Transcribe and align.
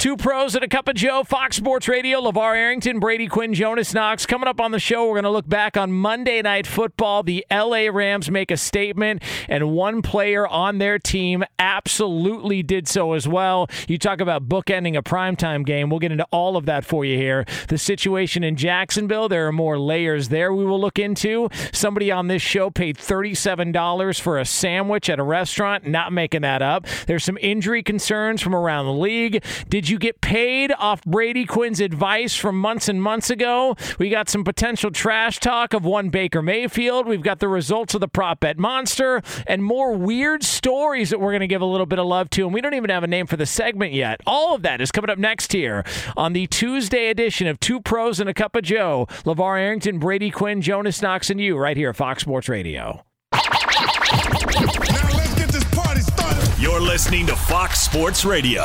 Two 0.00 0.16
pros 0.16 0.54
and 0.54 0.64
a 0.64 0.68
cup 0.68 0.88
of 0.88 0.94
Joe, 0.94 1.24
Fox 1.24 1.56
Sports 1.56 1.86
Radio, 1.86 2.22
LaVar 2.22 2.56
Arrington, 2.56 3.00
Brady 3.00 3.26
Quinn, 3.26 3.52
Jonas 3.52 3.92
Knox. 3.92 4.24
Coming 4.24 4.48
up 4.48 4.58
on 4.58 4.70
the 4.70 4.78
show, 4.78 5.04
we're 5.04 5.12
going 5.12 5.24
to 5.24 5.30
look 5.30 5.46
back 5.46 5.76
on 5.76 5.92
Monday 5.92 6.40
Night 6.40 6.66
Football. 6.66 7.22
The 7.22 7.44
LA 7.50 7.88
Rams 7.92 8.30
make 8.30 8.50
a 8.50 8.56
statement, 8.56 9.22
and 9.46 9.72
one 9.72 10.00
player 10.00 10.48
on 10.48 10.78
their 10.78 10.98
team 10.98 11.44
absolutely 11.58 12.62
did 12.62 12.88
so 12.88 13.12
as 13.12 13.28
well. 13.28 13.68
You 13.88 13.98
talk 13.98 14.22
about 14.22 14.48
bookending 14.48 14.96
a 14.96 15.02
primetime 15.02 15.66
game. 15.66 15.90
We'll 15.90 15.98
get 15.98 16.12
into 16.12 16.26
all 16.32 16.56
of 16.56 16.64
that 16.64 16.86
for 16.86 17.04
you 17.04 17.18
here. 17.18 17.44
The 17.68 17.76
situation 17.76 18.42
in 18.42 18.56
Jacksonville, 18.56 19.28
there 19.28 19.48
are 19.48 19.52
more 19.52 19.78
layers 19.78 20.30
there 20.30 20.54
we 20.54 20.64
will 20.64 20.80
look 20.80 20.98
into. 20.98 21.50
Somebody 21.72 22.10
on 22.10 22.28
this 22.28 22.40
show 22.40 22.70
paid 22.70 22.96
$37 22.96 24.18
for 24.18 24.38
a 24.38 24.46
sandwich 24.46 25.10
at 25.10 25.18
a 25.18 25.22
restaurant, 25.22 25.86
not 25.86 26.10
making 26.10 26.40
that 26.40 26.62
up. 26.62 26.86
There's 27.06 27.22
some 27.22 27.36
injury 27.42 27.82
concerns 27.82 28.40
from 28.40 28.54
around 28.54 28.86
the 28.86 28.94
league. 28.94 29.44
Did 29.68 29.89
you 29.90 29.98
get 29.98 30.20
paid 30.20 30.72
off 30.78 31.02
Brady 31.04 31.44
Quinn's 31.44 31.80
advice 31.80 32.36
from 32.36 32.58
months 32.58 32.88
and 32.88 33.02
months 33.02 33.30
ago? 33.30 33.76
We 33.98 34.08
got 34.08 34.28
some 34.28 34.44
potential 34.44 34.90
trash 34.90 35.40
talk 35.40 35.74
of 35.74 35.84
one 35.84 36.10
Baker 36.10 36.42
Mayfield. 36.42 37.06
We've 37.06 37.22
got 37.22 37.40
the 37.40 37.48
results 37.48 37.94
of 37.94 38.00
the 38.00 38.08
prop 38.08 38.40
bet 38.40 38.58
monster 38.58 39.22
and 39.46 39.64
more 39.64 39.92
weird 39.92 40.44
stories 40.44 41.10
that 41.10 41.20
we're 41.20 41.32
going 41.32 41.40
to 41.40 41.46
give 41.46 41.62
a 41.62 41.66
little 41.66 41.86
bit 41.86 41.98
of 41.98 42.06
love 42.06 42.30
to. 42.30 42.44
And 42.44 42.54
we 42.54 42.60
don't 42.60 42.74
even 42.74 42.90
have 42.90 43.04
a 43.04 43.08
name 43.08 43.26
for 43.26 43.36
the 43.36 43.46
segment 43.46 43.92
yet. 43.92 44.20
All 44.26 44.54
of 44.54 44.62
that 44.62 44.80
is 44.80 44.90
coming 44.90 45.10
up 45.10 45.18
next 45.18 45.52
here 45.52 45.84
on 46.16 46.32
the 46.32 46.46
Tuesday 46.46 47.10
edition 47.10 47.46
of 47.46 47.60
Two 47.60 47.80
Pros 47.80 48.20
and 48.20 48.30
a 48.30 48.34
Cup 48.34 48.56
of 48.56 48.62
Joe. 48.62 49.06
LaVar 49.24 49.60
Arrington, 49.60 49.98
Brady 49.98 50.30
Quinn, 50.30 50.62
Jonas 50.62 51.02
Knox, 51.02 51.30
and 51.30 51.40
you 51.40 51.56
right 51.56 51.76
here 51.76 51.90
at 51.90 51.96
Fox 51.96 52.22
Sports 52.22 52.48
Radio. 52.48 53.04
Let's 53.32 55.34
get 55.34 55.48
this 55.48 55.64
party 55.74 56.00
started. 56.00 56.60
You're 56.60 56.80
listening 56.80 57.26
to 57.26 57.36
Fox 57.36 57.80
Sports 57.80 58.24
Radio. 58.24 58.64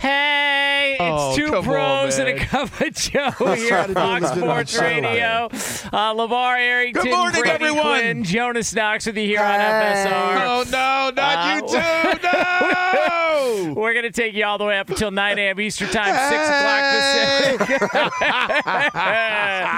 Hey, 0.00 0.96
it's 0.98 1.00
Oh, 1.02 1.34
two 1.36 1.50
pros 1.62 2.18
on, 2.18 2.26
and 2.26 2.38
a 2.40 2.44
cup 2.44 2.80
of 2.80 2.94
Joe 2.94 3.30
here 3.54 3.74
at 3.74 3.90
Fox 3.90 4.28
Sports 4.30 4.78
Radio. 4.78 5.48
Uh, 5.92 6.14
LaVar 6.14 6.58
Arrington, 6.58 7.02
Good 7.04 7.10
morning, 7.14 7.40
Brady 7.42 7.54
everyone. 7.54 7.82
Quinn, 7.84 8.24
Jonas 8.24 8.74
Knox 8.74 9.04
with 9.06 9.16
you 9.18 9.26
here 9.26 9.42
on 9.42 9.58
FSR. 9.60 10.40
Oh 10.46 10.64
no, 10.70 11.10
not 11.14 11.18
Uh, 11.18 11.54
you 11.54 11.60
too! 11.68 12.20
No. 12.22 13.74
We're 13.80 13.92
going 13.92 14.04
to 14.04 14.10
take 14.10 14.34
you 14.34 14.44
all 14.44 14.58
the 14.58 14.64
way 14.64 14.78
up 14.78 14.88
until 14.88 15.10
9 15.10 15.38
a.m. 15.38 15.60
Eastern 15.60 15.88
Time, 15.90 16.14
6 16.30 16.48
o'clock 16.48 17.68
Pacific. 17.68 17.90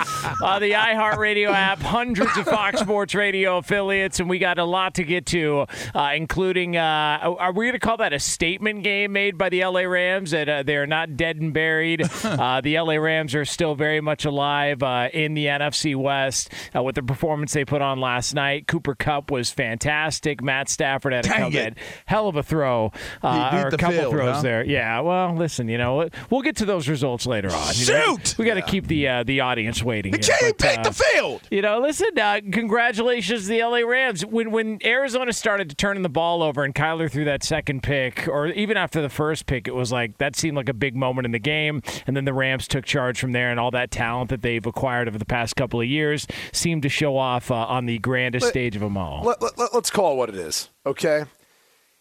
uh, 0.43 0.59
the 0.59 0.73
iHeartRadio 0.73 1.51
app, 1.51 1.81
hundreds 1.81 2.37
of 2.37 2.45
Fox 2.45 2.81
Sports 2.81 3.15
Radio 3.15 3.59
affiliates, 3.59 4.21
and 4.21 4.29
we 4.29 4.39
got 4.39 4.59
a 4.59 4.65
lot 4.65 4.95
to 4.95 5.05
get 5.05 5.27
to, 5.27 5.67
uh, 5.95 6.13
including 6.15 6.77
uh, 6.77 7.19
are 7.39 7.53
we 7.53 7.67
going 7.67 7.73
to 7.73 7.79
call 7.79 7.97
that 7.97 8.13
a 8.13 8.19
statement 8.19 8.85
game 8.85 9.13
made 9.13 9.37
by 9.37 9.49
the 9.49 9.65
LA 9.65 9.81
Rams 9.81 10.31
that 10.31 10.49
uh, 10.49 10.63
they're 10.63 10.87
not 10.87 11.17
dead 11.17 11.37
and 11.37 11.53
buried? 11.53 12.03
uh, 12.25 12.61
the 12.61 12.79
LA 12.79 12.95
Rams 12.95 13.35
are 13.35 13.45
still 13.45 13.75
very 13.75 14.01
much 14.01 14.25
alive 14.25 14.83
uh, 14.83 15.09
in 15.13 15.35
the 15.35 15.47
NFC 15.47 15.97
West 15.97 16.53
uh, 16.75 16.83
with 16.83 16.95
the 16.95 17.03
performance 17.03 17.53
they 17.53 17.65
put 17.65 17.83
on 17.83 18.01
last 18.01 18.35
night. 18.35 18.67
Cooper 18.67 18.95
Kupp 18.95 19.31
was 19.31 19.51
fantastic. 19.51 20.43
Matt 20.43 20.69
Stafford 20.69 21.13
had 21.13 21.27
a 21.27 21.47
it. 21.53 21.79
hell 22.07 22.29
of 22.29 22.37
a 22.37 22.43
throw, 22.43 22.93
uh, 23.23 23.51
or 23.53 23.69
a 23.69 23.77
couple 23.77 23.99
field, 23.99 24.13
throws 24.13 24.37
huh? 24.37 24.43
there. 24.43 24.65
Yeah, 24.65 25.01
well, 25.01 25.35
listen, 25.35 25.69
you 25.69 25.79
know, 25.79 26.09
we'll 26.31 26.43
get 26.43 26.57
to 26.57 26.65
those 26.65 26.89
results 26.89 27.27
later 27.27 27.49
on. 27.49 27.73
you 27.75 27.87
know? 27.87 28.17
Shoot! 28.17 28.39
we 28.39 28.45
got 28.45 28.55
to 28.55 28.63
keep 28.63 28.87
the 28.87 29.09
uh, 29.09 29.23
the 29.25 29.41
audience 29.41 29.83
waiting. 29.83 30.12
The 30.13 30.19
here, 30.19 30.37
team 30.37 30.51
but, 30.51 30.59
picked 30.59 30.87
uh, 30.87 30.91
the 30.91 30.93
field. 30.93 31.43
you 31.51 31.63
know, 31.63 31.81
listen, 31.81 32.19
uh, 32.19 32.41
congratulations 32.53 33.43
to 33.43 33.49
the 33.49 33.63
LA 33.63 33.79
Rams. 33.79 34.25
When 34.25 34.51
when 34.51 34.79
Arizona 34.85 35.33
started 35.33 35.71
to 35.71 35.75
turning 35.75 36.03
the 36.03 36.09
ball 36.09 36.43
over 36.43 36.65
and 36.65 36.75
Kyler 36.75 37.11
threw 37.11 37.25
that 37.25 37.43
second 37.43 37.83
pick, 37.83 38.29
or 38.29 38.49
even 38.49 38.77
after 38.77 39.01
the 39.01 39.09
first 39.09 39.47
pick, 39.47 39.67
it 39.67 39.75
was 39.75 39.91
like 39.91 40.19
that 40.19 40.37
seemed 40.37 40.57
like 40.57 40.69
a 40.69 40.75
big 40.75 40.95
moment 40.95 41.25
in 41.25 41.33
the 41.33 41.39
game. 41.39 41.83
And 42.07 42.17
then 42.17 42.25
the 42.25 42.35
Rams 42.35 42.69
took 42.69 42.85
charge 42.85 43.19
from 43.19 43.33
there, 43.33 43.51
and 43.51 43.59
all 43.59 43.71
that 43.71 43.91
talent 43.91 44.31
that 44.31 44.43
they've 44.43 44.65
acquired 44.65 45.09
over 45.09 45.19
the 45.19 45.25
past 45.25 45.57
couple 45.57 45.81
of 45.81 45.87
years 45.87 46.27
seemed 46.53 46.83
to 46.83 46.89
show 46.89 47.17
off 47.17 47.51
uh, 47.51 47.55
on 47.55 47.87
the 47.87 47.99
grandest 47.99 48.45
Let- 48.45 48.51
stage 48.51 48.77
of 48.77 48.83
them 48.83 48.97
all. 48.97 49.23
Let, 49.25 49.43
let, 49.59 49.73
us 49.75 49.91
call 49.91 50.15
it 50.15 50.17
what 50.17 50.29
it 50.29 50.37
is, 50.37 50.69
okay? 50.85 51.25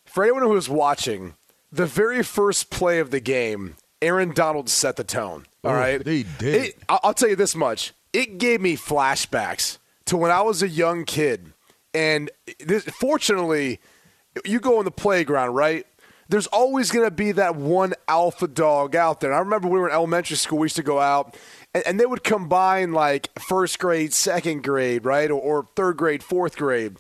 For 0.06 0.24
anyone 0.24 0.44
who 0.44 0.56
is 0.58 0.68
watching, 0.68 1.36
the 1.72 1.86
very 1.86 2.24
first 2.24 2.70
play 2.70 3.00
of 3.00 3.12
the 3.12 3.20
game, 3.22 3.76
Aaron 4.02 4.34
Donald 4.34 4.70
set 4.70 4.96
the 4.98 5.04
tone. 5.04 5.46
All 5.64 5.72
Ooh, 5.72 5.76
right, 5.76 6.06
he 6.06 6.26
did. 6.40 6.66
It, 6.66 6.78
I'll 6.90 7.00
I'll 7.04 7.14
tell 7.14 7.30
you 7.30 7.36
this 7.36 7.56
much: 7.56 7.94
it 8.14 8.38
gave 8.38 8.62
me 8.62 8.76
flashbacks 8.76 9.78
to 10.06 10.18
when 10.18 10.32
I 10.32 10.42
was 10.42 10.62
a 10.62 10.68
young 10.68 11.06
kid, 11.06 11.54
and 11.94 12.30
this, 12.60 12.84
fortunately, 12.86 13.80
you 14.46 14.60
go 14.60 14.80
in 14.80 14.86
the 14.86 14.92
playground, 14.92 15.54
right? 15.54 15.86
There's 16.30 16.48
always 16.48 16.92
going 16.92 17.06
to 17.06 17.12
be 17.12 17.34
that 17.34 17.58
one 17.58 17.94
alpha 18.08 18.48
dog 18.48 18.96
out 18.96 19.20
there. 19.20 19.32
And 19.32 19.36
I 19.36 19.40
remember 19.40 19.68
we 19.68 19.80
were 19.80 19.90
in 19.90 19.94
elementary 19.94 20.38
school. 20.38 20.60
We 20.60 20.66
used 20.66 20.78
to 20.78 20.84
go 20.84 21.00
out, 21.00 21.36
and, 21.74 21.86
and 21.86 22.00
they 22.00 22.06
would 22.06 22.24
combine 22.24 22.94
like 22.94 23.30
first 23.40 23.80
grade, 23.80 24.14
second 24.14 24.64
grade, 24.64 25.04
right, 25.04 25.30
or, 25.30 25.42
or 25.42 25.68
third 25.76 25.98
grade, 25.98 26.24
fourth 26.24 26.56
grade. 26.56 26.96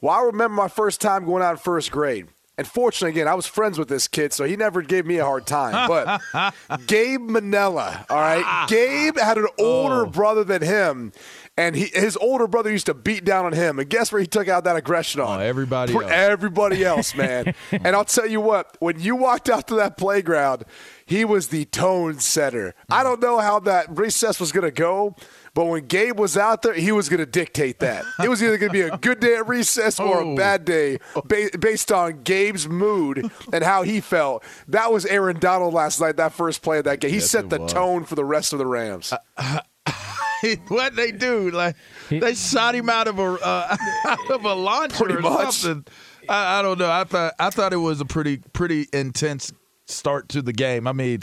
Well, 0.00 0.14
I 0.14 0.22
remember 0.22 0.54
my 0.54 0.68
first 0.68 1.00
time 1.00 1.24
going 1.24 1.42
out 1.42 1.52
in 1.52 1.56
first 1.56 1.90
grade. 1.90 2.28
And 2.58 2.66
fortunately, 2.66 3.10
again, 3.10 3.28
I 3.28 3.34
was 3.34 3.46
friends 3.46 3.78
with 3.78 3.88
this 3.88 4.08
kid, 4.08 4.32
so 4.32 4.44
he 4.44 4.56
never 4.56 4.80
gave 4.80 5.04
me 5.04 5.18
a 5.18 5.24
hard 5.24 5.46
time. 5.46 5.86
But 5.96 6.86
Gabe 6.86 7.20
Manella, 7.20 8.06
all 8.08 8.16
right, 8.16 8.66
Gabe 8.68 9.18
had 9.18 9.38
an 9.38 9.46
older 9.58 10.06
oh. 10.06 10.06
brother 10.06 10.42
than 10.42 10.62
him, 10.62 11.12
and 11.56 11.76
he 11.76 11.86
his 11.86 12.16
older 12.16 12.46
brother 12.46 12.70
used 12.70 12.86
to 12.86 12.94
beat 12.94 13.24
down 13.24 13.46
on 13.46 13.52
him. 13.52 13.78
And 13.78 13.88
guess 13.88 14.10
where 14.10 14.20
he 14.20 14.26
took 14.26 14.48
out 14.48 14.64
that 14.64 14.76
aggression 14.76 15.20
on? 15.20 15.40
Oh, 15.40 15.42
everybody 15.42 15.92
For 15.92 16.02
else. 16.02 16.12
Everybody 16.12 16.84
else, 16.84 17.14
man. 17.14 17.54
and 17.72 17.88
I'll 17.94 18.04
tell 18.04 18.26
you 18.26 18.40
what, 18.40 18.76
when 18.80 19.00
you 19.00 19.16
walked 19.16 19.48
out 19.48 19.68
to 19.68 19.74
that 19.76 19.96
playground, 19.96 20.64
he 21.04 21.24
was 21.24 21.48
the 21.48 21.66
tone 21.66 22.18
setter. 22.18 22.74
I 22.90 23.00
mm. 23.00 23.04
don't 23.04 23.20
know 23.20 23.38
how 23.38 23.60
that 23.60 23.96
recess 23.96 24.40
was 24.40 24.52
going 24.52 24.64
to 24.64 24.70
go. 24.70 25.14
But 25.56 25.64
when 25.68 25.86
Gabe 25.86 26.18
was 26.20 26.36
out 26.36 26.60
there, 26.62 26.74
he 26.74 26.92
was 26.92 27.08
going 27.08 27.18
to 27.18 27.26
dictate 27.26 27.78
that. 27.80 28.04
It 28.22 28.28
was 28.28 28.42
either 28.42 28.58
going 28.58 28.68
to 28.68 28.72
be 28.74 28.82
a 28.82 28.96
good 28.98 29.18
day 29.20 29.34
at 29.36 29.48
recess 29.48 29.98
or 29.98 30.20
a 30.20 30.24
Oh. 30.26 30.36
bad 30.36 30.64
day 30.66 30.98
ba- 31.24 31.48
based 31.58 31.90
on 31.90 32.22
Gabe's 32.22 32.68
mood 32.68 33.30
and 33.52 33.64
how 33.64 33.82
he 33.82 34.00
felt. 34.02 34.44
That 34.68 34.92
was 34.92 35.06
Aaron 35.06 35.40
Donald 35.40 35.72
last 35.72 35.98
night, 36.00 36.18
that 36.18 36.34
first 36.34 36.60
play 36.62 36.76
of 36.78 36.84
that 36.84 37.00
game. 37.00 37.10
He 37.10 37.16
Yes, 37.16 37.30
set 37.30 37.48
the 37.48 37.58
was. 37.58 37.72
tone 37.72 38.04
for 38.04 38.14
the 38.16 38.24
rest 38.24 38.52
of 38.52 38.58
the 38.58 38.66
Rams. 38.66 39.12
what 40.68 40.94
they 40.94 41.10
do? 41.12 41.50
Like 41.50 41.76
they 42.10 42.34
shot 42.34 42.74
him 42.74 42.90
out 42.90 43.08
of 43.08 43.18
a 43.18 43.22
uh, 43.42 43.76
out 44.06 44.30
of 44.30 44.44
a 44.44 44.52
launcher 44.54 44.96
Pretty 45.04 45.14
or 45.14 45.20
much. 45.20 45.54
something. 45.54 45.90
I, 46.28 46.58
I 46.58 46.62
don't 46.62 46.78
know. 46.78 46.90
I 46.90 47.04
thought 47.04 47.32
I 47.38 47.50
thought 47.50 47.72
it 47.72 47.76
was 47.78 48.00
a 48.00 48.04
pretty 48.04 48.38
pretty 48.52 48.88
intense 48.92 49.52
start 49.86 50.28
to 50.30 50.42
the 50.42 50.52
game. 50.52 50.86
I 50.86 50.92
mean. 50.92 51.22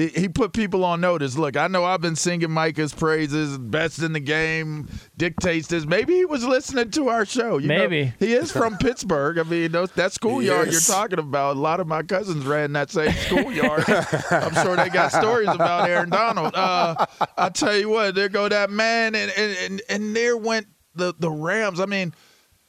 He 0.00 0.08
he 0.08 0.28
put 0.30 0.54
people 0.54 0.82
on 0.84 1.00
notice. 1.02 1.36
Look, 1.36 1.58
I 1.58 1.66
know 1.66 1.84
I've 1.84 2.00
been 2.00 2.16
singing 2.16 2.50
Micah's 2.50 2.94
praises, 2.94 3.58
best 3.58 4.00
in 4.02 4.14
the 4.14 4.20
game, 4.20 4.88
dictates 5.18 5.68
this. 5.68 5.84
Maybe 5.84 6.14
he 6.14 6.24
was 6.24 6.42
listening 6.44 6.90
to 6.92 7.08
our 7.10 7.26
show. 7.26 7.58
You 7.58 7.68
know, 7.68 7.76
Maybe. 7.76 8.12
he 8.18 8.32
is 8.32 8.50
from 8.50 8.78
Pittsburgh. 8.78 9.38
I 9.38 9.42
mean, 9.42 9.72
those, 9.72 9.90
that 9.92 10.12
schoolyard 10.12 10.68
Yes. 10.68 10.88
you're 10.88 10.96
talking 10.96 11.18
about. 11.18 11.56
A 11.56 11.60
lot 11.60 11.80
of 11.80 11.86
my 11.86 12.02
cousins 12.02 12.46
ran 12.46 12.72
that 12.72 12.90
same 12.90 13.12
schoolyard. 13.12 13.84
I'm 14.30 14.54
sure 14.54 14.74
they 14.76 14.88
got 14.88 15.12
stories 15.12 15.50
about 15.50 15.90
Aaron 15.90 16.08
Donald. 16.08 16.54
Uh, 16.54 17.04
I 17.36 17.50
tell 17.50 17.76
you 17.76 17.90
what, 17.90 18.14
there 18.14 18.30
go 18.30 18.48
that 18.48 18.70
man, 18.70 19.14
and 19.14 19.30
and 19.36 19.56
and, 19.58 19.82
and 19.90 20.16
there 20.16 20.36
went 20.36 20.66
the 20.94 21.12
the 21.18 21.30
Rams. 21.30 21.78
I 21.78 21.84
mean, 21.86 22.14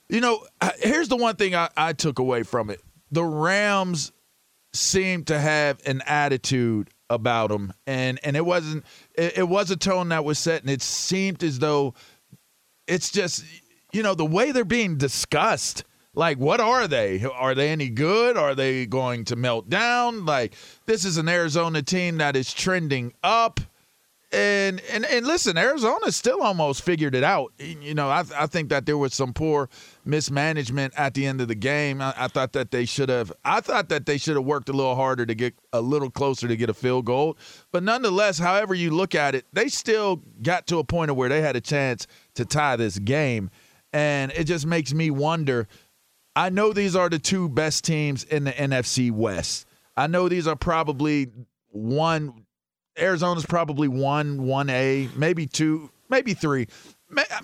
you 0.10 0.20
know, 0.20 0.46
here's 0.80 1.08
the 1.08 1.16
one 1.16 1.38
thing 1.38 1.56
I, 1.56 1.70
I 1.78 1.94
took 1.94 2.20
away 2.20 2.44
from 2.44 2.70
it: 2.70 2.82
the 3.10 3.24
Rams 3.24 4.12
seem 4.74 5.24
to 5.26 5.40
have 5.40 5.80
an 5.86 6.02
attitude 6.06 6.90
about 7.14 7.50
them, 7.50 7.74
and 7.86 8.20
and 8.24 8.36
it 8.36 8.46
wasn't 8.46 8.86
it, 9.16 9.40
it 9.40 9.48
was 9.48 9.72
a 9.72 9.78
tone 9.78 10.10
that 10.10 10.26
was 10.26 10.40
set, 10.40 10.62
and 10.62 10.70
it 10.70 10.82
seemed 10.82 11.44
as 11.44 11.60
though 11.60 11.94
it's 12.88 13.12
just 13.12 13.44
you 13.92 14.04
know 14.04 14.16
the 14.16 14.26
way 14.26 14.52
they're 14.52 14.66
being 14.66 14.98
discussed 14.98 15.84
like 16.14 16.38
what 16.38 16.60
are 16.60 16.88
they? 16.88 17.24
Are 17.24 17.56
they 17.56 17.70
any 17.70 17.90
good? 17.90 18.36
Are 18.36 18.54
they 18.54 18.86
going 18.86 19.24
to 19.26 19.36
melt 19.36 19.70
down? 19.70 20.26
Like 20.26 20.56
this 20.86 21.06
is 21.06 21.18
an 21.18 21.30
arizona 21.30 21.82
team 21.82 22.18
that 22.18 22.36
is 22.36 22.54
trending 22.54 23.14
up 23.24 23.62
and 24.32 24.80
and 24.92 25.06
and 25.06 25.28
listen 25.28 25.58
arizona 25.58 26.12
still 26.12 26.42
almost 26.42 26.84
figured 26.84 27.16
it 27.16 27.24
out. 27.24 27.52
You 27.60 27.94
know 27.94 28.10
i, 28.10 28.24
I 28.38 28.48
think 28.48 28.70
that 28.70 28.86
there 28.86 28.98
was 28.98 29.14
some 29.14 29.34
poor 29.34 29.70
mismanagement 30.06 30.94
at 30.98 31.14
the 31.14 31.26
end 31.26 31.42
of 31.42 31.48
the 31.48 31.56
game. 31.56 32.02
I, 32.02 32.14
I 32.18 32.28
thought 32.28 32.54
that 32.54 32.72
they 32.72 32.86
should 32.86 33.10
have 33.10 33.32
i 33.44 33.60
thought 33.60 33.90
that 33.90 34.06
they 34.06 34.18
should 34.18 34.36
have 34.36 34.46
worked 34.46 34.70
a 34.70 34.74
little 34.74 34.96
harder 34.96 35.26
to 35.26 35.36
get 35.36 35.56
a 35.74 35.82
little 35.82 36.10
closer 36.10 36.48
to 36.48 36.56
get 36.56 36.70
a 36.70 36.74
field 36.74 37.06
goal. 37.06 37.38
But 37.72 37.84
nonetheless 37.84 38.38
however 38.38 38.74
you 38.74 38.92
look 38.92 39.16
at 39.16 39.36
it 39.36 39.46
they 39.52 39.68
still 39.68 40.22
got 40.42 40.68
to 40.68 40.80
a 40.80 40.84
point 40.84 41.14
where 41.16 41.30
they 41.30 41.42
had 41.42 41.56
a 41.56 41.62
chance 41.62 42.08
to 42.36 42.46
tie 42.46 42.76
this 42.76 43.00
game. 43.00 43.50
And 43.94 44.32
it 44.32 44.46
just 44.46 44.66
makes 44.66 44.94
me 44.94 45.12
wonder 45.12 45.68
I 46.36 46.50
know 46.50 46.72
these 46.72 46.96
are 46.96 47.10
the 47.10 47.20
two 47.20 47.50
best 47.50 47.84
teams 47.84 48.24
in 48.24 48.46
the 48.46 48.52
NFC 48.52 49.12
West. 49.12 49.66
I 49.98 50.08
know 50.08 50.30
these 50.30 50.48
are 50.48 50.56
probably 50.56 51.28
one 51.72 52.46
Arizona's 53.00 53.46
probably 53.46 53.88
one, 53.88 54.44
one 54.44 54.70
A, 54.70 55.10
maybe 55.16 55.46
two, 55.48 55.90
maybe 56.10 56.34
three. 56.34 56.68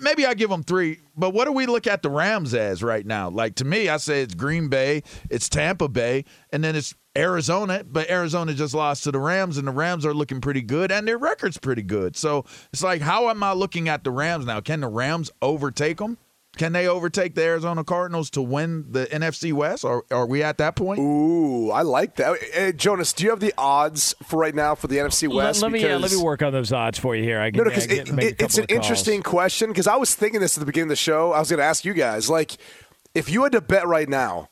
maybe 0.00 0.26
I 0.26 0.34
give 0.34 0.50
them 0.50 0.62
three, 0.62 1.00
but 1.16 1.34
what 1.34 1.44
do 1.44 1.52
we 1.52 1.66
look 1.66 1.86
at 1.86 2.02
the 2.02 2.10
Rams 2.10 2.54
as 2.54 2.82
right 2.82 3.04
now? 3.04 3.28
Like 3.28 3.54
to 3.56 3.64
me, 3.64 3.88
I 3.88 3.98
say 3.98 4.22
it's 4.22 4.34
Green 4.34 4.68
Bay, 4.68 5.02
it's 5.30 5.48
Tampa 5.48 5.88
Bay, 5.88 6.24
and 6.52 6.64
then 6.64 6.74
it's 6.74 6.94
Arizona. 7.16 7.84
But 7.84 8.10
Arizona 8.10 8.54
just 8.54 8.74
lost 8.74 9.04
to 9.04 9.12
the 9.12 9.18
Rams, 9.18 9.58
and 9.58 9.68
the 9.68 9.72
Rams 9.72 10.06
are 10.06 10.14
looking 10.14 10.40
pretty 10.40 10.62
good, 10.62 10.90
and 10.90 11.06
their 11.06 11.18
record's 11.18 11.58
pretty 11.58 11.82
good. 11.82 12.16
So 12.16 12.44
it's 12.72 12.82
like, 12.82 13.02
how 13.02 13.28
am 13.28 13.42
I 13.42 13.52
looking 13.52 13.88
at 13.88 14.04
the 14.04 14.10
Rams 14.10 14.46
now? 14.46 14.60
Can 14.60 14.80
the 14.80 14.88
Rams 14.88 15.30
overtake 15.42 15.98
them? 15.98 16.18
Can 16.58 16.72
they 16.72 16.88
overtake 16.88 17.36
the 17.36 17.42
Arizona 17.44 17.84
Cardinals 17.84 18.30
to 18.30 18.42
win 18.42 18.86
the 18.90 19.06
NFC 19.06 19.52
West? 19.52 19.84
Or 19.84 20.04
are 20.10 20.26
we 20.26 20.42
at 20.42 20.58
that 20.58 20.74
point? 20.74 20.98
Ooh, 20.98 21.70
I 21.70 21.82
like 21.82 22.16
that. 22.16 22.36
Hey, 22.52 22.72
Jonas, 22.72 23.12
do 23.12 23.22
you 23.22 23.30
have 23.30 23.38
the 23.38 23.54
odds 23.56 24.14
for 24.24 24.40
right 24.40 24.54
now 24.54 24.74
for 24.74 24.88
the 24.88 24.96
NFC 24.96 25.32
West? 25.32 25.62
Let, 25.62 25.70
let 25.70 25.72
me 25.72 25.82
yeah, 25.86 25.96
let 25.96 26.10
me 26.10 26.20
work 26.20 26.42
on 26.42 26.52
those 26.52 26.72
odds 26.72 26.98
for 26.98 27.14
you 27.14 27.22
here. 27.22 27.40
I 27.40 27.52
can, 27.52 27.58
no, 27.58 27.64
no, 27.64 27.70
because 27.70 27.86
it, 27.86 28.08
it, 28.08 28.40
it's 28.40 28.58
an 28.58 28.66
interesting 28.68 29.22
question. 29.22 29.70
Because 29.70 29.86
I 29.86 29.96
was 29.96 30.16
thinking 30.16 30.40
this 30.40 30.58
at 30.58 30.60
the 30.60 30.66
beginning 30.66 30.86
of 30.86 30.90
the 30.90 30.96
show. 30.96 31.32
I 31.32 31.38
was 31.38 31.48
going 31.48 31.58
to 31.58 31.64
ask 31.64 31.84
you 31.84 31.94
guys, 31.94 32.28
like, 32.28 32.56
if 33.14 33.30
you 33.30 33.44
had 33.44 33.52
to 33.52 33.60
bet 33.60 33.86
right 33.86 34.08
now, 34.08 34.50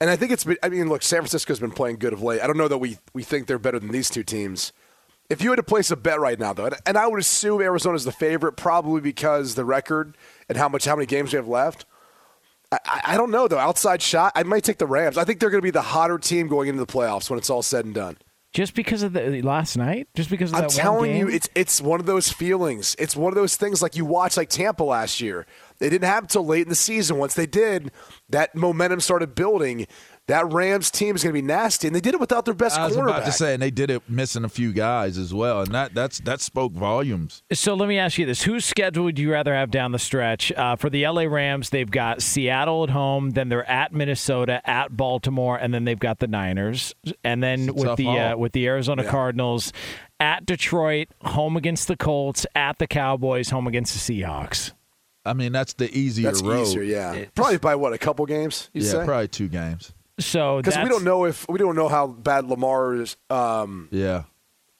and 0.00 0.10
I 0.10 0.16
think 0.16 0.32
it's. 0.32 0.44
I 0.60 0.68
mean, 0.68 0.88
look, 0.88 1.02
San 1.02 1.20
Francisco's 1.20 1.60
been 1.60 1.70
playing 1.70 1.98
good 1.98 2.12
of 2.12 2.20
late. 2.20 2.40
I 2.40 2.48
don't 2.48 2.58
know 2.58 2.68
that 2.68 2.78
we 2.78 2.98
we 3.12 3.22
think 3.22 3.46
they're 3.46 3.60
better 3.60 3.78
than 3.78 3.92
these 3.92 4.10
two 4.10 4.24
teams. 4.24 4.72
If 5.30 5.40
you 5.40 5.50
had 5.50 5.56
to 5.56 5.62
place 5.62 5.90
a 5.90 5.96
bet 5.96 6.20
right 6.20 6.38
now, 6.38 6.52
though, 6.52 6.68
and 6.84 6.98
I 6.98 7.06
would 7.06 7.20
assume 7.20 7.62
Arizona's 7.62 8.04
the 8.04 8.12
favorite, 8.12 8.54
probably 8.56 9.00
because 9.00 9.54
the 9.54 9.64
record 9.64 10.16
and 10.48 10.58
how 10.58 10.68
much 10.68 10.84
how 10.84 10.96
many 10.96 11.06
games 11.06 11.32
we 11.32 11.36
have 11.36 11.48
left. 11.48 11.84
I, 12.72 13.00
I 13.08 13.16
don't 13.16 13.30
know 13.30 13.48
though. 13.48 13.58
Outside 13.58 14.02
shot, 14.02 14.32
I 14.34 14.42
might 14.42 14.64
take 14.64 14.78
the 14.78 14.86
Rams. 14.86 15.18
I 15.18 15.24
think 15.24 15.40
they're 15.40 15.50
going 15.50 15.60
to 15.60 15.66
be 15.66 15.70
the 15.70 15.82
hotter 15.82 16.18
team 16.18 16.48
going 16.48 16.68
into 16.68 16.84
the 16.84 16.92
playoffs 16.92 17.30
when 17.30 17.38
it's 17.38 17.50
all 17.50 17.62
said 17.62 17.84
and 17.84 17.94
done. 17.94 18.16
Just 18.52 18.74
because 18.74 19.02
of 19.02 19.14
the 19.14 19.42
last 19.42 19.76
night, 19.76 20.06
just 20.14 20.30
because 20.30 20.52
of 20.52 20.58
I'm 20.58 20.68
telling 20.68 21.16
you, 21.16 21.28
it's 21.28 21.48
it's 21.56 21.80
one 21.80 21.98
of 21.98 22.06
those 22.06 22.30
feelings. 22.30 22.94
It's 23.00 23.16
one 23.16 23.32
of 23.32 23.34
those 23.34 23.56
things 23.56 23.82
like 23.82 23.96
you 23.96 24.04
watch 24.04 24.36
like 24.36 24.48
Tampa 24.48 24.84
last 24.84 25.20
year. 25.20 25.44
They 25.78 25.90
didn't 25.90 26.06
have 26.06 26.24
until 26.24 26.46
late 26.46 26.62
in 26.62 26.68
the 26.68 26.76
season. 26.76 27.18
Once 27.18 27.34
they 27.34 27.46
did, 27.46 27.90
that 28.28 28.54
momentum 28.54 29.00
started 29.00 29.34
building 29.34 29.88
that 30.26 30.50
Rams 30.52 30.90
team 30.90 31.14
is 31.14 31.22
going 31.22 31.34
to 31.34 31.40
be 31.40 31.46
nasty, 31.46 31.86
and 31.86 31.94
they 31.94 32.00
did 32.00 32.14
it 32.14 32.20
without 32.20 32.46
their 32.46 32.54
best 32.54 32.78
I 32.78 32.86
was 32.86 32.94
quarterback. 32.94 33.18
about 33.18 33.26
to 33.26 33.32
say, 33.32 33.52
and 33.52 33.62
they 33.62 33.70
did 33.70 33.90
it 33.90 34.02
missing 34.08 34.44
a 34.44 34.48
few 34.48 34.72
guys 34.72 35.18
as 35.18 35.34
well, 35.34 35.60
and 35.60 35.74
that 35.74 35.92
that's 35.92 36.20
that 36.20 36.40
spoke 36.40 36.72
volumes. 36.72 37.42
So 37.52 37.74
let 37.74 37.88
me 37.88 37.98
ask 37.98 38.16
you 38.16 38.24
this: 38.24 38.42
Whose 38.42 38.64
schedule 38.64 39.04
would 39.04 39.18
you 39.18 39.32
rather 39.32 39.54
have 39.54 39.70
down 39.70 39.92
the 39.92 39.98
stretch 39.98 40.50
uh, 40.52 40.76
for 40.76 40.88
the 40.88 41.06
LA 41.06 41.22
Rams? 41.22 41.70
They've 41.70 41.90
got 41.90 42.22
Seattle 42.22 42.84
at 42.84 42.90
home, 42.90 43.30
then 43.30 43.50
they're 43.50 43.68
at 43.68 43.92
Minnesota, 43.92 44.62
at 44.68 44.96
Baltimore, 44.96 45.58
and 45.58 45.74
then 45.74 45.84
they've 45.84 45.98
got 45.98 46.20
the 46.20 46.28
Niners, 46.28 46.94
and 47.22 47.42
then 47.42 47.74
with 47.74 47.96
the 47.96 48.08
uh, 48.08 48.36
with 48.36 48.52
the 48.52 48.66
Arizona 48.66 49.02
yeah. 49.04 49.10
Cardinals. 49.10 49.72
At 50.20 50.46
Detroit, 50.46 51.08
home 51.22 51.56
against 51.56 51.86
the 51.88 51.96
Colts, 51.96 52.46
at 52.54 52.78
the 52.78 52.86
Cowboys, 52.86 53.50
home 53.50 53.66
against 53.66 53.92
the 53.92 54.22
Seahawks. 54.22 54.70
I 55.26 55.34
mean, 55.34 55.52
that's 55.52 55.74
the 55.74 55.92
easier 55.94 56.30
that's 56.30 56.40
road. 56.40 56.62
Easier, 56.62 56.82
yeah. 56.82 57.24
Probably 57.34 57.58
by 57.58 57.74
what 57.74 57.92
a 57.92 57.98
couple 57.98 58.24
games. 58.24 58.70
yeah, 58.72 58.90
say? 58.90 59.04
probably 59.04 59.28
two 59.28 59.48
games. 59.48 59.92
So 60.18 60.58
because 60.58 60.76
we 60.76 60.88
don't 60.88 61.04
know 61.04 61.24
if 61.24 61.46
we 61.48 61.58
don't 61.58 61.74
know 61.76 61.88
how 61.88 62.06
bad 62.06 62.46
Lamar 62.46 62.94
is. 62.94 63.16
Um, 63.30 63.88
yeah, 63.90 64.24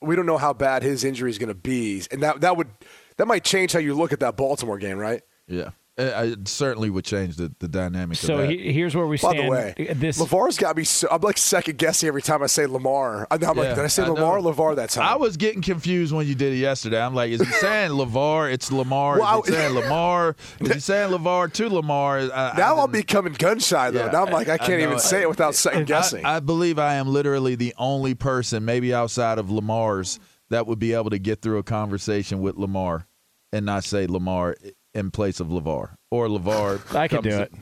we 0.00 0.14
don't 0.16 0.26
know 0.26 0.38
how 0.38 0.52
bad 0.52 0.82
his 0.82 1.02
injury 1.04 1.31
is 1.31 1.38
going 1.38 1.48
to 1.48 1.54
be, 1.54 2.02
and 2.10 2.22
that 2.22 2.40
that 2.42 2.56
would 2.56 2.69
that 3.16 3.26
might 3.26 3.44
change 3.44 3.72
how 3.72 3.81
you 3.81 3.94
look 3.94 4.12
at 4.12 4.20
that 4.20 4.36
Baltimore 4.36 4.78
game, 4.78 4.98
right? 4.98 5.22
Yeah. 5.48 5.70
It 5.96 6.49
certainly 6.49 6.91
would 6.91 7.05
change 7.05 7.37
the, 7.37 7.55
the 7.61 7.69
dynamic. 7.69 8.17
So 8.17 8.49
he, 8.49 8.73
here's 8.73 8.96
where 8.96 9.06
we 9.06 9.17
stand. 9.17 9.37
By 9.37 9.43
the 9.44 9.49
way, 9.49 9.88
uh, 9.91 9.94
this 9.96 10.19
Lavar's 10.19 10.58
got 10.58 10.76
me. 10.76 10.82
So, 10.82 11.06
I'm 11.08 11.20
like 11.20 11.38
second 11.38 11.79
guessing 11.79 12.08
every 12.08 12.23
time 12.23 12.43
I 12.43 12.46
say 12.46 12.67
Lamar. 12.67 13.29
I'm, 13.31 13.38
like, 13.41 13.76
did 13.76 13.79
I 13.79 13.87
say 13.87 14.02
I 14.02 14.08
Lamar, 14.08 14.41
know. 14.41 14.52
Lavar 14.52 14.75
that 14.75 14.91
time? 14.91 15.05
I 15.06 15.14
was 15.14 15.37
getting 15.37 15.62
confused 15.62 16.12
when 16.12 16.26
you 16.26 16.35
did 16.35 16.52
it 16.52 16.56
yesterday. 16.56 17.00
I'm 17.00 17.14
like, 17.14 17.31
is 17.31 17.41
he 17.41 17.46
saying 17.46 17.91
Lavar? 17.93 18.52
It's 18.52 18.73
Lamar. 18.73 19.20
Well, 19.20 19.43
is 19.43 19.49
he 19.49 19.55
saying 19.55 19.75
Lamar? 19.75 20.35
Is 20.58 20.73
he 20.73 20.81
saying 20.81 21.12
Lavar 21.12 21.52
to 21.52 21.69
Lamar? 21.69 22.19
I, 22.19 22.55
now 22.56 22.79
I, 22.79 22.82
am 22.85 22.91
becoming 22.91 23.35
gun 23.35 23.61
shy 23.61 23.93
though. 23.93 24.06
Yeah, 24.06 24.11
now 24.11 24.25
I'm 24.25 24.32
like, 24.32 24.49
I 24.49 24.58
can't 24.58 24.82
even 24.82 24.99
say 24.99 25.23
it 25.23 25.29
without 25.29 25.55
second 25.55 25.87
guessing. 25.87 26.25
I 26.25 26.41
believe 26.41 26.81
I 26.81 26.94
am 26.94 27.06
literally 27.06 27.55
the 27.55 27.73
only 27.79 28.14
person, 28.14 28.64
maybe 28.64 28.93
outside 28.93 29.38
of 29.38 29.49
Lamar's, 29.49 30.19
that 30.50 30.67
would 30.67 30.81
be 30.81 30.93
able 30.93 31.11
to 31.11 31.20
get 31.20 31.41
through 31.41 31.58
a 31.58 31.62
conversation 31.62 32.41
with 32.41 32.56
Lamar 32.56 33.06
and 33.52 33.64
not 33.64 33.85
say 33.85 34.08
Lamar 34.08 34.56
in 34.94 35.11
place 35.11 35.41
of 35.41 35.49
LaVar, 35.49 35.96
or 36.11 36.29
LaVar. 36.29 36.94
I 36.96 37.08
could 37.08 37.23
do 37.23 37.38
it. 37.41 37.52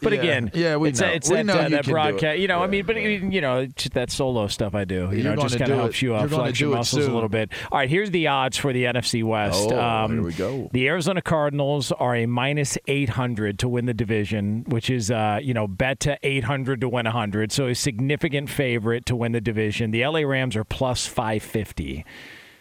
But 0.00 0.12
yeah. 0.12 0.18
again, 0.20 0.50
yeah, 0.54 0.76
we 0.76 0.90
it's, 0.90 1.00
know. 1.00 1.08
it's 1.08 1.28
we 1.28 1.36
that, 1.36 1.46
know 1.46 1.54
uh, 1.54 1.68
that 1.68 1.84
broadcast. 1.84 2.38
You 2.38 2.48
know, 2.48 2.58
yeah. 2.58 2.64
I 2.64 2.66
mean, 2.68 2.86
but 2.86 2.96
you 2.96 3.40
know, 3.40 3.66
that 3.94 4.10
solo 4.10 4.46
stuff 4.46 4.74
I 4.74 4.84
do. 4.84 5.08
You 5.10 5.22
You're 5.22 5.34
know, 5.34 5.42
just 5.42 5.58
kind 5.58 5.70
of 5.70 5.78
helps 5.78 6.00
you 6.02 6.14
uh, 6.14 6.26
flex 6.28 6.60
your 6.60 6.74
muscles 6.74 7.02
soon. 7.02 7.10
a 7.10 7.14
little 7.14 7.28
bit. 7.28 7.50
All 7.72 7.78
right, 7.78 7.88
here's 7.88 8.10
the 8.10 8.28
odds 8.28 8.56
for 8.56 8.72
the 8.72 8.84
NFC 8.84 9.24
West. 9.24 9.70
Oh, 9.72 9.80
um, 9.80 10.12
here 10.12 10.22
we 10.22 10.32
go. 10.32 10.70
The 10.72 10.86
Arizona 10.88 11.20
Cardinals 11.20 11.90
are 11.92 12.14
a 12.14 12.26
minus 12.26 12.78
800 12.86 13.58
to 13.58 13.68
win 13.68 13.86
the 13.86 13.94
division, 13.94 14.64
which 14.68 14.88
is 14.90 15.10
uh, 15.10 15.40
you 15.42 15.54
know 15.54 15.66
bet 15.66 16.00
to 16.00 16.18
800 16.22 16.80
to 16.80 16.88
win 16.88 17.04
100, 17.04 17.50
so 17.50 17.66
a 17.66 17.74
significant 17.74 18.50
favorite 18.50 19.04
to 19.06 19.16
win 19.16 19.32
the 19.32 19.40
division. 19.40 19.90
The 19.90 20.06
LA 20.06 20.20
Rams 20.20 20.54
are 20.56 20.64
plus 20.64 21.06
550. 21.06 22.04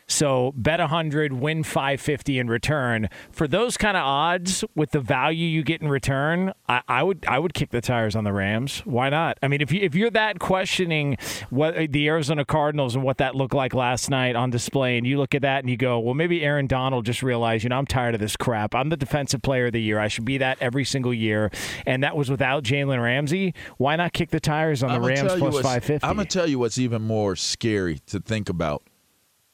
So 0.07 0.53
bet 0.55 0.79
100, 0.79 1.33
win 1.33 1.63
550 1.63 2.39
in 2.39 2.47
return. 2.47 3.09
For 3.29 3.45
those 3.47 3.75
kind 3.75 3.97
of 3.97 4.03
odds 4.03 4.63
with 4.73 4.91
the 4.91 5.01
value 5.01 5.45
you 5.45 5.63
get 5.63 5.81
in 5.81 5.89
return, 5.89 6.53
I, 6.69 6.81
I, 6.87 7.03
would 7.03 7.25
I 7.27 7.39
would 7.39 7.53
kick 7.53 7.71
the 7.71 7.81
tires 7.81 8.15
on 8.15 8.23
the 8.23 8.31
Rams. 8.31 8.79
Why 8.85 9.09
not? 9.09 9.37
I 9.43 9.49
mean, 9.49 9.61
if 9.61 9.71
you 9.71 9.81
if 9.81 9.95
you're 9.95 10.09
that 10.11 10.39
questioning 10.39 11.17
what 11.49 11.91
the 11.91 12.07
Arizona 12.07 12.45
Cardinals 12.45 12.95
and 12.95 13.03
what 13.03 13.17
that 13.17 13.35
looked 13.35 13.53
like 13.53 13.73
last 13.73 14.09
night 14.09 14.35
on 14.35 14.49
display, 14.49 14.97
and 14.97 15.05
you 15.05 15.17
look 15.17 15.35
at 15.35 15.41
that 15.41 15.59
and 15.59 15.69
you 15.69 15.75
go, 15.75 15.99
well, 15.99 16.13
maybe 16.13 16.43
Aaron 16.43 16.67
Donald 16.67 17.05
just 17.05 17.21
realized, 17.21 17.63
you 17.63 17.69
know, 17.69 17.77
I'm 17.77 17.85
tired 17.85 18.15
of 18.15 18.21
this 18.21 18.37
crap. 18.37 18.73
I'm 18.75 18.89
the 18.89 18.97
defensive 18.97 19.41
player 19.41 19.65
of 19.65 19.73
the 19.73 19.81
year. 19.81 19.99
I 19.99 20.07
should 20.07 20.25
be 20.25 20.37
that 20.37 20.57
every 20.61 20.85
single 20.85 21.13
year, 21.13 21.51
and 21.85 22.01
that 22.03 22.15
was 22.15 22.29
without 22.31 22.63
Jalen 22.63 23.01
Ramsey. 23.01 23.53
Why 23.77 23.97
not 23.97 24.13
kick 24.13 24.29
the 24.29 24.39
tires 24.39 24.83
on 24.83 24.93
the 24.93 25.05
Rams 25.05 25.33
plus 25.33 25.55
550? 25.55 26.07
I'm 26.07 26.15
gonna 26.15 26.25
tell 26.25 26.47
you 26.47 26.59
what's 26.59 26.77
even 26.77 27.01
more 27.01 27.35
scary 27.35 27.99
to 28.07 28.21
think 28.21 28.47
about 28.47 28.83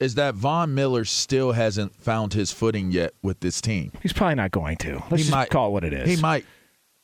is 0.00 0.16
that 0.16 0.34
Von 0.34 0.74
Miller 0.74 1.04
still 1.04 1.52
hasn't 1.52 1.94
found 1.96 2.34
his 2.34 2.52
footing 2.52 2.90
yet 2.90 3.12
with 3.22 3.40
this 3.40 3.60
team. 3.60 3.92
He's 4.02 4.12
probably 4.12 4.34
not 4.34 4.50
going 4.50 4.76
to. 4.78 4.94
Let's 4.94 5.10
he 5.10 5.16
just 5.18 5.30
might 5.30 5.50
call 5.50 5.68
it 5.68 5.72
what 5.72 5.84
it 5.84 5.92
is. 5.92 6.08
He 6.08 6.20
might. 6.20 6.44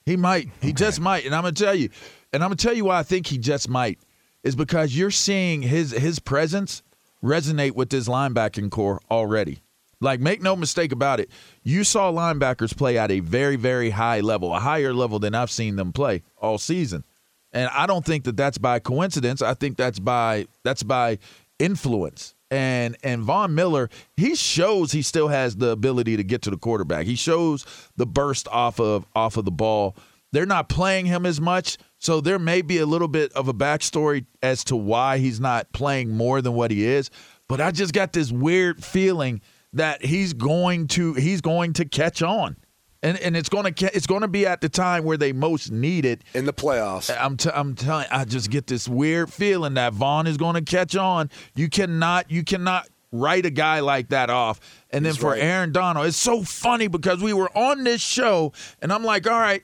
He 0.07 0.17
might. 0.17 0.49
He 0.61 0.69
okay. 0.69 0.73
just 0.73 1.01
might. 1.01 1.25
And 1.25 1.35
I'm 1.35 1.43
gonna 1.43 1.53
tell 1.53 1.75
you. 1.75 1.91
And 2.33 2.43
I'm 2.43 2.49
gonna 2.49 2.57
tell 2.57 2.75
you 2.75 2.87
why 2.87 2.99
I 2.99 3.03
think 3.03 3.27
he 3.27 3.39
just 3.39 3.69
might 3.69 3.99
is 4.43 4.57
because 4.57 4.97
you're 4.97 5.11
seeing 5.11 5.63
his 5.63 5.93
his 5.93 6.19
presence 6.19 6.83
resonate 7.23 7.73
with 7.73 7.91
this 7.91 8.09
linebacking 8.09 8.71
corps 8.71 9.01
already. 9.11 9.63
Like, 10.03 10.19
make 10.19 10.41
no 10.41 10.57
mistake 10.57 10.93
about 10.93 11.21
it. 11.21 11.31
You 11.63 11.85
saw 11.85 12.11
linebackers 12.11 12.75
play 12.75 12.97
at 12.97 13.11
a 13.11 13.21
very, 13.21 13.57
very 13.57 13.91
high 13.91 14.21
level, 14.21 14.55
a 14.55 14.59
higher 14.59 14.95
level 14.95 15.19
than 15.19 15.35
I've 15.35 15.51
seen 15.51 15.77
them 15.77 15.93
play 15.93 16.23
all 16.39 16.57
season. 16.57 17.05
And 17.53 17.69
I 17.75 17.87
don't 17.87 18.05
think 18.05 18.25
that 18.25 18.37
that's 18.37 18.57
by 18.57 18.79
coincidence. 18.79 19.43
I 19.43 19.53
think 19.55 19.77
that's 19.77 19.99
by 19.99 20.47
that's 20.63 20.83
by 20.83 21.19
influence 21.59 22.35
and 22.50 22.97
and 23.02 23.23
Von 23.23 23.54
Miller, 23.54 23.88
he 24.16 24.35
shows 24.35 24.92
he 24.92 25.02
still 25.02 25.28
has 25.28 25.57
the 25.57 25.71
ability 25.71 26.16
to 26.16 26.25
get 26.25 26.42
to 26.42 26.50
the 26.50 26.57
quarterback. 26.57 27.07
He 27.07 27.14
shows 27.14 27.64
the 27.97 28.07
burst 28.07 28.49
off 28.49 28.80
of 28.80 29.07
off 29.14 29.37
of 29.37 29.45
the 29.45 29.50
ball. 29.50 29.97
They're 30.33 30.47
not 30.47 30.69
playing 30.69 31.07
him 31.07 31.26
as 31.26 31.40
much, 31.40 31.76
so 31.99 32.21
there 32.21 32.38
may 32.38 32.62
be 32.62 32.78
a 32.78 32.87
little 32.87 33.09
bit 33.09 33.33
of 33.33 33.49
a 33.49 33.54
backstory 33.54 34.26
as 34.42 34.62
to 34.64 34.76
why 34.76 35.19
he's 35.19 35.40
not 35.40 35.73
playing 35.73 36.11
more 36.11 36.40
than 36.40 36.54
what 36.54 36.71
he 36.71 36.85
is. 36.87 37.11
But 37.49 37.61
I 37.61 37.73
just 37.73 37.92
got 37.92 38.12
this 38.12 38.30
weird 38.30 38.85
feeling 38.85 39.40
that 39.73 40.04
he's 40.04 40.33
going 40.33 40.87
to 40.88 41.14
he's 41.14 41.40
going 41.40 41.73
to 41.75 41.85
catch 41.85 42.23
on 42.23 42.57
and 43.02 43.19
and 43.19 43.37
it's 43.37 43.49
going 43.49 43.73
to 43.73 43.97
it's 43.97 44.07
going 44.07 44.23
to 44.23 44.28
be 44.28 44.47
at 44.47 44.61
the 44.61 44.69
time 44.69 45.04
where 45.04 45.16
they 45.16 45.33
most 45.33 45.71
need 45.71 46.04
it 46.04 46.23
in 46.35 46.45
the 46.45 46.52
playoffs. 46.52 47.14
I'm 47.19 47.37
t- 47.37 47.50
I'm 47.52 47.75
telling 47.75 48.07
I 48.11 48.25
just 48.25 48.50
get 48.50 48.66
this 48.66 48.88
weird 48.88 49.33
feeling 49.33 49.75
that 49.75 49.92
Von 49.92 50.26
is 50.26 50.37
going 50.37 50.54
to 50.54 50.62
catch 50.62 50.97
on. 50.97 51.30
You 51.54 51.69
cannot 51.69 52.30
you 52.30 52.45
cannot 52.45 52.88
write 53.12 53.47
a 53.47 53.50
guy 53.50 53.80
like 53.80 54.09
that 54.11 54.30
off. 54.30 54.61
And 54.90 55.04
then 55.04 55.14
for 55.14 55.30
right. 55.30 55.42
Aaron 55.42 55.73
Donald, 55.73 56.07
it's 56.07 56.16
so 56.16 56.42
funny 56.42 56.87
because 56.87 57.23
we 57.23 57.33
were 57.33 57.50
on 57.57 57.85
this 57.85 58.00
show 58.00 58.52
and 58.80 58.92
I'm 58.92 59.02
like, 59.02 59.26
all 59.26 59.40
right, 59.40 59.62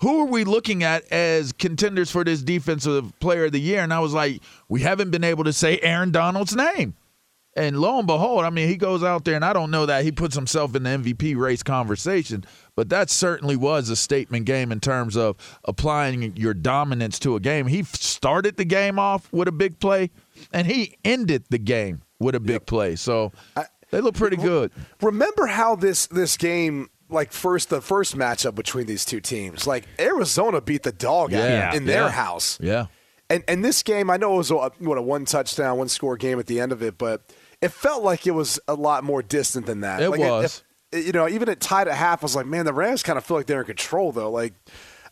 who 0.00 0.20
are 0.20 0.26
we 0.26 0.44
looking 0.44 0.82
at 0.82 1.04
as 1.12 1.52
contenders 1.52 2.10
for 2.10 2.24
this 2.24 2.42
defensive 2.42 3.18
player 3.20 3.46
of 3.46 3.52
the 3.52 3.60
year? 3.60 3.82
And 3.82 3.92
I 3.92 4.00
was 4.00 4.14
like, 4.14 4.42
we 4.68 4.80
haven't 4.80 5.10
been 5.10 5.24
able 5.24 5.44
to 5.44 5.52
say 5.52 5.78
Aaron 5.80 6.10
Donald's 6.10 6.54
name. 6.54 6.94
And 7.56 7.80
lo 7.80 7.98
and 7.98 8.06
behold, 8.06 8.44
I 8.44 8.50
mean, 8.50 8.68
he 8.68 8.76
goes 8.76 9.02
out 9.02 9.24
there, 9.24 9.34
and 9.34 9.44
I 9.44 9.52
don't 9.52 9.72
know 9.72 9.84
that 9.86 10.04
he 10.04 10.12
puts 10.12 10.36
himself 10.36 10.76
in 10.76 10.84
the 10.84 10.90
MVP 10.90 11.36
race 11.36 11.64
conversation, 11.64 12.44
but 12.78 12.90
that 12.90 13.10
certainly 13.10 13.56
was 13.56 13.90
a 13.90 13.96
statement 13.96 14.46
game 14.46 14.70
in 14.70 14.78
terms 14.78 15.16
of 15.16 15.34
applying 15.64 16.36
your 16.36 16.54
dominance 16.54 17.18
to 17.18 17.34
a 17.34 17.40
game. 17.40 17.66
He 17.66 17.82
started 17.82 18.56
the 18.56 18.64
game 18.64 19.00
off 19.00 19.28
with 19.32 19.48
a 19.48 19.52
big 19.52 19.80
play, 19.80 20.12
and 20.52 20.64
he 20.64 20.96
ended 21.04 21.46
the 21.50 21.58
game 21.58 22.02
with 22.20 22.36
a 22.36 22.40
big 22.40 22.52
yep. 22.52 22.66
play. 22.66 22.94
So 22.94 23.32
they 23.90 24.00
look 24.00 24.14
pretty 24.14 24.36
good. 24.36 24.70
Remember 25.02 25.46
how 25.46 25.74
this 25.74 26.06
this 26.06 26.36
game 26.36 26.88
like 27.10 27.32
first 27.32 27.68
the 27.68 27.80
first 27.80 28.16
matchup 28.16 28.54
between 28.54 28.86
these 28.86 29.04
two 29.04 29.18
teams. 29.20 29.66
Like 29.66 29.84
Arizona 29.98 30.60
beat 30.60 30.84
the 30.84 30.92
dog 30.92 31.32
yeah. 31.32 31.70
out 31.70 31.74
in 31.74 31.84
their 31.84 32.04
yeah. 32.04 32.10
house. 32.10 32.60
Yeah. 32.62 32.86
And 33.28 33.42
and 33.48 33.64
this 33.64 33.82
game, 33.82 34.08
I 34.08 34.18
know 34.18 34.34
it 34.34 34.36
was 34.36 34.52
a, 34.52 34.70
what 34.78 34.98
a 34.98 35.02
one 35.02 35.24
touchdown, 35.24 35.78
one 35.78 35.88
score 35.88 36.16
game 36.16 36.38
at 36.38 36.46
the 36.46 36.60
end 36.60 36.70
of 36.70 36.80
it, 36.84 36.96
but 36.96 37.22
it 37.60 37.72
felt 37.72 38.04
like 38.04 38.24
it 38.28 38.36
was 38.36 38.60
a 38.68 38.74
lot 38.74 39.02
more 39.02 39.20
distant 39.20 39.66
than 39.66 39.80
that. 39.80 40.00
It 40.00 40.10
like 40.10 40.20
was. 40.20 40.62
You 40.92 41.12
know, 41.12 41.28
even 41.28 41.48
at 41.48 41.60
tied 41.60 41.88
at 41.88 41.94
half, 41.94 42.22
I 42.22 42.24
was 42.24 42.36
like, 42.36 42.46
man, 42.46 42.64
the 42.64 42.72
Rams 42.72 43.02
kind 43.02 43.18
of 43.18 43.24
feel 43.24 43.36
like 43.36 43.46
they're 43.46 43.60
in 43.60 43.66
control 43.66 44.12
though. 44.12 44.30
Like, 44.30 44.54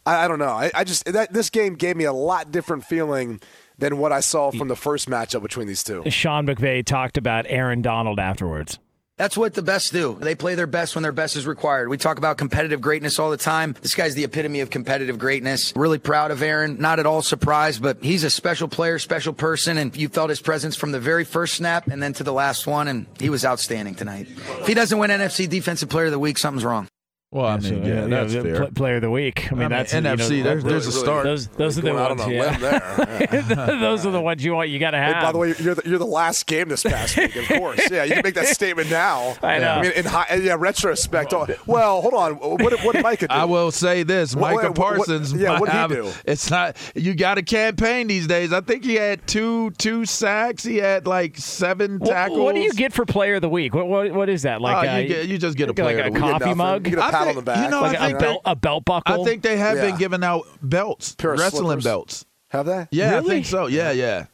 I, 0.05 0.25
I 0.25 0.29
don't 0.29 0.39
know. 0.39 0.47
I, 0.47 0.71
I 0.75 0.85
just 0.85 1.05
that 1.07 1.33
this 1.33 1.51
game 1.51 1.75
gave 1.75 1.97
me 1.97 2.05
a 2.05 2.13
lot 2.13 2.51
different 2.51 2.85
feeling 2.85 3.41
than 3.79 3.99
what 3.99 4.13
I 4.13 4.21
saw 4.21 4.51
from 4.51 4.69
the 4.69 4.77
first 4.77 5.09
matchup 5.09 5.43
between 5.43 5.67
these 5.67 5.85
two. 5.85 6.03
Sean 6.11 6.47
McVay 6.47 6.85
talked 6.85 7.19
about 7.19 7.45
Aaron 7.49 7.83
Donald 7.83 8.19
afterwards. 8.19 8.79
That's 9.17 9.35
what 9.35 9.55
the 9.55 9.63
best 9.63 9.93
do. 9.93 10.19
They 10.21 10.35
play 10.35 10.57
their 10.57 10.67
best 10.67 10.95
when 10.95 11.03
their 11.03 11.11
best 11.11 11.37
is 11.37 11.47
required. 11.47 11.89
We 11.89 11.97
talk 11.97 12.19
about 12.19 12.37
competitive 12.37 12.83
greatness 12.83 13.19
all 13.19 13.31
the 13.31 13.39
time. 13.39 13.75
This 13.81 13.95
guy's 13.95 14.15
the 14.15 14.25
epitome 14.25 14.61
of 14.61 14.69
competitive 14.69 15.19
greatness. 15.19 15.73
Really 15.75 15.99
proud 15.99 16.31
of 16.31 16.43
Aaron. 16.43 16.79
Not 16.81 16.99
at 16.99 17.07
all 17.07 17.23
surprised, 17.23 17.81
but 17.81 18.03
he's 18.03 18.25
a 18.25 18.31
special 18.31 18.69
player, 18.69 18.99
special 18.99 19.33
person, 19.33 19.79
and 19.79 19.97
you 19.97 20.11
felt 20.11 20.29
his 20.29 20.41
presence 20.41 20.77
from 20.77 20.93
the 20.93 21.01
very 21.01 21.25
first 21.25 21.55
snap 21.55 21.87
and 21.87 22.03
then 22.03 22.13
to 22.15 22.25
the 22.25 22.33
last 22.33 22.67
one, 22.67 22.89
and 22.89 23.07
he 23.19 23.31
was 23.31 23.43
outstanding 23.43 23.95
tonight. 23.95 24.29
If 24.61 24.67
he 24.67 24.75
doesn't 24.75 24.99
win 24.99 25.11
NFC 25.11 25.49
Defensive 25.49 25.89
Player 25.89 26.07
of 26.07 26.13
the 26.13 26.19
Week, 26.19 26.37
something's 26.37 26.65
wrong. 26.65 26.87
Well, 27.37 27.47
I 27.47 27.59
mean, 27.59 27.85
yeah, 27.85 28.07
that's 28.07 28.33
the 28.33 28.43
fair. 28.43 28.67
player 28.71 28.97
of 28.97 29.03
the 29.03 29.11
week. 29.11 29.49
I 29.53 29.55
mean, 29.55 29.59
I 29.67 29.69
mean, 29.69 29.69
that's 29.71 29.93
NFC, 29.93 30.39
You 30.39 30.45
know, 30.45 30.49
there's- 30.51 30.65
there's 30.65 30.87
a 30.87 30.93
start. 30.93 31.25
Those, 31.25 31.47
those 31.49 31.79
are 31.79 31.83
the 31.83 31.93
ones. 31.95 32.21
on 32.21 32.31
a 32.31 32.33
Yeah. 32.35 32.51
limb 32.51 32.61
there. 32.61 33.77
those 33.79 34.07
are 34.07 34.11
the 34.11 34.21
ones 34.21 34.45
you 34.45 34.55
want. 34.55 34.69
You 34.71 34.79
got 34.79 34.93
to 34.93 34.99
Hey, 34.99 35.13
have. 35.13 35.23
by 35.23 35.33
the 35.33 35.39
way, 35.39 35.55
you're 35.59 35.75
the, 35.75 35.83
you're 35.89 35.99
the 35.99 36.07
last 36.07 36.47
game 36.47 36.69
this 36.69 36.83
past 36.83 37.17
week, 37.17 37.37
of 37.37 37.47
course. 37.49 37.81
Yeah, 37.91 38.05
you 38.05 38.15
can 38.15 38.23
make 38.25 38.35
that 38.35 38.47
statement 38.47 38.91
now. 38.91 39.37
I 39.43 39.59
know. 39.59 39.69
I 39.73 39.83
mean, 39.83 39.93
in 39.93 40.05
high, 40.07 40.35
yeah, 40.43 40.57
retrospect. 40.59 41.33
oh, 41.35 41.47
well, 41.67 42.01
hold 42.03 42.15
on. 42.15 42.35
What 42.37 42.83
what 42.85 42.95
did 42.95 43.03
Micah 43.03 43.29
do? 43.29 43.35
I 43.35 43.45
will 43.45 43.71
say 43.71 44.03
this: 44.03 44.35
What- 44.35 44.55
Micah 44.55 44.69
what- 44.71 44.79
what- 44.79 44.97
Parsons. 44.97 45.33
yeah, 45.33 45.59
what'd 45.61 45.75
he 45.91 45.97
do? 46.03 46.11
It's 46.25 46.51
not. 46.51 46.77
You 46.95 47.15
got 47.15 47.39
a 47.39 47.43
campaign 47.43 48.07
these 48.07 48.27
days. 48.27 48.53
I 48.53 48.61
think 48.61 48.85
he 48.85 48.95
had 48.95 49.27
two 49.27 49.71
two 49.73 50.05
sacks. 50.07 50.65
He 50.65 50.77
had 50.79 51.07
like 51.07 51.37
seven 51.37 51.99
Wh- 52.03 52.07
tackles. 52.09 52.39
What 52.41 52.55
do 52.55 52.61
you 52.61 52.73
get 52.73 52.93
for 52.93 53.05
player 53.05 53.35
of 53.37 53.43
the 53.43 53.49
week? 53.49 53.75
What 53.75 53.87
what, 53.89 54.13
what 54.13 54.29
is 54.29 54.43
that? 54.43 54.61
Like 54.61 54.89
uh, 54.89 54.93
you, 54.99 55.09
get, 55.09 55.27
you 55.27 55.39
just 55.39 55.57
get 55.57 55.65
a 55.69 55.73
like 55.73 55.77
player. 55.77 55.99
a 55.99 56.07
of 56.09 56.15
the 56.15 56.21
week. 56.21 56.21
coffee 56.23 56.45
nothing. 56.45 56.57
mug? 56.57 56.87
You 56.87 56.91
get 56.97 56.99
a 57.01 57.05
I 57.05 57.11
pat 57.27 57.31
on 57.31 57.37
the 57.37 57.43
back. 57.43 57.65
you 57.65 57.71
know, 57.71 57.81
like 57.83 57.99
I 57.99 58.07
a 58.07 58.09
think 58.09 58.19
belt, 58.21 58.43
a 58.45 58.57
belt 58.57 58.85
buckle. 58.85 59.23
I 59.23 59.25
think 59.25 59.43
they 59.43 59.57
have 59.57 59.77
Yeah. 59.77 59.83
been 59.91 59.97
giving 59.99 60.25
out 60.25 60.45
belts, 60.63 61.15
Pair 61.15 61.33
wrestling 61.33 61.65
slippers. 61.65 61.85
belts. 61.85 62.25
Have 62.49 62.67
they? 62.67 62.87
Yeah, 62.91 63.19
I 63.19 63.21
think 63.23 63.47
so. 63.47 63.67
Yeah, 63.67 63.91
yeah. 63.91 64.27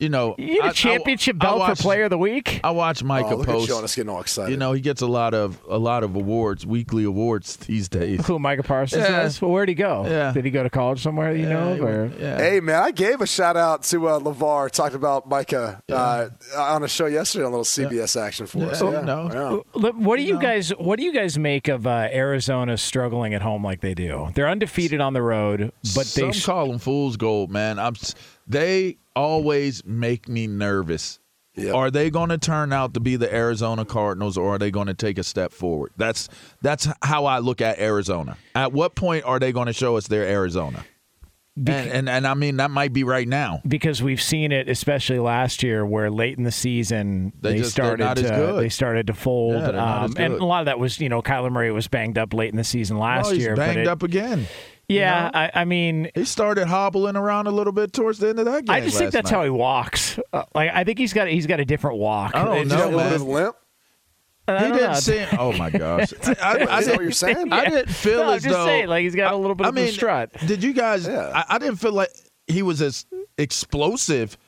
You 0.00 0.08
know, 0.10 0.36
you 0.38 0.54
get 0.54 0.62
I- 0.62 0.66
a 0.66 0.70
I- 0.70 0.72
championship 0.74 1.36
I 1.40 1.44
belt 1.46 1.58
watched- 1.58 1.78
for 1.78 1.82
player 1.82 2.04
of 2.04 2.10
the 2.10 2.18
week. 2.18 2.60
I 2.62 2.70
watch 2.70 3.02
Micah 3.02 3.30
Oh, 3.32 3.36
look 3.38 3.46
post. 3.48 3.68
at 3.68 3.74
Jonas 3.74 3.96
getting 3.96 4.10
all 4.10 4.20
excited. 4.20 4.52
You 4.52 4.56
know, 4.56 4.72
he 4.72 4.80
gets 4.80 5.02
a 5.02 5.08
lot 5.08 5.34
of 5.34 5.58
a 5.68 5.76
lot 5.76 6.04
of 6.04 6.14
awards, 6.14 6.64
weekly 6.64 7.02
awards 7.02 7.56
these 7.56 7.88
days. 7.88 8.24
Who 8.28 8.38
Micah 8.38 8.62
Parsons 8.62 9.02
Yeah. 9.02 9.22
does? 9.22 9.42
Well, 9.42 9.50
where'd 9.50 9.68
he 9.68 9.74
go? 9.74 10.04
Yeah. 10.08 10.30
Did 10.30 10.44
he 10.44 10.52
go 10.52 10.62
to 10.62 10.70
college 10.70 11.02
somewhere? 11.02 11.34
You 11.34 11.48
know, 11.48 11.74
he 11.74 11.80
or 11.80 12.12
yeah. 12.16 12.38
Hey 12.38 12.60
man, 12.60 12.80
I 12.80 12.92
gave 12.92 13.20
a 13.20 13.26
shout 13.26 13.56
out 13.56 13.82
to 13.84 14.06
uh, 14.06 14.20
LaVar. 14.20 14.70
Talked 14.70 14.94
about 14.94 15.28
Micah 15.28 15.82
uh, 15.90 16.28
on 16.56 16.84
a 16.84 16.88
show 16.88 17.06
yesterday 17.06 17.44
on 17.44 17.52
a 17.52 17.56
little 17.58 17.64
CBS 17.64 18.14
action 18.20 18.46
for 18.46 18.62
us. 18.66 18.80
Yeah, 18.80 18.92
Yeah, 18.92 19.00
no. 19.00 19.62
yeah. 19.74 19.90
What 19.90 20.16
do 20.16 20.22
you 20.22 20.38
guys 20.38 20.70
What 20.70 21.00
do 21.00 21.04
you 21.04 21.12
guys 21.12 21.36
make 21.36 21.66
of 21.66 21.88
uh, 21.88 22.08
Arizona 22.12 22.78
struggling 22.78 23.34
at 23.34 23.42
home 23.42 23.64
like 23.64 23.80
they 23.80 23.94
do? 23.94 24.28
They're 24.36 24.48
undefeated 24.48 25.00
on 25.00 25.12
the 25.12 25.22
road, 25.22 25.72
but 25.96 26.06
Some 26.06 26.30
they 26.30 26.38
call 26.38 26.68
them 26.68 26.78
fool's 26.78 27.16
gold, 27.16 27.50
man. 27.50 27.80
I'm. 27.80 27.96
S- 28.48 28.52
They 28.52 28.96
always 29.16 29.84
make 29.84 30.28
me 30.28 30.46
nervous. 30.46 31.18
Yep. 31.54 31.74
Are 31.74 31.90
they 31.90 32.08
going 32.08 32.28
to 32.28 32.38
turn 32.38 32.72
out 32.72 32.94
to 32.94 33.00
be 33.00 33.16
the 33.16 33.34
Arizona 33.34 33.84
Cardinals, 33.84 34.38
or 34.38 34.54
are 34.54 34.58
they 34.58 34.70
going 34.70 34.86
to 34.86 34.94
take 34.94 35.18
a 35.18 35.24
step 35.24 35.52
forward? 35.52 35.90
That's 35.96 36.28
that's 36.62 36.86
how 37.02 37.26
I 37.26 37.40
look 37.40 37.60
at 37.60 37.80
Arizona. 37.80 38.36
At 38.54 38.72
what 38.72 38.94
point 38.94 39.24
are 39.24 39.40
they 39.40 39.50
going 39.50 39.66
to 39.66 39.72
show 39.72 39.96
us 39.96 40.06
they're 40.06 40.22
Arizona? 40.24 40.84
And, 41.56 41.68
and 41.90 42.08
and 42.08 42.24
I 42.28 42.34
mean 42.34 42.58
that 42.58 42.70
might 42.70 42.92
be 42.92 43.02
right 43.02 43.26
now. 43.26 43.60
because 43.66 44.00
we've 44.00 44.22
seen 44.22 44.52
it, 44.52 44.68
especially 44.68 45.18
last 45.18 45.64
year, 45.64 45.84
where 45.84 46.08
late 46.08 46.38
in 46.38 46.44
the 46.44 46.52
season 46.52 47.32
They 47.40 47.54
they, 47.54 47.58
just- 47.58 47.72
started 47.72 48.04
not 48.04 48.16
to 48.18 48.22
as 48.26 48.30
good. 48.30 48.62
they 48.62 48.68
started 48.68 49.08
to 49.08 49.14
fold, 49.14 49.54
Yeah, 49.54 49.60
they're 49.62 49.72
not 49.72 49.98
um, 49.98 50.04
as 50.12 50.14
and 50.16 50.34
a 50.34 50.44
lot 50.44 50.60
of 50.60 50.66
that 50.66 50.78
was 50.78 51.00
you 51.00 51.08
know 51.08 51.20
Kyler 51.20 51.50
Murray 51.50 51.72
was 51.72 51.88
banged 51.88 52.16
up 52.16 52.32
late 52.32 52.50
in 52.50 52.56
the 52.56 52.62
season 52.62 52.96
last 53.00 53.32
he's 53.32 53.42
year. 53.42 53.56
but 53.56 53.66
banged 53.66 53.80
it- 53.80 53.88
up 53.88 54.04
again. 54.04 54.46
Yeah, 54.88 55.30
I, 55.34 55.50
I 55.60 55.64
mean, 55.66 56.10
He 56.14 56.24
started 56.24 56.66
hobbling 56.66 57.14
around 57.16 57.46
a 57.46 57.50
little 57.50 57.72
bit 57.74 57.92
towards 57.92 58.18
the 58.18 58.28
end 58.30 58.38
of 58.38 58.46
that 58.46 58.64
game. 58.64 58.74
I 58.74 58.80
just 58.80 58.96
think 58.96 59.12
that's 59.12 59.30
night. 59.30 59.36
how 59.36 59.44
he 59.44 59.50
walks. 59.50 60.18
Uh, 60.32 60.44
like 60.54 60.70
I 60.72 60.84
think 60.84 60.98
he's 60.98 61.12
got 61.12 61.28
he's 61.28 61.46
got 61.46 61.60
a 61.60 61.64
different 61.64 61.98
walk. 61.98 62.34
I 62.34 62.44
don't 62.44 62.54
know, 62.54 62.62
Did 62.64 62.72
you 62.72 62.76
have 62.78 62.86
a 62.92 62.96
little 62.96 63.10
man. 63.10 63.18
bit 63.18 63.26
limp? 63.26 63.56
I 64.48 64.56
He 64.56 64.68
don't 64.68 64.72
didn't 64.78 64.92
know. 64.92 64.98
seem. 65.00 65.26
Oh 65.38 65.52
my 65.52 65.68
gosh! 65.70 66.12
I, 66.26 66.32
I, 66.42 66.52
I 66.64 66.78
Is 66.80 66.86
that 66.86 66.94
what 66.96 67.02
you're 67.02 67.12
saying? 67.12 67.52
I 67.52 67.64
didn't 67.66 67.90
feel 67.90 68.20
No, 68.20 68.28
I'm 68.30 68.36
as 68.36 68.42
just 68.42 68.54
though 68.54 68.64
saying, 68.64 68.88
like, 68.88 69.02
he's 69.02 69.14
got 69.14 69.34
a 69.34 69.36
little 69.36 69.54
bit 69.54 69.66
I 69.66 69.68
of 69.68 69.76
a 69.76 69.80
mean, 69.80 69.92
strut. 69.92 70.32
Did 70.46 70.64
you 70.64 70.72
guys? 70.72 71.06
Yeah. 71.06 71.32
I, 71.34 71.56
I 71.56 71.58
didn't 71.58 71.76
feel 71.76 71.92
like 71.92 72.08
he 72.46 72.62
was 72.62 72.80
as 72.80 73.04
explosive 73.36 74.38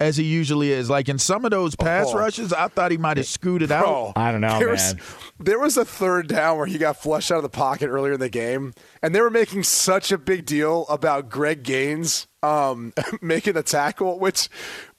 as 0.00 0.16
he 0.16 0.24
usually 0.24 0.70
is. 0.72 0.88
Like 0.88 1.08
in 1.08 1.18
some 1.18 1.44
of 1.44 1.50
those 1.50 1.74
pass 1.74 2.06
Oh. 2.10 2.18
rushes, 2.18 2.52
I 2.52 2.68
thought 2.68 2.90
he 2.90 2.98
might 2.98 3.16
have 3.16 3.26
scooted 3.26 3.72
out. 3.72 3.84
Bro, 3.84 4.12
I 4.16 4.30
don't 4.32 4.40
know, 4.40 4.58
there 4.58 4.68
Was, 4.68 4.94
man. 4.94 5.02
there 5.40 5.58
was 5.58 5.76
a 5.76 5.84
third 5.84 6.28
down 6.28 6.56
where 6.58 6.66
he 6.66 6.78
got 6.78 6.96
flushed 6.96 7.30
out 7.32 7.38
of 7.38 7.42
the 7.42 7.48
pocket 7.48 7.88
earlier 7.88 8.12
in 8.12 8.20
the 8.20 8.28
game, 8.28 8.74
and 9.02 9.14
they 9.14 9.20
were 9.20 9.30
making 9.30 9.62
such 9.64 10.12
a 10.12 10.18
big 10.18 10.46
deal 10.46 10.86
about 10.88 11.28
Greg 11.28 11.62
Gaines 11.62 12.26
um, 12.42 12.92
making 13.20 13.54
the 13.54 13.62
tackle, 13.62 14.18
which 14.18 14.48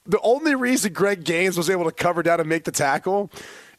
the 0.04 0.20
only 0.22 0.54
reason 0.54 0.92
Greg 0.92 1.24
Gaines 1.24 1.56
was 1.56 1.70
able 1.70 1.84
to 1.84 1.92
cover 1.92 2.22
down 2.22 2.40
and 2.40 2.48
make 2.48 2.64
the 2.64 2.72
tackle 2.72 3.30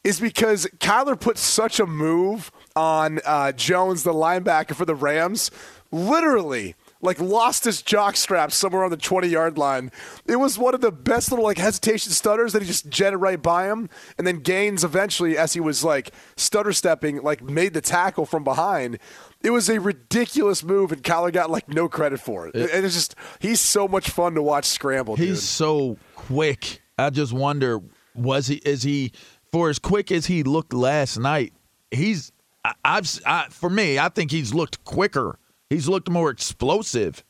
is 0.03 0.19
because 0.19 0.65
Kyler 0.79 1.19
put 1.19 1.37
such 1.37 1.79
a 1.79 1.85
move 1.85 2.51
on 2.75 3.19
uh, 3.25 3.51
Jones, 3.51 4.01
the 4.01 4.13
linebacker 4.13 4.73
for 4.73 4.85
the 4.85 4.95
Rams, 4.95 5.51
literally 5.91 6.75
like 7.01 7.19
lost 7.19 7.63
his 7.65 7.81
jock 7.81 8.15
strap 8.15 8.51
somewhere 8.51 8.83
on 8.83 8.91
the 8.91 8.97
20 8.97 9.27
yard 9.27 9.57
line. 9.57 9.91
It 10.27 10.37
was 10.37 10.57
one 10.57 10.73
of 10.73 10.81
the 10.81 10.91
best 10.91 11.31
little 11.31 11.45
like 11.45 11.57
hesitation 11.57 12.11
stutters 12.11 12.53
that 12.53 12.61
he 12.61 12.67
just 12.67 12.89
jetted 12.89 13.19
right 13.19 13.41
by 13.41 13.67
him. 13.67 13.89
And 14.17 14.25
then 14.25 14.37
Gaines 14.37 14.83
eventually, 14.83 15.37
as 15.37 15.53
he 15.53 15.59
was 15.59 15.83
like 15.83 16.11
stutter 16.35 16.73
stepping, 16.73 17.21
like 17.21 17.41
made 17.41 17.73
the 17.73 17.81
tackle 17.81 18.25
from 18.25 18.43
behind. 18.43 18.99
It 19.43 19.49
was 19.49 19.69
a 19.69 19.79
ridiculous 19.79 20.63
move, 20.63 20.91
and 20.91 21.03
Kyler 21.03 21.33
got 21.33 21.49
like 21.49 21.67
no 21.67 21.89
credit 21.89 22.19
for 22.19 22.47
it. 22.47 22.55
And 22.55 22.85
it's 22.85 22.93
just 22.93 23.15
he's 23.39 23.59
so 23.59 23.87
much 23.87 24.09
fun 24.09 24.35
to 24.35 24.41
watch 24.41 24.65
scramble. 24.65 25.15
He's 25.15 25.27
dude. 25.27 25.37
so 25.39 25.97
quick. 26.15 26.81
I 26.97 27.09
just 27.09 27.33
wonder, 27.33 27.79
was 28.13 28.47
he? 28.47 28.57
Is 28.57 28.83
he 28.83 29.11
for 29.51 29.69
as 29.69 29.79
quick 29.79 30.11
as 30.11 30.27
he 30.27 30.43
looked 30.43 30.73
last 30.73 31.17
night? 31.17 31.53
He's. 31.89 32.31
I, 32.63 32.73
I've. 32.85 33.19
I, 33.25 33.47
for 33.49 33.69
me, 33.71 33.97
I 33.97 34.09
think 34.09 34.29
he's 34.29 34.53
looked 34.53 34.83
quicker. 34.83 35.39
He's 35.71 35.87
looked 35.87 36.09
more 36.09 36.29
explosive, 36.29 37.23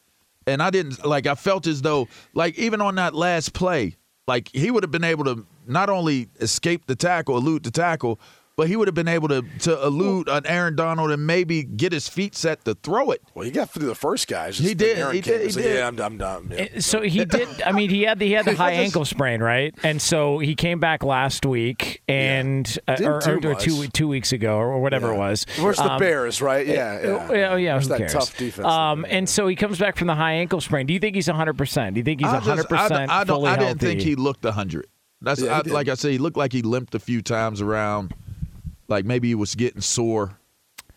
and 0.47 0.63
I 0.63 0.71
didn't 0.71 1.05
like. 1.05 1.27
I 1.27 1.35
felt 1.35 1.67
as 1.67 1.83
though, 1.83 2.07
like 2.33 2.57
even 2.57 2.81
on 2.81 2.95
that 2.95 3.13
last 3.13 3.53
play, 3.53 3.97
like 4.27 4.49
he 4.51 4.71
would 4.71 4.81
have 4.81 4.89
been 4.89 5.03
able 5.03 5.25
to 5.25 5.45
not 5.67 5.91
only 5.91 6.27
escape 6.39 6.87
the 6.87 6.95
tackle, 6.95 7.37
elude 7.37 7.61
the 7.61 7.69
tackle, 7.69 8.19
but 8.61 8.67
he 8.67 8.75
would 8.75 8.87
have 8.87 8.93
been 8.93 9.07
able 9.07 9.27
to 9.27 9.41
to 9.61 9.83
elude 9.83 10.29
an 10.29 10.45
Aaron 10.45 10.75
Donald 10.75 11.09
and 11.09 11.25
maybe 11.25 11.63
get 11.63 11.91
his 11.91 12.07
feet 12.07 12.35
set 12.35 12.63
to 12.65 12.75
throw 12.75 13.09
it. 13.09 13.23
well, 13.33 13.43
he 13.43 13.49
got 13.49 13.71
through 13.71 13.87
the 13.87 13.95
first 13.95 14.27
guys. 14.27 14.59
He 14.59 14.75
did, 14.75 14.99
Aaron 14.99 15.15
he 15.15 15.21
did, 15.21 15.33
and 15.33 15.43
he 15.45 15.49
said, 15.49 15.63
did. 15.63 15.75
Yeah, 15.77 15.87
I'm, 15.87 15.99
I'm 15.99 16.17
done. 16.19 16.53
Yeah. 16.55 16.79
So 16.79 17.01
he 17.01 17.25
did. 17.25 17.47
I 17.63 17.71
mean, 17.71 17.89
he 17.89 18.03
had 18.03 18.19
the, 18.19 18.27
he 18.27 18.33
had 18.33 18.45
the 18.45 18.53
high 18.55 18.75
just- 18.75 18.83
ankle 18.85 19.05
sprain, 19.05 19.41
right? 19.41 19.73
And 19.81 19.99
so 19.99 20.37
he 20.37 20.53
came 20.53 20.79
back 20.79 21.03
last 21.03 21.43
week, 21.43 22.03
and 22.07 22.67
uh, 22.87 22.97
or, 23.01 23.27
or, 23.27 23.47
or 23.47 23.55
two 23.55 23.87
two 23.87 24.07
weeks 24.07 24.31
ago, 24.31 24.57
or 24.57 24.79
whatever 24.79 25.09
it 25.09 25.13
Yeah. 25.13 25.17
was. 25.29 25.45
Versus 25.57 25.83
the 25.83 25.93
Um, 25.93 25.99
Bears, 25.99 26.39
right? 26.39 26.67
Yeah, 26.67 27.01
yeah. 27.01 27.27
Oh, 27.29 27.33
yeah, 27.33 27.55
yeah, 27.55 27.79
who 27.79 27.87
that 27.87 27.97
cares? 27.97 28.13
tough 28.13 28.37
defense. 28.37 28.67
Um, 28.67 29.07
and 29.09 29.27
so 29.27 29.47
he 29.47 29.55
comes 29.55 29.79
back 29.79 29.97
from 29.97 30.05
the 30.07 30.15
high 30.15 30.33
ankle 30.33 30.61
sprain. 30.61 30.85
Do 30.85 30.93
you 30.93 30.99
think 30.99 31.15
he's 31.15 31.27
100%? 31.27 31.93
Do 31.95 31.99
you 31.99 32.03
think 32.03 32.19
he's 32.21 32.29
I 32.29 32.39
100% 32.39 32.55
just- 32.69 32.71
I, 32.71 33.05
I 33.21 33.23
don't. 33.23 33.37
fully 33.37 33.49
I 33.49 33.55
didn't 33.55 33.65
healthy? 33.81 33.85
think 33.87 34.01
he 34.01 34.13
looked 34.15 34.45
hundred. 34.45 34.85
That's 35.23 35.41
Yeah, 35.41 35.61
I, 35.65 35.69
like 35.69 35.87
I 35.87 35.93
said. 35.93 36.11
He 36.11 36.17
looked 36.17 36.35
like 36.37 36.51
he 36.51 36.61
limped 36.63 36.95
a 36.95 36.99
few 36.99 37.21
times 37.21 37.61
around, 37.61 38.13
like 38.91 39.05
maybe 39.05 39.29
he 39.29 39.35
was 39.35 39.55
getting 39.55 39.81
sore, 39.81 40.37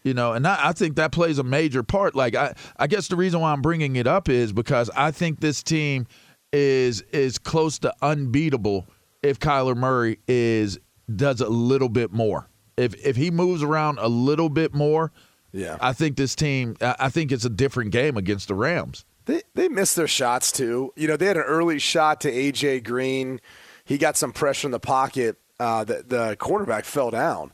you 0.02 0.12
know. 0.12 0.32
And 0.34 0.46
I, 0.46 0.68
I 0.68 0.72
think 0.72 0.96
that 0.96 1.12
plays 1.12 1.38
a 1.38 1.42
major 1.44 1.82
part. 1.82 2.14
Like 2.14 2.34
I, 2.34 2.54
I 2.76 2.86
guess 2.86 3.08
the 3.08 3.16
reason 3.16 3.40
why 3.40 3.52
I'm 3.52 3.62
bringing 3.62 3.96
it 3.96 4.06
up 4.06 4.28
is 4.28 4.52
because 4.52 4.90
I 4.94 5.10
think 5.10 5.40
this 5.40 5.62
team 5.62 6.06
is 6.52 7.00
is 7.12 7.38
close 7.38 7.78
to 7.80 7.92
unbeatable 8.02 8.86
if 9.22 9.38
Kyler 9.38 9.76
Murray 9.76 10.18
is 10.28 10.78
does 11.14 11.40
a 11.40 11.48
little 11.48 11.88
bit 11.88 12.12
more. 12.12 12.48
If 12.76 12.94
if 13.04 13.16
he 13.16 13.30
moves 13.30 13.62
around 13.62 13.98
a 14.00 14.08
little 14.08 14.48
bit 14.48 14.74
more, 14.74 15.12
Yeah. 15.52 15.78
I 15.80 15.92
think 15.92 16.16
this 16.16 16.34
team. 16.34 16.76
I 16.80 16.96
I 16.98 17.08
think 17.08 17.32
it's 17.32 17.44
a 17.44 17.50
different 17.50 17.92
game 17.92 18.16
against 18.16 18.48
the 18.48 18.54
Rams. 18.54 19.04
They 19.26 19.42
they 19.54 19.68
missed 19.68 19.96
their 19.96 20.08
shots 20.08 20.52
too. 20.52 20.92
You 20.96 21.08
know, 21.08 21.16
they 21.16 21.26
had 21.26 21.36
an 21.38 21.44
early 21.44 21.78
shot 21.78 22.20
to 22.22 22.30
AJ 22.32 22.84
Green. 22.84 23.40
He 23.84 23.96
got 23.96 24.16
some 24.16 24.32
pressure 24.32 24.68
in 24.68 24.72
the 24.72 24.80
pocket. 24.80 25.36
Uh, 25.60 25.84
the 25.84 26.04
the 26.06 26.36
cornerback 26.40 26.84
fell 26.84 27.10
down, 27.10 27.52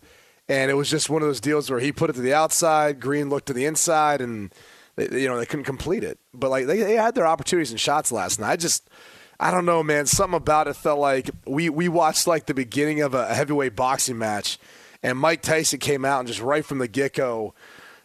and 0.50 0.68
it 0.68 0.74
was 0.74 0.90
just 0.90 1.08
one 1.08 1.22
of 1.22 1.28
those 1.28 1.40
deals 1.40 1.70
where 1.70 1.78
he 1.78 1.92
put 1.92 2.10
it 2.10 2.14
to 2.14 2.20
the 2.20 2.34
outside. 2.34 2.98
Green 2.98 3.30
looked 3.30 3.46
to 3.46 3.52
the 3.52 3.66
inside, 3.66 4.20
and 4.20 4.52
they, 4.96 5.20
you 5.20 5.28
know 5.28 5.38
they 5.38 5.46
couldn't 5.46 5.64
complete 5.64 6.02
it. 6.02 6.18
But 6.34 6.50
like 6.50 6.66
they, 6.66 6.78
they 6.78 6.96
had 6.96 7.14
their 7.14 7.26
opportunities 7.26 7.70
and 7.70 7.78
shots 7.78 8.10
last 8.10 8.40
night. 8.40 8.50
I 8.50 8.56
just 8.56 8.90
I 9.38 9.52
don't 9.52 9.64
know, 9.64 9.84
man. 9.84 10.06
Something 10.06 10.36
about 10.36 10.66
it 10.66 10.74
felt 10.74 10.98
like 10.98 11.30
we 11.46 11.70
we 11.70 11.88
watched 11.88 12.26
like 12.26 12.46
the 12.46 12.54
beginning 12.54 13.00
of 13.00 13.14
a 13.14 13.32
heavyweight 13.32 13.76
boxing 13.76 14.18
match, 14.18 14.58
and 15.04 15.16
Mike 15.16 15.42
Tyson 15.42 15.78
came 15.78 16.04
out 16.04 16.18
and 16.18 16.26
just 16.26 16.40
right 16.40 16.64
from 16.64 16.78
the 16.78 16.88
get 16.88 17.14
go 17.14 17.54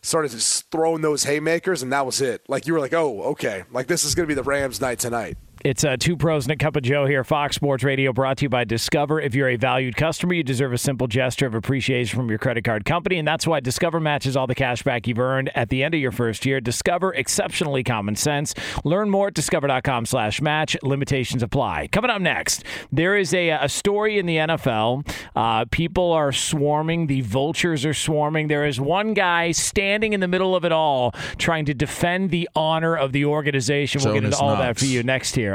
started 0.03 0.29
just 0.29 0.69
throwing 0.69 1.01
those 1.01 1.23
haymakers, 1.23 1.81
and 1.81 1.91
that 1.91 2.05
was 2.05 2.21
it. 2.21 2.47
Like 2.47 2.67
you 2.67 2.73
were 2.73 2.79
like, 2.79 2.93
oh, 2.93 3.23
okay, 3.23 3.63
like 3.71 3.87
this 3.87 4.03
is 4.03 4.13
to 4.13 4.27
be 4.27 4.35
the 4.35 4.43
Rams' 4.43 4.79
night 4.79 4.99
tonight. 4.99 5.37
It's 5.65 5.84
uh, 5.84 5.98
two 5.98 6.15
pros 6.15 6.45
and 6.45 6.51
a 6.51 6.55
cup 6.57 6.75
of 6.75 6.84
Joe 6.84 7.07
here. 7.07 7.24
Fox 7.24 7.55
Sports 7.55 7.84
Radio 7.84 8.13
brought 8.13 8.38
to 8.38 8.45
you 8.45 8.50
by 8.50 8.65
Discover. 8.65 9.19
If 9.19 9.34
you're 9.34 9.50
a 9.50 9.55
valued 9.55 9.95
customer, 9.98 10.36
you 10.36 10.43
deserve 10.43 10.74
a 10.74 10.77
simple 10.77 11.07
gesture 11.07 11.48
of 11.48 11.55
appreciation 11.55 12.19
from 12.19 12.29
your 12.29 12.38
credit 12.38 12.63
card 12.63 12.86
company, 12.86 13.17
and 13.17 13.27
that's 13.27 13.48
why 13.48 13.62
Discover 13.62 14.00
matches 14.00 14.38
all 14.38 14.45
the 14.45 14.53
cash 14.53 14.84
back 14.84 15.07
you've 15.07 15.17
earned 15.17 15.50
at 15.55 15.69
the 15.69 15.81
end 15.81 15.95
of 15.95 16.00
your 16.00 16.12
first 16.12 16.45
year. 16.45 16.62
Discover 16.62 17.15
exceptionally 17.15 17.84
common 17.84 18.15
sense. 18.15 18.53
Learn 18.84 19.10
more 19.10 19.29
at 19.29 19.34
discover.com/match. 19.34 20.77
Limitations 20.84 21.41
apply. 21.41 21.88
Coming 21.91 22.12
up 22.12 22.22
next, 22.22 22.63
there 22.91 23.17
is 23.17 23.34
a, 23.34 23.50
a 23.50 23.67
story 23.67 24.19
in 24.19 24.27
the 24.27 24.38
NFL. 24.38 25.03
Uh, 25.36 25.65
people 25.72 26.12
are 26.12 26.31
swarming. 26.31 27.07
The 27.07 27.22
vultures 27.22 27.88
are 27.88 27.93
swarming. 27.95 28.50
There 28.50 28.67
is 28.67 28.79
one 28.79 29.15
guy 29.15 29.51
standing 29.51 30.13
in 30.13 30.19
the 30.19 30.27
middle 30.27 30.55
of 30.55 30.63
it 30.63 30.72
all, 30.72 31.15
trying 31.39 31.65
to 31.65 31.74
defend 31.74 32.29
the 32.29 32.48
honor 32.55 32.95
of 32.95 33.13
the 33.13 33.25
organization. 33.25 34.03
We'll 34.03 34.13
get 34.13 34.25
into 34.25 34.38
all 34.38 34.57
that 34.57 34.77
for 34.77 34.86
you 34.86 35.01
next 35.01 35.34
here 35.34 35.54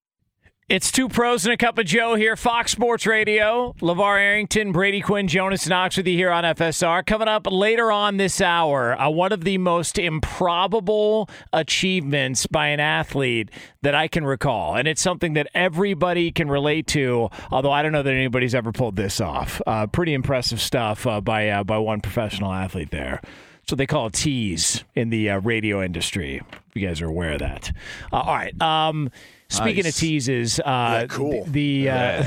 It's 0.71 0.89
two 0.89 1.09
pros 1.09 1.45
and 1.45 1.53
a 1.53 1.57
cup 1.57 1.77
of 1.79 1.85
Joe 1.85 2.15
here, 2.15 2.37
Fox 2.37 2.71
Sports 2.71 3.05
Radio. 3.05 3.75
LaVar 3.81 4.17
Arrington, 4.17 4.71
Brady 4.71 5.01
Quinn, 5.01 5.27
Jonas 5.27 5.67
Knox 5.67 5.97
with 5.97 6.07
you 6.07 6.15
here 6.15 6.31
on 6.31 6.45
FSR. 6.45 7.05
Coming 7.05 7.27
up 7.27 7.45
later 7.51 7.91
on 7.91 8.15
this 8.15 8.39
hour, 8.39 8.97
uh, 8.97 9.09
one 9.09 9.33
of 9.33 9.43
the 9.43 9.57
most 9.57 9.99
improbable 9.99 11.29
achievements 11.51 12.47
by 12.47 12.67
an 12.67 12.79
athlete 12.79 13.49
that 13.81 13.95
I 13.95 14.07
can 14.07 14.23
recall. 14.23 14.77
And 14.77 14.87
it's 14.87 15.01
something 15.01 15.33
that 15.33 15.49
everybody 15.53 16.31
can 16.31 16.49
relate 16.49 16.87
to, 16.87 17.27
although 17.51 17.73
I 17.73 17.83
don't 17.83 17.91
know 17.91 18.03
that 18.03 18.13
anybody's 18.13 18.55
ever 18.55 18.71
pulled 18.71 18.95
this 18.95 19.19
off. 19.19 19.61
Uh, 19.67 19.87
pretty 19.87 20.13
impressive 20.13 20.61
stuff 20.61 21.05
uh, 21.05 21.19
by, 21.19 21.49
uh, 21.49 21.65
by 21.65 21.79
one 21.79 21.99
professional 21.99 22.53
athlete 22.53 22.91
there. 22.91 23.21
So 23.67 23.75
they 23.75 23.87
call 23.87 24.09
tease 24.09 24.85
in 24.95 25.09
the 25.09 25.31
uh, 25.31 25.41
radio 25.41 25.83
industry. 25.83 26.41
If 26.69 26.75
you 26.81 26.87
guys 26.87 27.01
are 27.01 27.07
aware 27.07 27.33
of 27.33 27.39
that. 27.39 27.73
Uh, 28.13 28.19
all 28.19 28.35
right. 28.35 28.61
Um, 28.61 29.11
speaking 29.51 29.83
Nice. 29.83 29.93
of 29.95 29.99
teases, 29.99 30.59
uh, 30.61 31.05
cool. 31.09 31.43
The 31.45 31.89
uh, 31.89 32.23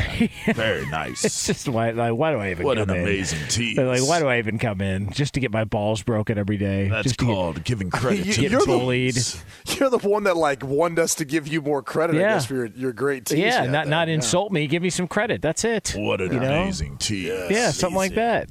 Very 0.54 0.86
nice. 0.86 1.24
it's 1.24 1.46
just 1.46 1.68
why, 1.68 1.90
like, 1.90 2.12
why 2.14 2.30
do 2.32 2.38
I 2.38 2.50
even 2.50 2.64
what 2.66 2.76
come 2.78 2.90
an 2.90 2.96
in? 2.96 3.02
amazing 3.02 3.40
tease. 3.48 3.76
They're 3.76 3.86
like, 3.86 4.06
why 4.06 4.20
do 4.20 4.26
I 4.28 4.38
even 4.38 4.58
come 4.58 4.80
in? 4.80 5.10
Just 5.10 5.34
to 5.34 5.40
get 5.40 5.50
my 5.50 5.64
balls 5.64 6.02
broken 6.02 6.38
every 6.38 6.56
day. 6.56 6.88
That's 6.88 7.04
just 7.04 7.18
to 7.18 7.24
get- 7.24 7.32
called 7.32 7.64
giving 7.64 7.90
credit 7.90 8.26
You- 8.26 8.32
to 8.34 8.40
get 8.42 8.50
you're 8.50 8.60
the- 8.60 8.66
bullied. 8.66 9.16
You're 9.78 9.90
the 9.90 9.98
one 9.98 10.24
that 10.24 10.36
like 10.36 10.62
wanted 10.64 10.98
us 11.00 11.14
to 11.16 11.24
give 11.24 11.48
you 11.48 11.60
more 11.62 11.82
credit, 11.82 12.16
I 12.16 12.20
Yeah. 12.20 12.34
guess, 12.34 12.46
for 12.46 12.54
your, 12.54 12.66
your 12.66 12.92
great 12.92 13.24
team. 13.26 13.38
yeah, 13.38 13.64
not 13.66 13.88
not 13.88 14.08
insult 14.08 14.52
me. 14.52 14.66
Give 14.66 14.82
me 14.82 14.90
some 14.90 15.08
credit. 15.08 15.42
That's 15.42 15.64
it. 15.64 15.94
What 15.96 16.20
an 16.20 16.32
You 16.32 16.40
know? 16.40 16.62
amazing 16.62 16.98
tease. 16.98 17.32
Yeah, 17.50 17.70
something 17.70 17.96
like 17.96 18.14
that. 18.14 18.48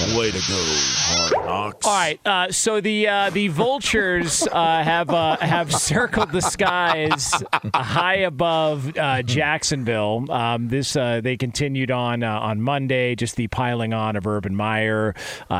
Way 0.00 0.30
to 0.30 0.38
go, 0.38 0.42
Hard 0.48 1.46
Knocks. 1.46 1.86
All 1.86 1.92
right, 1.92 2.20
uh, 2.26 2.50
so 2.50 2.80
the 2.80 3.06
uh, 3.06 3.30
the 3.30 3.48
vultures 3.48 4.48
uh, 4.50 4.82
have 4.82 5.10
uh, 5.10 5.36
have 5.36 5.74
circled 5.74 6.32
the 6.32 6.40
skies 6.40 7.34
high 7.74 8.16
above 8.16 8.96
uh, 8.96 9.22
Jacksonville. 9.22 10.24
Um, 10.32 10.68
this 10.68 10.96
uh, 10.96 11.20
they 11.20 11.36
continued 11.36 11.90
on 11.90 12.22
on 12.22 12.62
Monday, 12.62 13.14
just 13.14 13.36
the 13.36 13.46
piling 13.48 13.92
on 13.92 14.16
of 14.16 14.26
Urban 14.26 14.56
Meyer, 14.56 15.14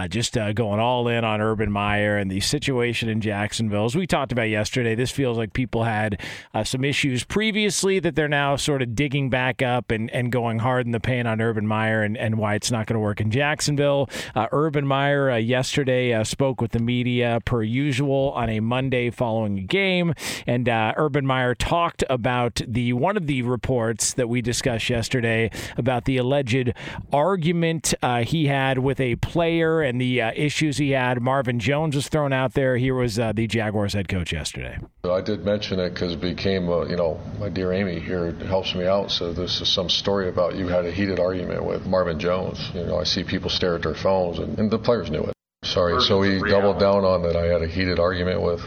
just 0.09 0.39
going 0.55 0.81
all 0.81 1.07
in 1.09 1.23
on 1.23 1.43
Urban 1.43 1.71
Meyer 1.71 2.17
and 2.17 2.31
the 2.31 2.41
situation 2.41 3.11
in 3.11 3.21
Jacksonville. 3.21 3.85
As 3.85 3.95
we 3.95 4.07
talked 4.07 4.33
about 4.33 4.49
yesterday, 4.49 4.95
this 4.95 5.11
feels 5.11 5.37
like 5.37 5.53
people 5.53 5.85
had 5.85 6.19
some 6.65 6.83
issues 6.83 7.25
previously 7.25 8.01
that 8.01 8.17
they're 8.17 8.27
now 8.27 8.57
sort 8.57 8.81
of 8.81 8.95
digging 8.95 9.29
back 9.29 9.61
up 9.61 9.91
and, 9.91 10.11
and 10.11 10.33
going 10.33 10.61
hard 10.61 10.87
in 10.87 10.93
the 10.93 11.01
paint 11.01 11.29
on 11.29 11.43
Urban 11.43 11.67
Meyer 11.67 12.03
and, 12.03 12.17
and 12.17 12.39
why 12.39 12.55
it's 12.55 12.71
not 12.71 12.87
going 12.87 12.95
to 12.95 13.01
work 13.01 13.21
in 13.21 13.31
Jacksonville. 13.31 14.09
Uh, 14.35 14.47
Urban 14.53 14.87
Meyer 14.87 15.31
uh, 15.31 15.37
yesterday 15.37 16.13
uh, 16.13 16.25
spoke 16.25 16.61
with 16.61 16.73
the 16.73 16.79
media 16.79 17.41
per 17.45 17.63
usual 17.63 18.33
on 18.35 18.49
a 18.49 18.61
Monday 18.61 19.11
following 19.11 19.59
a 19.59 19.63
game, 19.63 20.15
and 20.47 20.69
Urban 20.69 21.27
Meyer 21.27 21.55
talked 21.55 22.05
about 22.09 22.61
the 22.67 22.93
one 22.93 23.17
of 23.17 23.27
the 23.27 23.43
reports 23.43 24.15
that 24.15 24.29
we 24.29 24.43
discussed 24.43 24.89
yesterday 24.89 25.51
about 25.77 26.05
the 26.05 26.17
alleged 26.17 26.73
argument 27.13 27.95
he 28.25 28.47
had 28.47 28.79
with 28.79 29.01
a 29.01 29.17
player 29.17 29.81
and 29.81 30.01
the 30.01 30.21
issues 30.21 30.79
he 30.79 30.91
had. 30.91 31.21
Marvin 31.21 31.59
Jones 31.59 31.97
was 31.97 32.09
thrown 32.09 32.33
out 32.33 32.55
there. 32.55 32.77
Here 32.77 32.95
was 32.95 33.17
the 33.17 33.47
Jaguars 33.49 33.95
head 33.95 34.09
coach 34.09 34.33
yesterday. 34.33 34.79
I 35.05 35.21
did 35.21 35.45
mention 35.45 35.81
it 35.81 35.91
because 35.91 36.13
it 36.13 36.21
became, 36.21 36.69
you 36.69 36.97
know, 36.97 37.21
my 37.39 37.49
dear 37.49 37.73
Amy 37.73 38.01
here 38.01 38.33
helps 38.33 38.75
me 38.75 38.87
out. 38.87 39.11
So 39.11 39.33
this 39.33 39.61
is 39.61 39.69
some 39.69 39.89
story 39.89 40.29
about 40.29 40.57
you 40.57 40.69
had 40.69 40.85
a 40.85 40.91
heated 40.91 41.19
argument 41.19 41.65
with 41.65 41.87
Marvin 41.87 42.19
Jones. 42.19 42.71
You 42.75 42.85
know, 42.85 42.99
I 42.99 43.05
see 43.05 43.25
people 43.25 43.51
stare 43.51 43.77
at 43.77 43.83
their 43.83 43.95
phones, 44.21 44.39
and, 44.39 44.59
and 44.59 44.71
the 44.71 44.79
players 44.79 45.11
knew 45.11 45.23
it. 45.23 45.33
Sorry, 45.63 46.01
so 46.03 46.23
he 46.23 46.39
doubled 46.39 46.79
down 46.79 47.05
on 47.05 47.23
that 47.23 47.37
I 47.37 47.47
had 47.47 47.63
a 47.63 47.67
heated 47.67 47.99
argument 47.99 48.41
with. 48.41 48.63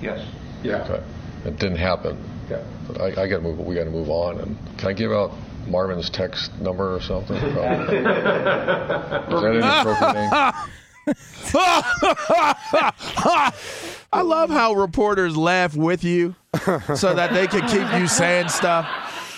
Yes. 0.00 0.26
Yeah. 0.62 0.84
Okay, 0.84 1.02
it 1.44 1.58
didn't 1.58 1.78
happen. 1.78 2.16
Yeah. 2.48 2.62
But 2.86 3.00
I, 3.00 3.22
I 3.22 3.28
got 3.28 3.36
to 3.36 3.40
move. 3.40 3.58
We 3.58 3.74
got 3.74 3.84
to 3.84 3.90
move 3.90 4.08
on. 4.08 4.40
And 4.40 4.56
can 4.78 4.88
I 4.88 4.92
give 4.92 5.12
out 5.12 5.32
Marvin's 5.66 6.10
text 6.10 6.54
number 6.60 6.94
or 6.94 7.00
something? 7.00 7.36
Is 7.42 7.44
that 7.44 9.28
an 9.28 9.62
appropriate? 9.62 10.54
I 14.12 14.22
love 14.22 14.50
how 14.50 14.74
reporters 14.74 15.36
laugh 15.36 15.74
with 15.74 16.04
you 16.04 16.36
so 16.94 17.14
that 17.14 17.32
they 17.32 17.48
can 17.48 17.68
keep 17.68 18.00
you 18.00 18.06
saying 18.06 18.48
stuff. 18.48 18.86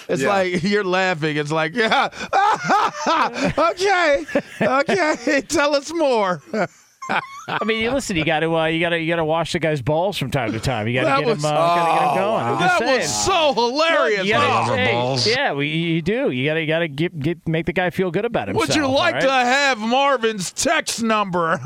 It's 0.09 0.23
Yeah. 0.23 0.29
like 0.29 0.63
you're 0.65 0.85
laughing. 0.85 1.37
It's 1.37 1.53
like, 1.53 1.75
yeah, 1.75 2.09
okay, 3.59 4.25
okay, 4.61 5.41
tell 5.49 5.75
us 5.75 5.93
more. 5.93 6.43
I 7.47 7.63
mean, 7.67 7.83
you 7.85 7.91
listen. 7.91 8.17
You 8.17 8.25
got 8.25 8.41
to, 8.41 8.57
uh, 8.57 8.65
you 8.67 8.81
got 8.81 8.91
to, 8.91 8.99
you 8.99 9.09
got 9.13 9.17
to 9.17 9.25
wash 9.27 9.53
the 9.53 9.59
guy's 9.59 9.83
balls 9.83 10.17
from 10.17 10.31
time 10.31 10.53
to 10.53 10.61
time. 10.61 10.89
You 10.89 10.99
got 11.03 11.17
to 11.17 11.21
get 11.23 11.29
him, 11.29 11.37
was- 11.37 11.45
uh, 11.45 11.51
gotta 11.51 12.01
get 12.01 12.09
him 12.09 12.17
going. 12.17 12.45
I'm 12.45 12.59
that 12.61 12.79
saying. 12.79 13.01
was 13.01 13.25
so 13.27 13.53
hilarious. 13.53 14.25
You 14.25 14.33
gotta- 14.33 14.73
Oh. 14.73 15.17
hey, 15.17 15.33
yeah, 15.33 15.53
we, 15.53 15.69
you 15.69 16.01
do. 16.01 16.31
You 16.31 16.47
got 16.49 16.55
to, 16.55 16.61
you 16.63 16.67
got 16.67 16.79
to 16.79 16.89
get, 16.89 17.19
get, 17.21 17.47
make 17.47 17.67
the 17.67 17.75
guy 17.75 17.91
feel 17.91 18.11
good 18.11 18.25
about 18.25 18.49
himself. 18.49 18.69
Would 18.69 18.75
you 18.77 18.87
like 18.89 19.17
all 19.17 19.21
to 19.21 19.31
have 19.31 19.79
Marvin's 19.79 20.51
text 20.53 21.03
number? 21.03 21.61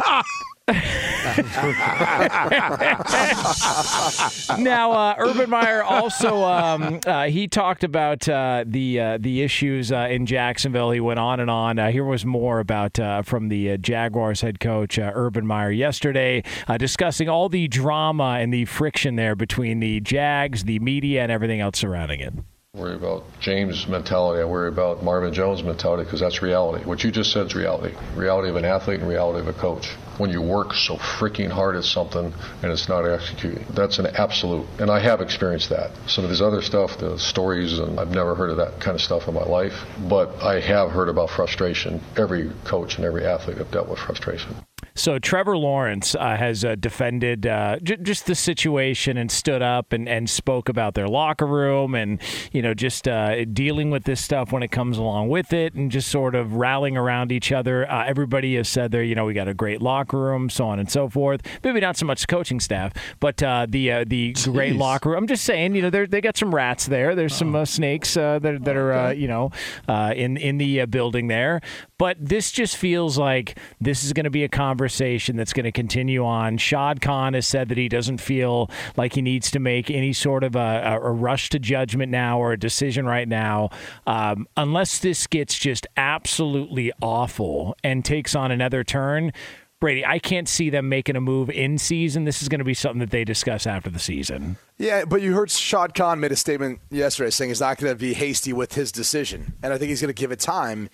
now, 4.59 4.93
uh, 4.93 5.15
Urban 5.19 5.49
Meyer 5.49 5.83
also 5.83 6.45
um, 6.45 7.01
uh, 7.07 7.25
he 7.27 7.49
talked 7.49 7.85
about 7.85 8.29
uh, 8.29 8.65
the 8.67 9.01
uh, 9.01 9.17
the 9.19 9.41
issues 9.43 9.91
uh, 9.91 10.09
in 10.11 10.27
Jacksonville. 10.27 10.91
He 10.91 11.01
went 11.01 11.19
on 11.19 11.41
and 11.41 11.51
on. 11.51 11.79
Uh, 11.79 11.91
here 11.91 12.05
was 12.05 12.27
more 12.27 12.61
about 12.61 12.99
from 13.25 13.49
the 13.49 13.79
Jaguars 13.79 14.43
head 14.43 14.61
coach 14.61 14.99
Urban 14.99 15.47
Meyer 15.47 15.71
yesterday, 15.71 16.43
discussing 16.77 17.31
all 17.31 17.49
the 17.49 17.67
drama 17.69 18.37
and 18.41 18.53
the 18.53 18.67
friction 18.67 19.17
there 19.17 19.35
between 19.35 19.81
the 19.81 20.01
Jags, 20.01 20.65
the 20.65 20.81
media, 20.81 21.23
and 21.23 21.33
everything 21.33 21.61
else 21.61 21.79
surrounding 21.79 22.21
it. 22.21 22.35
Worry 22.79 22.95
about 22.95 23.25
James' 23.41 23.87
mentality. 23.89 24.41
I 24.41 24.45
worry 24.45 24.69
about 24.69 25.03
Marvin 25.03 25.35
Jones' 25.35 25.63
mentality 25.63 26.05
because 26.05 26.21
that's 26.21 26.43
reality. 26.43 26.85
What 26.85 27.03
you 27.05 27.11
just 27.11 27.33
said 27.33 27.47
is 27.47 27.55
reality. 27.55 27.95
Reality 28.15 28.49
of 28.49 28.57
an 28.57 28.65
athlete 28.65 29.01
and 29.01 29.09
reality 29.09 29.41
of 29.41 29.49
a 29.49 29.59
coach. 29.59 29.89
When 30.19 30.31
you 30.31 30.43
work 30.43 30.75
so 30.75 30.97
freaking 30.97 31.51
hard 31.51 31.77
at 31.77 31.85
something 31.85 32.33
and 32.63 32.73
it's 32.73 32.89
not 32.89 33.05
executing, 33.05 33.67
that's 33.75 33.99
an 33.99 34.07
absolute. 34.07 34.67
And 34.79 34.91
I 34.91 35.01
have 35.01 35.21
experienced 35.21 35.71
that. 35.71 35.91
Some 36.07 36.25
of 36.25 36.31
this 36.31 36.41
other 36.41 36.63
stuff, 36.63 36.99
the 36.99 37.19
stories, 37.19 37.79
and 37.79 38.01
I've 38.01 38.11
never 38.11 38.35
heard 38.35 38.51
of 38.51 38.57
that 38.57 38.81
kind 38.81 38.95
of 38.95 39.01
stuff 39.01 39.29
in 39.29 39.35
my 39.35 39.45
life. 39.45 39.75
But 40.09 40.43
I 40.43 40.61
have 40.61 40.91
heard 40.91 41.09
about 41.09 41.31
frustration. 41.31 42.01
Every 42.17 42.51
coach 42.65 42.97
and 42.97 43.05
every 43.05 43.27
athlete 43.27 43.59
have 43.59 43.71
dealt 43.71 43.89
with 43.89 43.99
frustration. 43.99 44.57
So 44.99 45.21
Trevor 45.21 45.57
Lawrence 45.57 46.17
uh, 46.17 46.37
has 46.37 46.65
uh, 46.65 46.75
defended 46.75 47.47
uh, 47.47 47.79
j- 47.81 47.99
just 48.03 48.27
the 48.27 48.35
situation 48.35 49.17
and 49.17 49.31
stood 49.31 49.63
up 49.63 49.93
and, 49.93 50.09
and 50.09 50.29
spoke 50.29 50.69
about 50.69 50.95
their 50.95 51.07
locker 51.07 51.47
room 51.47 51.95
and 51.95 52.21
you 52.53 52.63
know 52.63 52.75
just 52.75 53.07
uh, 53.07 53.45
dealing 53.45 53.91
with 53.91 54.05
this 54.05 54.23
stuff 54.23 54.51
when 54.51 54.65
it 54.65 54.73
comes 54.73 54.99
along 54.99 55.29
with 55.29 55.53
it 55.53 55.75
and 55.75 55.93
just 55.93 56.09
sort 56.09 56.35
of 56.35 56.55
rallying 56.55 56.97
around 56.97 57.31
each 57.31 57.53
other. 57.53 57.89
Uh, 57.89 58.05
everybody 58.07 58.57
has 58.57 58.69
said 58.69 58.91
there, 58.91 59.05
you 59.05 59.15
know, 59.15 59.25
we 59.25 59.35
got 59.35 59.47
a 59.47 59.55
great 59.55 59.81
locker 59.81 60.19
room, 60.19 60.51
so 60.51 60.67
on 60.67 60.81
and 60.81 60.91
so 60.91 61.09
forth. 61.09 61.43
Maybe 61.63 61.79
not 61.79 61.97
so 61.97 62.05
much 62.05 62.23
the 62.23 62.27
coaching 62.27 62.59
staff, 62.59 62.93
but 63.21 63.41
uh, 63.41 63.67
the 63.69 63.93
uh, 63.93 64.05
the 64.05 64.33
great 64.45 64.75
locker 64.75 65.11
room. 65.11 65.19
I'm 65.19 65.27
just 65.29 65.45
saying, 65.45 65.77
you 65.77 65.83
know, 65.83 65.91
they 65.91 66.07
they 66.07 66.21
got 66.21 66.37
some 66.37 66.53
rats 66.53 66.87
there. 66.87 67.15
There's 67.15 67.37
some 67.37 67.55
uh, 67.55 67.65
snakes 67.65 68.17
uh, 68.17 68.41
that 68.41 68.65
that 68.65 68.77
are 68.77 68.93
uh, 68.93 69.11
you 69.11 69.29
know 69.29 69.53
uh, 69.87 70.13
in 70.17 70.37
in 70.37 70.59
the 70.59 70.81
uh, 70.81 70.87
building 70.87 71.29
there. 71.29 71.61
But 71.99 72.17
this 72.21 72.53
just 72.53 72.77
feels 72.77 73.19
like 73.19 73.59
this 73.81 74.05
is 74.05 74.13
going 74.13 74.25
to 74.25 74.31
be 74.31 74.45
a 74.45 74.49
conversation 74.49 75.37
that's 75.37 75.53
going 75.53 75.65
to 75.65 75.73
continue 75.73 76.25
on. 76.25 76.57
Shad 76.57 77.01
Khan 77.01 77.35
has 77.35 77.47
said 77.47 77.69
that 77.69 77.79
he 77.79 77.89
doesn't 77.89 78.19
feel 78.19 78.71
like 78.97 79.15
he 79.15 79.23
needs 79.23 79.51
to 79.51 79.59
make 79.59 79.91
any 79.91 80.13
sort 80.13 80.45
of 80.45 80.55
a, 80.55 80.99
a, 81.03 81.11
rush 81.11 81.51
to 81.51 81.59
judgment 81.59 82.13
now 82.13 82.39
or 82.39 82.53
a 82.53 82.59
decision 82.59 83.07
right 83.07 83.27
now, 83.27 83.71
um, 84.07 84.47
unless 84.57 84.99
this 84.99 85.27
gets 85.27 85.59
just 85.59 85.87
absolutely 85.97 86.93
awful 87.03 87.77
and 87.83 88.05
takes 88.05 88.37
on 88.37 88.53
another 88.53 88.85
turn 88.85 89.33
Brady, 89.81 90.05
I 90.05 90.19
can't 90.19 90.49
see 90.49 90.71
them 90.71 90.89
making 90.89 91.15
a 91.15 91.21
move 91.21 91.51
in 91.51 91.79
season. 91.79 92.25
This 92.25 92.43
is 92.43 92.49
going 92.49 92.59
to 92.59 92.65
be 92.65 92.75
something 92.75 92.99
that 92.99 93.11
they 93.11 93.25
discuss 93.25 93.65
after 93.65 93.91
the 93.91 94.01
season. 94.01 94.57
Yeah, 94.77 95.05
but 95.05 95.23
you 95.23 95.35
heard 95.35 95.53
Shad 95.53 95.95
Khan 95.95 96.19
made 96.19 96.33
a 96.33 96.37
statement 96.37 96.81
yesterday 96.91 97.31
saying 97.31 97.51
he's 97.51 97.61
not 97.61 97.79
going 97.79 97.93
to 97.93 97.99
be 97.99 98.13
hasty 98.13 98.53
with 98.53 98.75
his 98.75 98.91
decision, 98.91 99.55
and 99.63 99.73
I 99.73 99.79
think 99.79 99.91
he's 99.91 100.01
going 100.01 100.13
to 100.13 100.21
give 100.21 100.33
it 100.33 100.41
time. 100.41 100.91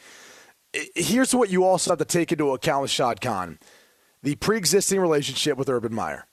Here's 0.95 1.35
what 1.35 1.51
you 1.51 1.65
also 1.65 1.91
have 1.93 1.99
to 1.99 2.05
take 2.05 2.33
into 2.33 2.53
account 2.53 2.83
with 2.83 2.91
Shad 2.91 3.21
Khan 3.21 3.59
the 4.23 4.35
pre 4.37 4.57
existing 4.57 4.99
relationship 4.99 5.59
with 5.59 5.69
Urban 5.69 5.95
Meyer. 5.95 6.27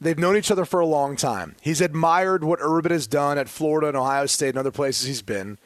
They've 0.00 0.18
known 0.18 0.36
each 0.36 0.50
other 0.50 0.64
for 0.64 0.80
a 0.80 0.86
long 0.86 1.16
time. 1.16 1.56
He's 1.60 1.80
admired 1.80 2.44
what 2.44 2.60
Urban 2.62 2.92
has 2.92 3.06
done 3.06 3.36
at 3.36 3.48
Florida 3.48 3.88
and 3.88 3.96
Ohio 3.96 4.26
State 4.26 4.50
and 4.50 4.58
other 4.58 4.70
places 4.70 5.06
he's 5.06 5.22
been. 5.22 5.58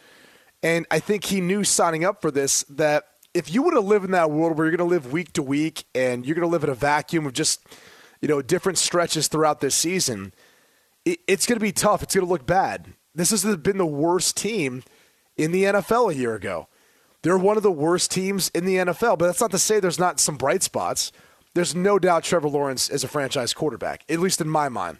And 0.62 0.87
I 0.90 1.01
think 1.01 1.25
he 1.25 1.40
knew 1.40 1.64
signing 1.64 2.05
up 2.05 2.23
for 2.23 2.31
this 2.31 2.62
that 2.64 3.05
if 3.35 3.53
you 3.53 3.62
were 3.62 3.73
to 3.73 3.81
live 3.81 4.05
in 4.05 4.12
that 4.12 4.31
world 4.31 4.57
where 4.57 4.66
you're 4.66 4.77
going 4.77 4.88
to 4.88 4.94
live 4.94 5.12
week 5.12 5.33
to 5.35 5.42
week 5.42 5.85
and 5.94 6.25
you're 6.25 6.35
going 6.35 6.46
to 6.46 6.51
live 6.51 6.64
in 6.64 6.70
a 6.70 6.75
vacuum 6.75 7.27
of 7.27 7.33
just, 7.33 7.61
you 8.20 8.29
know, 8.29 8.40
different 8.40 8.79
stretches 8.79 9.29
throughout 9.29 9.61
this 9.61 9.75
season, 9.75 10.33
it, 11.05 11.20
it's 11.27 11.46
going 11.46 11.59
to 11.59 11.62
be 11.62 11.73
tough. 11.73 12.03
It's 12.03 12.14
going 12.14 12.27
to 12.27 12.31
look 12.31 12.46
bad. 12.46 12.92
This 13.14 13.31
has 13.31 13.44
been 13.57 13.79
the 13.79 13.87
worst 13.87 14.37
team 14.37 14.83
in 15.37 15.53
the 15.53 15.64
NFL 15.64 16.12
a 16.12 16.16
year 16.16 16.35
ago. 16.35 16.68
They're 17.22 17.38
one 17.38 17.56
of 17.56 17.62
the 17.62 17.70
worst 17.70 18.11
teams 18.11 18.48
in 18.50 18.64
the 18.64 18.76
NFL, 18.76 19.18
but 19.18 19.26
that's 19.26 19.40
not 19.40 19.50
to 19.50 19.59
say 19.59 19.78
there's 19.78 19.98
not 19.98 20.20
some 20.20 20.37
bright 20.37 20.62
spots. 20.62 21.12
There's 21.54 21.74
no 21.74 21.98
doubt 21.98 22.24
Trevor 22.24 22.48
Lawrence 22.48 22.88
is 22.88 23.04
a 23.04 23.09
franchise 23.09 23.52
quarterback, 23.52 24.04
at 24.09 24.20
least 24.20 24.40
in 24.40 24.48
my 24.48 24.68
mind. 24.68 24.98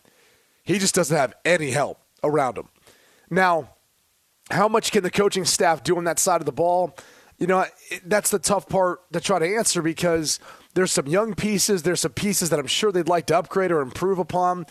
He 0.62 0.78
just 0.78 0.94
doesn't 0.94 1.16
have 1.16 1.35
any 1.44 1.70
help 1.70 1.98
around 2.22 2.59
him. 2.59 2.68
Now, 3.30 3.70
how 4.50 4.68
much 4.68 4.92
can 4.92 5.02
the 5.02 5.11
coaching 5.11 5.44
staff 5.44 5.83
do 5.83 5.96
on 5.96 6.04
that 6.04 6.18
side 6.18 6.40
of 6.40 6.46
the 6.46 6.52
ball? 6.52 6.94
you 7.40 7.46
know, 7.46 7.64
that's 8.04 8.30
the 8.30 8.38
tough 8.38 8.68
part 8.68 9.11
to 9.12 9.18
try 9.18 9.38
to 9.38 9.56
answer 9.56 9.80
because 9.80 10.38
there's 10.74 10.92
some 10.92 11.09
young 11.09 11.35
pieces, 11.35 11.83
there's 11.83 12.00
some 12.00 12.12
pieces 12.12 12.50
that 12.50 12.61
I'm 12.61 12.66
sure 12.66 12.92
they'd 12.92 13.09
like 13.09 13.26
to 13.26 13.38
upgrade 13.38 13.72
or 13.72 13.80
improve 13.80 14.18
upon, 14.18 14.66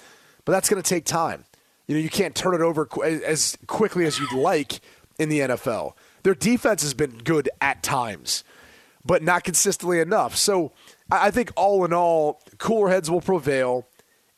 but 0.45 0.51
that's 0.51 0.69
going 0.69 0.81
to 0.81 0.87
take 0.87 1.03
time. 1.03 1.45
You 1.87 1.95
know, 1.95 2.01
you 2.01 2.11
can't 2.11 2.35
turn 2.35 2.53
it 2.53 2.61
over 2.61 2.87
as 3.03 3.57
quickly 3.65 4.05
as 4.05 4.19
you'd 4.19 4.31
like 4.33 4.81
in 5.17 5.29
the 5.29 5.39
NFL. 5.39 5.93
Their 6.23 6.35
defense 6.35 6.81
has 6.81 6.93
been 6.93 7.17
good 7.19 7.49
at 7.61 7.83
times, 7.83 8.43
but 9.05 9.23
not 9.23 9.43
consistently 9.43 9.99
enough. 9.99 10.35
So 10.35 10.73
I 11.11 11.31
think 11.31 11.51
all 11.55 11.85
in 11.85 11.93
all, 11.93 12.41
cooler 12.57 12.89
heads 12.89 13.09
will 13.09 13.21
prevail, 13.21 13.87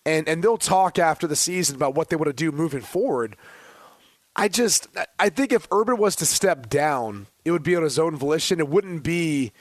and, 0.06 0.28
and 0.28 0.44
they'll 0.44 0.58
talk 0.58 1.00
after 1.00 1.28
the 1.28 1.36
season 1.36 1.76
about 1.76 1.96
what 1.96 2.10
they 2.10 2.16
want 2.16 2.28
to 2.28 2.34
do 2.34 2.52
moving 2.52 2.82
forward. 2.82 3.36
I 4.36 4.48
just 4.48 4.88
I 5.20 5.30
think 5.30 5.52
if 5.52 5.68
Urban 5.72 5.98
was 5.98 6.16
to 6.18 6.26
step 6.26 6.70
down, 6.70 7.28
it 7.44 7.52
would 7.52 7.64
be 7.64 7.76
on 7.76 7.84
his 7.84 8.00
own 8.00 8.16
volition. 8.16 8.60
It 8.60 8.70
wouldn't 8.70 9.04
be 9.04 9.52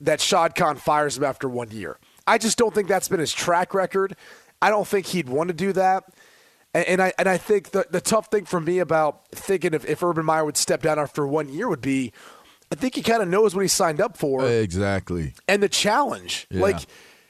that 0.00 0.20
Shad 0.20 0.54
Khan 0.54 0.76
fires 0.76 1.18
him 1.18 1.24
after 1.24 1.48
one 1.48 1.70
year. 1.70 1.98
I 2.26 2.38
just 2.38 2.56
don't 2.56 2.74
think 2.74 2.88
that's 2.88 3.08
been 3.08 3.20
his 3.20 3.32
track 3.32 3.74
record. 3.74 4.16
I 4.62 4.70
don't 4.70 4.86
think 4.86 5.06
he'd 5.06 5.28
want 5.28 5.48
to 5.48 5.54
do 5.54 5.72
that. 5.72 6.04
And, 6.74 6.86
and 6.86 7.02
I 7.02 7.12
and 7.18 7.28
I 7.28 7.38
think 7.38 7.70
the 7.70 7.86
the 7.88 8.00
tough 8.00 8.26
thing 8.26 8.44
for 8.44 8.60
me 8.60 8.80
about 8.80 9.28
thinking 9.28 9.72
if, 9.72 9.84
if 9.86 10.02
Urban 10.02 10.26
Meyer 10.26 10.44
would 10.44 10.56
step 10.56 10.82
down 10.82 10.98
after 10.98 11.26
one 11.26 11.48
year 11.48 11.68
would 11.68 11.80
be 11.80 12.12
I 12.70 12.74
think 12.74 12.96
he 12.96 13.02
kind 13.02 13.22
of 13.22 13.28
knows 13.28 13.54
what 13.54 13.62
he 13.62 13.68
signed 13.68 14.00
up 14.00 14.16
for. 14.16 14.44
Exactly. 14.44 15.34
And 15.46 15.62
the 15.62 15.68
challenge. 15.68 16.46
Yeah. 16.50 16.62
Like 16.62 16.80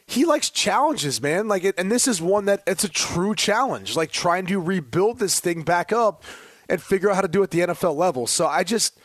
he 0.07 0.25
likes 0.25 0.51
challenges, 0.51 1.21
man. 1.21 1.49
Like 1.49 1.65
it, 1.65 1.75
and 1.79 1.91
this 1.91 2.09
is 2.09 2.21
one 2.21 2.47
that 2.47 2.63
it's 2.67 2.85
a 2.85 2.89
true 2.89 3.35
challenge. 3.35 3.97
Like 3.97 4.11
trying 4.11 4.47
to 4.47 4.61
rebuild 4.61 5.19
this 5.19 5.41
thing 5.41 5.63
back 5.63 5.93
up 5.93 6.25
and 6.69 6.83
figure 6.83 7.11
out 7.11 7.17
how 7.17 7.21
to 7.23 7.29
do 7.29 7.43
it 7.43 7.45
at 7.45 7.51
the 7.51 7.61
NFL 7.61 7.97
level. 7.97 8.27
So 8.27 8.47
I 8.47 8.65
just, 8.65 8.99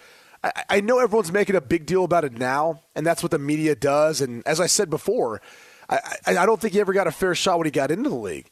I, 0.43 0.51
I 0.69 0.81
know 0.81 0.99
everyone's 0.99 1.31
making 1.31 1.55
a 1.55 1.61
big 1.61 1.85
deal 1.85 2.03
about 2.03 2.23
it 2.23 2.37
now, 2.37 2.81
and 2.95 3.05
that's 3.05 3.21
what 3.21 3.31
the 3.31 3.39
media 3.39 3.75
does. 3.75 4.21
And 4.21 4.45
as 4.47 4.59
I 4.59 4.67
said 4.67 4.89
before, 4.89 5.41
I, 5.89 5.99
I, 6.25 6.37
I 6.37 6.45
don't 6.45 6.59
think 6.61 6.73
he 6.73 6.79
ever 6.79 6.93
got 6.93 7.07
a 7.07 7.11
fair 7.11 7.35
shot 7.35 7.57
when 7.57 7.65
he 7.65 7.71
got 7.71 7.91
into 7.91 8.09
the 8.09 8.15
league. 8.15 8.49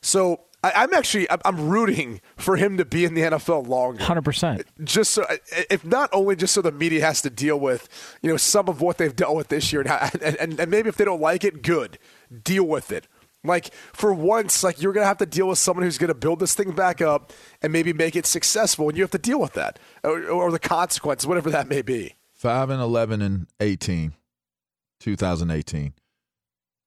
So 0.00 0.40
I, 0.74 0.84
am 0.84 0.94
actually 0.94 1.26
I'm 1.30 1.68
rooting 1.68 2.20
for 2.36 2.56
him 2.56 2.76
to 2.78 2.84
be 2.84 3.04
in 3.04 3.14
the 3.14 3.22
NFL 3.22 3.66
longer. 3.66 4.02
Hundred 4.02 4.24
percent. 4.24 4.64
Just 4.82 5.12
so, 5.12 5.24
if 5.70 5.84
not 5.84 6.10
only 6.12 6.36
just 6.36 6.54
so 6.54 6.62
the 6.62 6.72
media 6.72 7.04
has 7.04 7.22
to 7.22 7.30
deal 7.30 7.58
with, 7.58 7.88
you 8.22 8.30
know, 8.30 8.36
some 8.36 8.68
of 8.68 8.80
what 8.80 8.98
they've 8.98 9.14
dealt 9.14 9.36
with 9.36 9.48
this 9.48 9.72
year, 9.72 9.82
and, 9.82 10.22
and, 10.22 10.60
and 10.60 10.70
maybe 10.70 10.88
if 10.88 10.96
they 10.96 11.04
don't 11.04 11.20
like 11.20 11.44
it, 11.44 11.62
good, 11.62 11.98
deal 12.42 12.64
with 12.64 12.90
it. 12.90 13.06
Like 13.44 13.72
for 13.92 14.12
once, 14.12 14.64
like 14.64 14.80
you're 14.80 14.92
gonna 14.92 15.06
have 15.06 15.18
to 15.18 15.26
deal 15.26 15.48
with 15.48 15.58
someone 15.58 15.84
who's 15.84 15.98
gonna 15.98 16.14
build 16.14 16.40
this 16.40 16.54
thing 16.54 16.72
back 16.72 17.00
up 17.00 17.32
and 17.62 17.72
maybe 17.72 17.92
make 17.92 18.16
it 18.16 18.26
successful, 18.26 18.88
and 18.88 18.96
you 18.96 19.04
have 19.04 19.10
to 19.12 19.18
deal 19.18 19.40
with 19.40 19.52
that 19.54 19.78
or, 20.02 20.24
or 20.26 20.50
the 20.50 20.58
consequences, 20.58 21.26
whatever 21.26 21.50
that 21.50 21.68
may 21.68 21.82
be. 21.82 22.14
Five 22.32 22.70
and 22.70 22.82
eleven 22.82 23.22
and 23.22 23.46
18, 23.60 24.14
2018. 25.00 25.94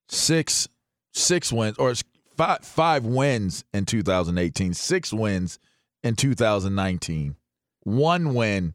Six, 0.09 0.67
six 1.13 1.53
wins 1.53 1.77
or 1.77 1.93
five 2.39 2.59
five 2.63 3.05
wins 3.05 3.63
in 3.73 3.85
2018. 3.85 4.73
Six 4.73 5.13
wins 5.13 5.59
in 6.03 6.15
2019. 6.15 7.35
One 7.83 8.33
win 8.33 8.73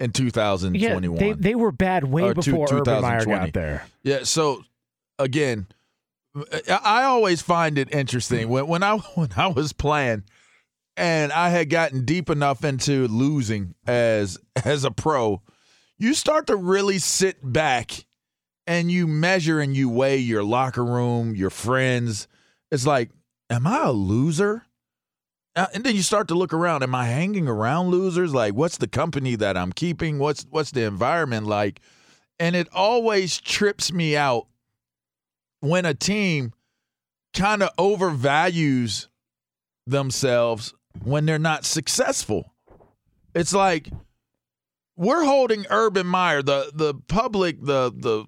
in 0.00 0.12
2021. 0.12 1.14
Yeah, 1.14 1.18
they, 1.18 1.32
they 1.32 1.54
were 1.54 1.72
bad 1.72 2.04
way 2.04 2.32
before 2.32 2.66
two, 2.66 2.76
Urban 2.78 3.02
Meyer 3.02 3.24
got 3.24 3.52
there. 3.52 3.86
Yeah, 4.02 4.24
so 4.24 4.62
again 5.18 5.66
I 6.68 7.04
always 7.04 7.40
find 7.40 7.78
it 7.78 7.94
interesting 7.94 8.48
when 8.48 8.66
when 8.66 8.82
I 8.82 8.96
when 9.14 9.30
I 9.36 9.46
was 9.48 9.72
playing 9.72 10.24
and 10.96 11.32
I 11.32 11.50
had 11.50 11.70
gotten 11.70 12.04
deep 12.04 12.30
enough 12.30 12.64
into 12.64 13.08
losing 13.08 13.74
as 13.86 14.38
as 14.64 14.84
a 14.84 14.90
pro, 14.90 15.42
you 15.98 16.14
start 16.14 16.46
to 16.48 16.56
really 16.56 16.98
sit 16.98 17.38
back 17.42 18.04
and 18.66 18.90
you 18.90 19.06
measure 19.06 19.60
and 19.60 19.76
you 19.76 19.88
weigh 19.88 20.18
your 20.18 20.42
locker 20.42 20.84
room, 20.84 21.34
your 21.34 21.50
friends. 21.50 22.26
It's 22.70 22.86
like, 22.86 23.10
am 23.50 23.66
I 23.66 23.84
a 23.84 23.92
loser? 23.92 24.64
Uh, 25.54 25.66
and 25.72 25.84
then 25.84 25.96
you 25.96 26.02
start 26.02 26.28
to 26.28 26.34
look 26.34 26.52
around. 26.52 26.82
Am 26.82 26.94
I 26.94 27.06
hanging 27.06 27.48
around 27.48 27.88
losers? 27.88 28.34
Like, 28.34 28.54
what's 28.54 28.76
the 28.76 28.88
company 28.88 29.36
that 29.36 29.56
I'm 29.56 29.72
keeping? 29.72 30.18
What's 30.18 30.46
what's 30.50 30.70
the 30.70 30.82
environment 30.82 31.46
like? 31.46 31.80
And 32.38 32.54
it 32.54 32.68
always 32.72 33.40
trips 33.40 33.90
me 33.90 34.16
out 34.16 34.46
when 35.60 35.86
a 35.86 35.94
team 35.94 36.52
kind 37.32 37.62
of 37.62 37.74
overvalues 37.76 39.08
themselves 39.86 40.74
when 41.02 41.24
they're 41.24 41.38
not 41.38 41.64
successful. 41.64 42.52
It's 43.34 43.54
like 43.54 43.88
we're 44.96 45.24
holding 45.24 45.66
Urban 45.70 46.06
Meyer, 46.06 46.42
the 46.42 46.70
the 46.74 46.94
public, 47.08 47.62
the 47.62 47.92
the 47.96 48.26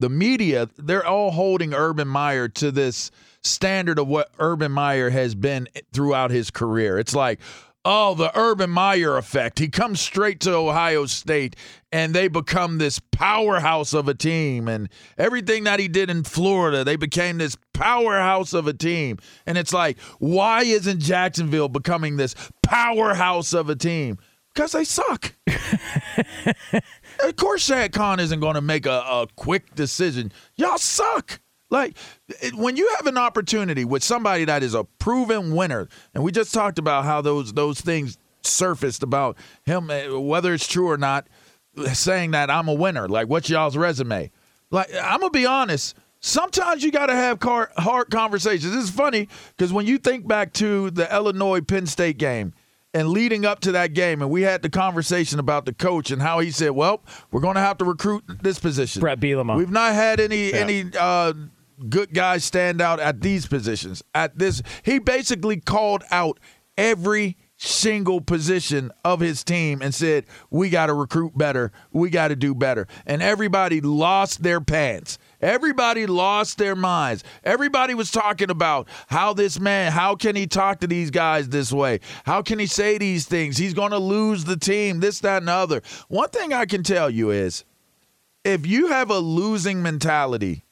the 0.00 0.08
media, 0.08 0.68
they're 0.76 1.06
all 1.06 1.30
holding 1.30 1.74
Urban 1.74 2.08
Meyer 2.08 2.48
to 2.48 2.70
this 2.70 3.10
standard 3.42 3.98
of 3.98 4.08
what 4.08 4.30
Urban 4.38 4.72
Meyer 4.72 5.10
has 5.10 5.34
been 5.34 5.68
throughout 5.92 6.30
his 6.30 6.50
career. 6.50 6.98
It's 6.98 7.14
like, 7.14 7.40
oh, 7.84 8.14
the 8.14 8.36
Urban 8.36 8.68
Meyer 8.68 9.16
effect. 9.16 9.60
He 9.60 9.68
comes 9.68 10.00
straight 10.00 10.40
to 10.40 10.52
Ohio 10.52 11.06
State 11.06 11.54
and 11.92 12.12
they 12.12 12.26
become 12.26 12.78
this 12.78 13.00
powerhouse 13.12 13.94
of 13.94 14.08
a 14.08 14.14
team. 14.14 14.66
And 14.68 14.88
everything 15.16 15.64
that 15.64 15.78
he 15.78 15.86
did 15.86 16.10
in 16.10 16.24
Florida, 16.24 16.82
they 16.82 16.96
became 16.96 17.38
this 17.38 17.56
powerhouse 17.72 18.52
of 18.52 18.66
a 18.66 18.74
team. 18.74 19.18
And 19.46 19.56
it's 19.56 19.72
like, 19.72 19.98
why 20.18 20.64
isn't 20.64 21.00
Jacksonville 21.00 21.68
becoming 21.68 22.16
this 22.16 22.34
powerhouse 22.62 23.52
of 23.52 23.70
a 23.70 23.76
team? 23.76 24.18
Because 24.56 24.72
they 24.72 24.84
suck. 24.84 25.34
of 27.22 27.36
course, 27.36 27.62
Shad 27.62 27.92
Khan 27.92 28.18
isn't 28.18 28.40
going 28.40 28.54
to 28.54 28.62
make 28.62 28.86
a, 28.86 29.02
a 29.06 29.26
quick 29.36 29.74
decision. 29.74 30.32
Y'all 30.56 30.78
suck. 30.78 31.40
Like 31.68 31.98
when 32.54 32.76
you 32.76 32.88
have 32.96 33.06
an 33.06 33.18
opportunity 33.18 33.84
with 33.84 34.02
somebody 34.02 34.44
that 34.46 34.62
is 34.62 34.72
a 34.72 34.84
proven 34.84 35.54
winner, 35.54 35.88
and 36.14 36.24
we 36.24 36.32
just 36.32 36.54
talked 36.54 36.78
about 36.78 37.04
how 37.04 37.20
those 37.20 37.52
those 37.52 37.80
things 37.80 38.16
surfaced 38.42 39.02
about 39.02 39.36
him, 39.64 39.90
eh, 39.90 40.08
whether 40.08 40.54
it's 40.54 40.66
true 40.66 40.88
or 40.88 40.96
not, 40.96 41.26
saying 41.92 42.30
that 42.30 42.50
I'm 42.50 42.68
a 42.68 42.74
winner. 42.74 43.08
Like, 43.08 43.28
what's 43.28 43.50
y'all's 43.50 43.76
resume? 43.76 44.30
Like, 44.70 44.88
I'm 44.94 45.20
gonna 45.20 45.30
be 45.30 45.44
honest. 45.44 45.96
Sometimes 46.20 46.82
you 46.82 46.90
got 46.92 47.06
to 47.06 47.14
have 47.14 47.42
hard 47.42 48.10
conversations. 48.10 48.74
It's 48.74 48.88
funny 48.88 49.28
because 49.56 49.72
when 49.72 49.86
you 49.86 49.98
think 49.98 50.26
back 50.26 50.52
to 50.54 50.90
the 50.92 51.12
Illinois 51.14 51.60
Penn 51.60 51.86
State 51.86 52.16
game 52.16 52.54
and 52.94 53.08
leading 53.08 53.44
up 53.44 53.60
to 53.60 53.72
that 53.72 53.92
game, 53.92 54.22
and 54.22 54.30
we 54.30 54.42
had 54.42 54.62
the 54.62 54.70
conversation 54.70 55.38
about 55.38 55.66
the 55.66 55.72
coach 55.74 56.10
and 56.10 56.22
how 56.22 56.38
he 56.38 56.50
said, 56.50 56.70
"Well, 56.70 57.02
we're 57.30 57.40
going 57.40 57.56
to 57.56 57.60
have 57.60 57.78
to 57.78 57.84
recruit 57.84 58.24
this 58.42 58.58
position." 58.58 59.00
Bret 59.00 59.20
Bielema. 59.20 59.56
We've 59.56 59.70
not 59.70 59.94
had 59.94 60.20
any 60.20 60.50
Yeah. 60.50 60.56
any 60.56 60.84
uh, 60.98 61.32
good 61.88 62.14
guys 62.14 62.44
stand 62.44 62.80
out 62.80 63.00
at 63.00 63.20
these 63.20 63.46
positions. 63.46 64.02
At 64.14 64.38
this, 64.38 64.62
he 64.82 64.98
basically 64.98 65.60
called 65.60 66.04
out 66.10 66.40
every 66.78 67.36
single 67.58 68.20
position 68.20 68.90
of 69.04 69.20
his 69.20 69.42
team 69.44 69.80
and 69.82 69.94
said, 69.94 70.24
"We 70.50 70.70
got 70.70 70.86
to 70.86 70.94
recruit 70.94 71.36
better. 71.36 71.72
We 71.92 72.10
got 72.10 72.28
to 72.28 72.36
do 72.36 72.54
better." 72.54 72.86
And 73.06 73.22
everybody 73.22 73.80
lost 73.80 74.42
their 74.42 74.60
pants. 74.60 75.18
Everybody 75.40 76.06
lost 76.06 76.58
their 76.58 76.74
minds. 76.74 77.24
Everybody 77.44 77.94
was 77.94 78.10
talking 78.10 78.50
about 78.50 78.88
how 79.08 79.32
this 79.34 79.60
man, 79.60 79.92
how 79.92 80.14
can 80.14 80.36
he 80.36 80.46
talk 80.46 80.80
to 80.80 80.86
these 80.86 81.10
guys 81.10 81.48
this 81.48 81.72
way? 81.72 82.00
How 82.24 82.42
can 82.42 82.58
he 82.58 82.66
say 82.66 82.98
these 82.98 83.26
things? 83.26 83.56
He's 83.56 83.74
going 83.74 83.92
to 83.92 83.98
lose 83.98 84.44
the 84.44 84.56
team, 84.56 85.00
this, 85.00 85.20
that, 85.20 85.38
and 85.38 85.48
the 85.48 85.52
other. 85.52 85.82
One 86.08 86.30
thing 86.30 86.52
I 86.52 86.64
can 86.64 86.82
tell 86.82 87.10
you 87.10 87.30
is 87.30 87.64
if 88.44 88.66
you 88.66 88.88
have 88.88 89.10
a 89.10 89.18
losing 89.18 89.82
mentality 89.82 90.64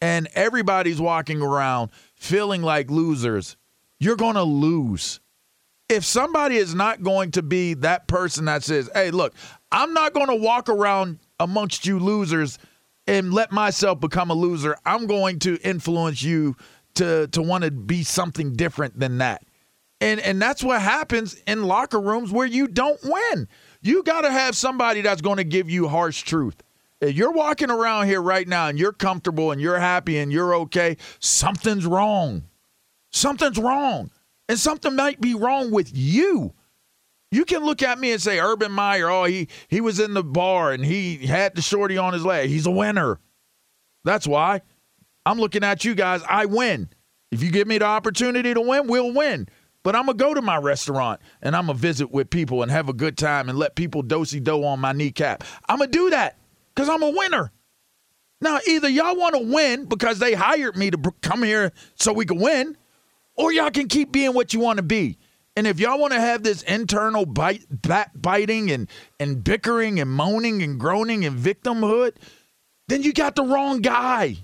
and 0.00 0.28
everybody's 0.34 1.00
walking 1.00 1.42
around 1.42 1.90
feeling 2.14 2.62
like 2.62 2.90
losers, 2.90 3.56
you're 3.98 4.16
going 4.16 4.34
to 4.34 4.42
lose. 4.42 5.20
If 5.88 6.04
somebody 6.04 6.56
is 6.56 6.74
not 6.74 7.02
going 7.02 7.32
to 7.32 7.42
be 7.42 7.74
that 7.74 8.08
person 8.08 8.46
that 8.46 8.64
says, 8.64 8.90
hey, 8.92 9.10
look, 9.10 9.34
I'm 9.70 9.92
not 9.92 10.14
going 10.14 10.28
to 10.28 10.34
walk 10.34 10.68
around 10.68 11.18
amongst 11.38 11.86
you 11.86 11.98
losers 11.98 12.58
and 13.06 13.32
let 13.32 13.52
myself 13.52 14.00
become 14.00 14.30
a 14.30 14.34
loser, 14.34 14.76
I'm 14.84 15.06
going 15.06 15.38
to 15.40 15.58
influence 15.62 16.22
you 16.22 16.56
to, 16.94 17.28
to 17.28 17.42
want 17.42 17.64
to 17.64 17.70
be 17.70 18.02
something 18.02 18.54
different 18.54 18.98
than 18.98 19.18
that. 19.18 19.44
And, 20.00 20.20
and 20.20 20.40
that's 20.40 20.62
what 20.62 20.82
happens 20.82 21.34
in 21.46 21.64
locker 21.64 22.00
rooms 22.00 22.30
where 22.30 22.46
you 22.46 22.66
don't 22.66 23.00
win. 23.02 23.48
You 23.80 24.02
got 24.02 24.22
to 24.22 24.30
have 24.30 24.54
somebody 24.54 25.00
that's 25.00 25.22
going 25.22 25.38
to 25.38 25.44
give 25.44 25.70
you 25.70 25.88
harsh 25.88 26.22
truth. 26.22 26.62
If 27.00 27.14
you're 27.14 27.32
walking 27.32 27.70
around 27.70 28.06
here 28.06 28.20
right 28.20 28.46
now 28.46 28.68
and 28.68 28.78
you're 28.78 28.92
comfortable 28.92 29.52
and 29.52 29.60
you're 29.60 29.78
happy 29.78 30.18
and 30.18 30.32
you're 30.32 30.54
okay, 30.54 30.96
something's 31.18 31.86
wrong. 31.86 32.44
Something's 33.10 33.58
wrong. 33.58 34.10
And 34.48 34.58
something 34.58 34.94
might 34.94 35.20
be 35.20 35.34
wrong 35.34 35.70
with 35.70 35.90
you. 35.94 36.54
You 37.30 37.44
can 37.44 37.64
look 37.64 37.82
at 37.82 37.98
me 37.98 38.12
and 38.12 38.22
say, 38.22 38.38
Urban 38.38 38.72
Meyer, 38.72 39.10
oh, 39.10 39.24
he, 39.24 39.48
he 39.68 39.80
was 39.80 39.98
in 39.98 40.14
the 40.14 40.22
bar 40.22 40.72
and 40.72 40.84
he 40.84 41.26
had 41.26 41.54
the 41.54 41.62
shorty 41.62 41.98
on 41.98 42.12
his 42.12 42.24
leg. 42.24 42.48
He's 42.48 42.66
a 42.66 42.70
winner. 42.70 43.18
That's 44.04 44.26
why. 44.26 44.62
I'm 45.24 45.38
looking 45.38 45.64
at 45.64 45.84
you 45.84 45.94
guys. 45.94 46.22
I 46.28 46.46
win. 46.46 46.88
If 47.32 47.42
you 47.42 47.50
give 47.50 47.66
me 47.66 47.78
the 47.78 47.84
opportunity 47.86 48.54
to 48.54 48.60
win, 48.60 48.86
we'll 48.86 49.12
win. 49.12 49.48
But 49.82 49.96
I'm 49.96 50.06
to 50.06 50.14
go 50.14 50.34
to 50.34 50.42
my 50.42 50.56
restaurant 50.56 51.20
and 51.42 51.54
I'm 51.54 51.66
to 51.66 51.74
visit 51.74 52.10
with 52.10 52.30
people 52.30 52.62
and 52.62 52.70
have 52.70 52.88
a 52.88 52.92
good 52.92 53.18
time 53.18 53.48
and 53.48 53.58
let 53.58 53.74
people 53.74 54.02
dosey 54.02 54.40
do 54.40 54.64
on 54.64 54.80
my 54.80 54.92
kneecap. 54.92 55.44
I'm 55.68 55.80
to 55.80 55.86
do 55.86 56.10
that 56.10 56.38
because 56.74 56.88
I'm 56.88 57.02
a 57.02 57.10
winner. 57.10 57.52
Now, 58.40 58.58
either 58.66 58.88
y'all 58.88 59.16
want 59.16 59.34
to 59.34 59.52
win 59.52 59.86
because 59.86 60.18
they 60.18 60.34
hired 60.34 60.76
me 60.76 60.90
to 60.90 60.98
come 61.22 61.42
here 61.42 61.72
so 61.94 62.12
we 62.12 62.26
can 62.26 62.38
win, 62.38 62.76
or 63.34 63.52
y'all 63.52 63.70
can 63.70 63.88
keep 63.88 64.12
being 64.12 64.34
what 64.34 64.52
you 64.52 64.60
want 64.60 64.76
to 64.76 64.82
be. 64.82 65.18
And 65.56 65.66
if 65.66 65.80
y'all 65.80 65.98
want 65.98 66.12
to 66.12 66.20
have 66.20 66.42
this 66.42 66.62
internal 66.62 67.24
bite, 67.24 67.64
biting 68.14 68.70
and, 68.70 68.88
and 69.18 69.42
bickering 69.42 69.98
and 69.98 70.10
moaning 70.10 70.62
and 70.62 70.78
groaning 70.78 71.24
and 71.24 71.38
victimhood, 71.38 72.12
then 72.88 73.02
you 73.02 73.14
got 73.14 73.34
the 73.34 73.42
wrong 73.42 73.80
guy. 73.80 74.36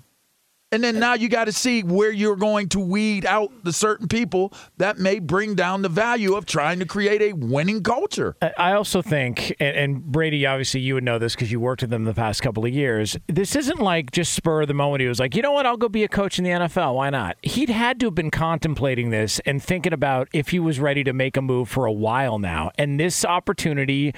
And 0.73 0.83
then 0.83 0.99
now 0.99 1.13
you 1.13 1.29
got 1.29 1.45
to 1.45 1.53
see 1.53 1.83
where 1.83 2.11
you're 2.11 2.35
going 2.35 2.71
to 2.71 2.81
weed 2.81 3.27
out 3.27 3.53
the 3.63 3.73
certain 3.73 4.09
people 4.09 4.53
that 4.79 4.99
may 4.99 5.19
bring 5.19 5.55
down 5.55 5.83
the 5.83 5.91
value 5.91 6.35
of 6.35 6.47
trying 6.47 6.79
to 6.79 6.87
create 6.87 7.21
a 7.21 7.35
winning 7.35 7.83
culture. 7.83 8.35
I 8.57 8.73
also 8.73 9.03
think, 9.03 9.55
and, 9.61 10.03
Brady, 10.03 10.47
obviously 10.47 10.81
you 10.81 10.95
would 10.95 11.05
know 11.05 11.19
this 11.19 11.35
because 11.35 11.53
you 11.53 11.61
worked 11.61 11.83
with 11.83 11.91
them 11.91 12.05
the 12.05 12.15
past 12.15 12.43
couple 12.43 12.65
of 12.65 12.73
years. 12.73 13.19
This 13.27 13.55
isn't 13.55 13.81
like 13.81 14.13
just 14.13 14.33
spur 14.33 14.63
of 14.63 14.69
the 14.69 14.75
moment. 14.75 15.03
He 15.03 15.09
was 15.09 15.21
like, 15.21 15.37
you 15.37 15.43
know 15.43 15.53
what, 15.53 15.67
I'll 15.67 15.77
go 15.77 15.91
be 15.91 16.05
a 16.05 16.09
coach 16.09 16.39
in 16.39 16.45
the 16.45 16.51
NFL. 16.51 16.95
Why 16.95 17.11
not? 17.11 17.37
He'd 17.43 17.69
had 17.69 18.01
to 18.01 18.07
have 18.07 18.15
been 18.15 18.31
contemplating 18.31 19.11
this 19.11 19.41
and 19.45 19.63
thinking 19.63 19.93
about 19.93 20.29
if 20.33 20.49
he 20.49 20.59
was 20.59 20.81
ready 20.81 21.05
to 21.05 21.13
make 21.13 21.37
a 21.37 21.43
move 21.43 21.69
for 21.69 21.85
a 21.85 21.93
while 21.93 22.39
now. 22.39 22.71
And 22.79 22.99
this 22.99 23.27
opportunity 23.27 24.15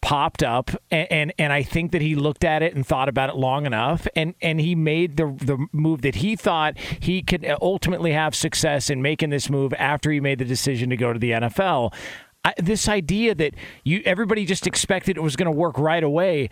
popped 0.00 0.42
up 0.42 0.70
and, 0.90 1.10
and, 1.10 1.34
and 1.38 1.52
I 1.52 1.62
think 1.62 1.92
that 1.92 2.00
he 2.00 2.14
looked 2.14 2.44
at 2.44 2.62
it 2.62 2.74
and 2.74 2.86
thought 2.86 3.08
about 3.08 3.30
it 3.30 3.36
long 3.36 3.66
enough 3.66 4.06
and 4.14 4.34
and 4.40 4.60
he 4.60 4.74
made 4.74 5.16
the 5.16 5.26
the 5.38 5.66
move 5.72 6.02
that 6.02 6.16
he 6.16 6.36
thought 6.36 6.78
he 6.78 7.22
could 7.22 7.44
ultimately 7.60 8.12
have 8.12 8.34
success 8.34 8.90
in 8.90 9.02
making 9.02 9.30
this 9.30 9.50
move 9.50 9.74
after 9.74 10.10
he 10.10 10.20
made 10.20 10.38
the 10.38 10.44
decision 10.44 10.90
to 10.90 10.96
go 10.96 11.12
to 11.12 11.18
the 11.18 11.32
NFL. 11.32 11.92
I, 12.44 12.54
this 12.56 12.88
idea 12.88 13.34
that 13.34 13.54
you 13.82 14.02
everybody 14.04 14.46
just 14.46 14.66
expected 14.66 15.16
it 15.16 15.20
was 15.20 15.36
going 15.36 15.50
to 15.50 15.56
work 15.56 15.76
right 15.78 16.04
away 16.04 16.48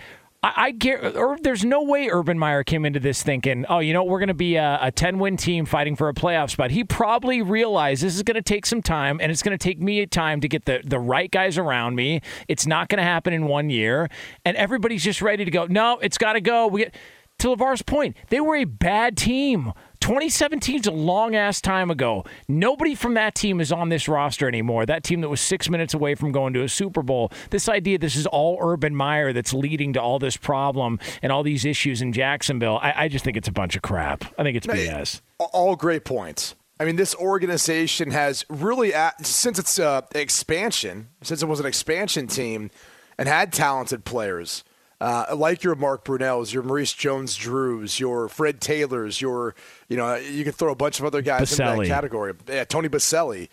I, 0.46 0.52
I 0.66 0.70
get, 0.70 1.14
there's 1.42 1.64
no 1.64 1.82
way 1.82 2.08
Urban 2.08 2.38
Meyer 2.38 2.62
came 2.62 2.84
into 2.84 3.00
this 3.00 3.22
thinking, 3.22 3.66
oh, 3.68 3.80
you 3.80 3.92
know, 3.92 4.04
we're 4.04 4.20
going 4.20 4.28
to 4.28 4.34
be 4.34 4.56
a, 4.56 4.78
a 4.80 4.92
10 4.92 5.18
win 5.18 5.36
team 5.36 5.66
fighting 5.66 5.96
for 5.96 6.08
a 6.08 6.14
playoff 6.14 6.50
spot. 6.50 6.70
He 6.70 6.84
probably 6.84 7.42
realized 7.42 8.02
this 8.02 8.14
is 8.14 8.22
going 8.22 8.36
to 8.36 8.42
take 8.42 8.64
some 8.64 8.80
time, 8.80 9.18
and 9.20 9.32
it's 9.32 9.42
going 9.42 9.56
to 9.56 9.62
take 9.62 9.80
me 9.80 10.00
a 10.00 10.06
time 10.06 10.40
to 10.40 10.48
get 10.48 10.64
the, 10.64 10.80
the 10.84 11.00
right 11.00 11.30
guys 11.30 11.58
around 11.58 11.96
me. 11.96 12.20
It's 12.46 12.66
not 12.66 12.88
going 12.88 12.98
to 12.98 13.04
happen 13.04 13.32
in 13.32 13.46
one 13.46 13.70
year, 13.70 14.08
and 14.44 14.56
everybody's 14.56 15.02
just 15.02 15.20
ready 15.20 15.44
to 15.44 15.50
go. 15.50 15.66
No, 15.66 15.98
it's 15.98 16.18
got 16.18 16.34
to 16.34 16.40
go. 16.40 16.68
We 16.68 16.84
get 16.84 16.94
to 17.38 17.48
LaVar's 17.48 17.82
point, 17.82 18.16
they 18.28 18.40
were 18.40 18.56
a 18.56 18.64
bad 18.64 19.16
team. 19.16 19.72
2017 20.00 20.80
is 20.80 20.86
a 20.86 20.90
long 20.90 21.34
ass 21.34 21.60
time 21.60 21.90
ago. 21.90 22.24
Nobody 22.48 22.94
from 22.94 23.14
that 23.14 23.34
team 23.34 23.60
is 23.60 23.72
on 23.72 23.88
this 23.88 24.08
roster 24.08 24.46
anymore. 24.46 24.86
That 24.86 25.02
team 25.02 25.20
that 25.22 25.28
was 25.28 25.40
six 25.40 25.68
minutes 25.68 25.94
away 25.94 26.14
from 26.14 26.32
going 26.32 26.52
to 26.54 26.62
a 26.62 26.68
Super 26.68 27.02
Bowl. 27.02 27.32
This 27.50 27.68
idea 27.68 27.98
this 27.98 28.16
is 28.16 28.26
all 28.26 28.58
Urban 28.60 28.94
Meyer 28.94 29.32
that's 29.32 29.52
leading 29.52 29.92
to 29.94 30.00
all 30.00 30.18
this 30.18 30.36
problem 30.36 30.98
and 31.22 31.32
all 31.32 31.42
these 31.42 31.64
issues 31.64 32.02
in 32.02 32.12
Jacksonville. 32.12 32.78
I, 32.80 33.04
I 33.04 33.08
just 33.08 33.24
think 33.24 33.36
it's 33.36 33.48
a 33.48 33.52
bunch 33.52 33.74
of 33.74 33.82
crap. 33.82 34.24
I 34.38 34.42
think 34.42 34.56
it's 34.56 34.66
BS. 34.66 35.20
All 35.38 35.76
great 35.76 36.04
points. 36.04 36.54
I 36.78 36.84
mean, 36.84 36.96
this 36.96 37.14
organization 37.14 38.10
has 38.10 38.44
really, 38.50 38.92
since 39.22 39.58
its 39.58 39.78
uh, 39.78 40.02
expansion, 40.14 41.08
since 41.22 41.42
it 41.42 41.46
was 41.46 41.58
an 41.58 41.66
expansion 41.66 42.26
team 42.26 42.70
and 43.18 43.28
had 43.28 43.52
talented 43.52 44.04
players 44.04 44.62
uh, 45.00 45.26
like 45.36 45.62
your 45.62 45.74
Mark 45.74 46.04
Brunells, 46.04 46.52
your 46.52 46.62
Maurice 46.62 46.92
Jones-Drews, 46.92 48.00
your 48.00 48.28
Fred 48.28 48.60
Taylors, 48.60 49.20
your 49.20 49.54
you 49.88 49.96
know 49.96 50.16
you 50.16 50.44
can 50.44 50.52
throw 50.52 50.72
a 50.72 50.76
bunch 50.76 50.98
of 50.98 51.04
other 51.04 51.22
guys 51.22 51.50
Boselli. 51.50 51.72
in 51.72 51.78
that 51.80 51.86
category. 51.88 52.34
Yeah, 52.48 52.64
Tony 52.64 52.88
Boselli. 52.88 53.48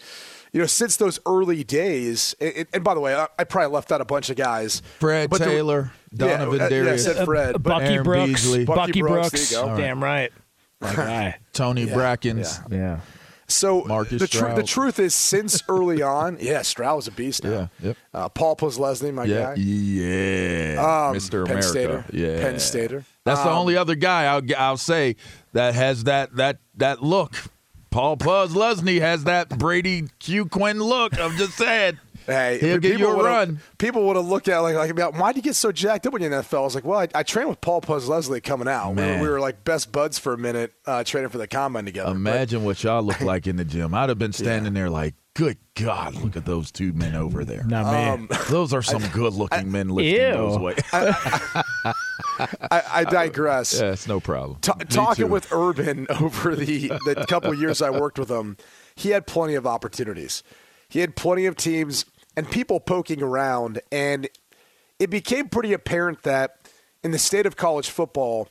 You 0.51 0.59
know, 0.59 0.67
since 0.67 0.97
those 0.97 1.19
early 1.25 1.63
days, 1.63 2.35
and, 2.39 2.67
and 2.71 2.83
by 2.83 2.93
the 2.93 2.99
way, 2.99 3.15
I, 3.15 3.27
I, 3.39 3.43
probably 3.43 3.73
left 3.73 3.91
out 3.91 4.01
a 4.01 4.05
bunch 4.05 4.29
of 4.29 4.35
guys. 4.35 4.83
Fred 4.99 5.31
Taylor, 5.31 5.91
there, 6.11 6.37
Donovan 6.37 6.59
yeah, 6.59 6.69
Darius, 6.69 7.05
yeah, 7.05 7.11
I 7.11 7.15
said 7.15 7.25
Fred, 7.25 7.55
uh, 7.55 7.57
Bucky 7.57 7.85
Aaron 7.85 8.03
Brooks, 8.03 8.27
Beasley. 8.27 8.65
Bucky, 8.65 8.79
Bucky 8.79 9.01
Brooks. 9.01 9.51
Brooks 9.51 9.77
Damn 9.77 10.03
right. 10.03 10.31
right. 10.81 11.35
Tony 11.53 11.85
yeah. 11.85 11.93
Brackens. 11.95 12.61
Yeah. 12.69 12.77
yeah. 12.77 12.99
So 13.47 13.83
Marcus 13.83 14.21
the, 14.21 14.27
tr- 14.27 14.53
the 14.53 14.63
truth 14.63 14.99
is, 14.99 15.13
since 15.13 15.63
early 15.69 16.01
on, 16.01 16.37
yeah, 16.39 16.61
Stroud 16.61 16.97
was 16.97 17.07
a 17.07 17.11
beast. 17.11 17.43
Now. 17.43 17.51
Yeah, 17.51 17.67
yep. 17.81 17.97
Uh, 18.13 18.29
Paul 18.29 18.55
Posluszny, 18.55 19.13
my 19.13 19.25
yeah, 19.25 19.41
guy. 19.41 19.53
Yeah, 19.55 20.79
um, 20.79 21.15
Mr. 21.15 21.45
Penn 21.45 21.57
America. 21.57 21.63
Stater. 21.63 22.05
Yeah, 22.11 22.39
Penn 22.41 22.59
Stater. 22.59 23.05
That's 23.25 23.39
um, 23.41 23.47
the 23.47 23.53
only 23.53 23.77
other 23.77 23.95
guy 23.95 24.25
I'll 24.25 24.41
I'll 24.57 24.77
say 24.77 25.15
that 25.53 25.75
has 25.75 26.05
that 26.05 26.35
that 26.35 26.59
that 26.77 27.03
look. 27.03 27.35
Paul 27.89 28.17
Posluszny 28.17 28.99
has 29.01 29.25
that 29.25 29.49
Brady 29.49 30.07
Q 30.19 30.47
Quinn 30.47 30.79
look. 30.79 31.19
I'm 31.19 31.37
just 31.37 31.53
saying. 31.53 31.99
Hey, 32.25 32.57
he'll 32.59 32.77
give 32.77 32.99
you 32.99 33.07
a 33.07 33.23
run. 33.23 33.59
People 33.77 34.07
would 34.07 34.15
have 34.15 34.25
looked 34.25 34.47
at 34.47 34.57
it 34.57 34.61
like, 34.61 34.95
like 34.95 35.19
why 35.19 35.31
did 35.31 35.37
you 35.37 35.41
get 35.43 35.55
so 35.55 35.71
jacked 35.71 36.07
up 36.07 36.13
when 36.13 36.21
you're 36.21 36.31
in 36.31 36.37
the 36.37 36.43
NFL? 36.43 36.59
I 36.59 36.61
was 36.61 36.75
like, 36.75 36.85
well, 36.85 36.99
I, 36.99 37.07
I 37.15 37.23
trained 37.23 37.49
with 37.49 37.61
Paul 37.61 37.81
Posluszny 37.81 38.41
coming 38.43 38.67
out. 38.67 38.95
We 38.95 39.01
were, 39.01 39.21
we 39.21 39.29
were, 39.29 39.39
like 39.39 39.63
best 39.63 39.91
buds 39.91 40.17
for 40.19 40.33
a 40.33 40.37
minute, 40.37 40.73
uh, 40.85 41.03
training 41.03 41.29
for 41.29 41.37
the 41.37 41.47
combine 41.47 41.85
together. 41.85 42.11
Imagine 42.11 42.59
but, 42.59 42.65
what 42.65 42.83
y'all 42.83 43.03
look 43.03 43.21
like 43.21 43.47
in 43.47 43.57
the 43.57 43.65
gym. 43.65 43.93
I'd 43.93 44.09
have 44.09 44.19
been 44.19 44.33
standing 44.33 44.73
yeah. 44.73 44.81
there 44.81 44.89
like, 44.89 45.15
good 45.35 45.57
God, 45.75 46.15
look 46.15 46.37
at 46.37 46.45
those 46.45 46.71
two 46.71 46.93
men 46.93 47.15
over 47.15 47.43
there. 47.43 47.63
Not 47.63 47.85
man. 47.85 48.13
Um, 48.13 48.29
those 48.49 48.73
are 48.73 48.81
some 48.81 49.05
good-looking 49.07 49.71
men 49.71 49.89
lifting 49.89 50.15
ew. 50.15 50.33
those 50.33 50.59
weights. 50.59 50.83
I, 50.93 51.93
I, 52.71 52.83
I, 52.93 53.03
digress. 53.05 53.79
Yeah, 53.79 53.93
it's 53.93 54.07
no 54.07 54.19
problem. 54.19 54.59
T- 54.61 54.71
talking 54.89 55.29
with 55.29 55.51
Urban 55.51 56.07
over 56.09 56.55
the 56.55 56.89
the 57.05 57.25
couple 57.27 57.53
years 57.53 57.81
I 57.81 57.89
worked 57.89 58.19
with 58.19 58.29
him, 58.29 58.57
he 58.95 59.09
had 59.09 59.25
plenty 59.25 59.55
of 59.55 59.65
opportunities. 59.65 60.43
He 60.89 60.99
had 60.99 61.15
plenty 61.15 61.47
of 61.47 61.55
teams 61.55 62.05
and 62.35 62.49
people 62.49 62.79
poking 62.79 63.21
around. 63.21 63.81
And 63.91 64.27
it 64.99 65.09
became 65.09 65.49
pretty 65.49 65.73
apparent 65.73 66.23
that 66.23 66.69
in 67.03 67.11
the 67.11 67.19
state 67.19 67.45
of 67.45 67.55
college 67.55 67.89
football, 67.89 68.47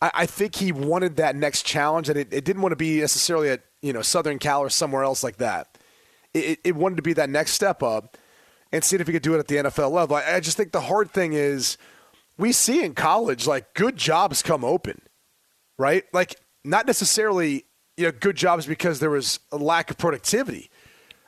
I, 0.00 0.10
I 0.14 0.26
think 0.26 0.56
he 0.56 0.72
wanted 0.72 1.16
that 1.16 1.36
next 1.36 1.62
challenge, 1.62 2.08
and 2.08 2.18
it, 2.18 2.32
it, 2.32 2.44
didn't 2.44 2.62
want 2.62 2.72
to 2.72 2.76
be 2.76 3.00
necessarily 3.00 3.50
at 3.50 3.62
you 3.82 3.92
know 3.92 4.02
Southern 4.02 4.38
Cal 4.38 4.60
or 4.60 4.70
somewhere 4.70 5.02
else 5.02 5.24
like 5.24 5.36
that. 5.38 5.78
It, 6.34 6.60
it 6.64 6.76
wanted 6.76 6.96
to 6.96 7.02
be 7.02 7.14
that 7.14 7.30
next 7.30 7.52
step 7.52 7.82
up 7.82 8.16
and 8.72 8.84
see 8.84 8.96
if 8.96 9.06
he 9.06 9.12
could 9.12 9.22
do 9.22 9.34
it 9.34 9.38
at 9.38 9.48
the 9.48 9.56
NFL 9.56 9.90
level. 9.90 10.16
I, 10.16 10.34
I 10.34 10.40
just 10.40 10.56
think 10.56 10.72
the 10.72 10.82
hard 10.82 11.10
thing 11.10 11.32
is 11.32 11.78
we 12.36 12.52
see 12.52 12.84
in 12.84 12.94
college 12.94 13.46
like 13.46 13.72
good 13.74 13.96
jobs 13.96 14.42
come 14.42 14.64
open, 14.64 15.00
right? 15.78 16.04
Like 16.12 16.36
not 16.64 16.86
necessarily 16.86 17.64
you 17.96 18.04
know 18.04 18.12
good 18.12 18.36
jobs 18.36 18.66
because 18.66 19.00
there 19.00 19.10
was 19.10 19.40
a 19.50 19.56
lack 19.56 19.90
of 19.90 19.96
productivity 19.96 20.70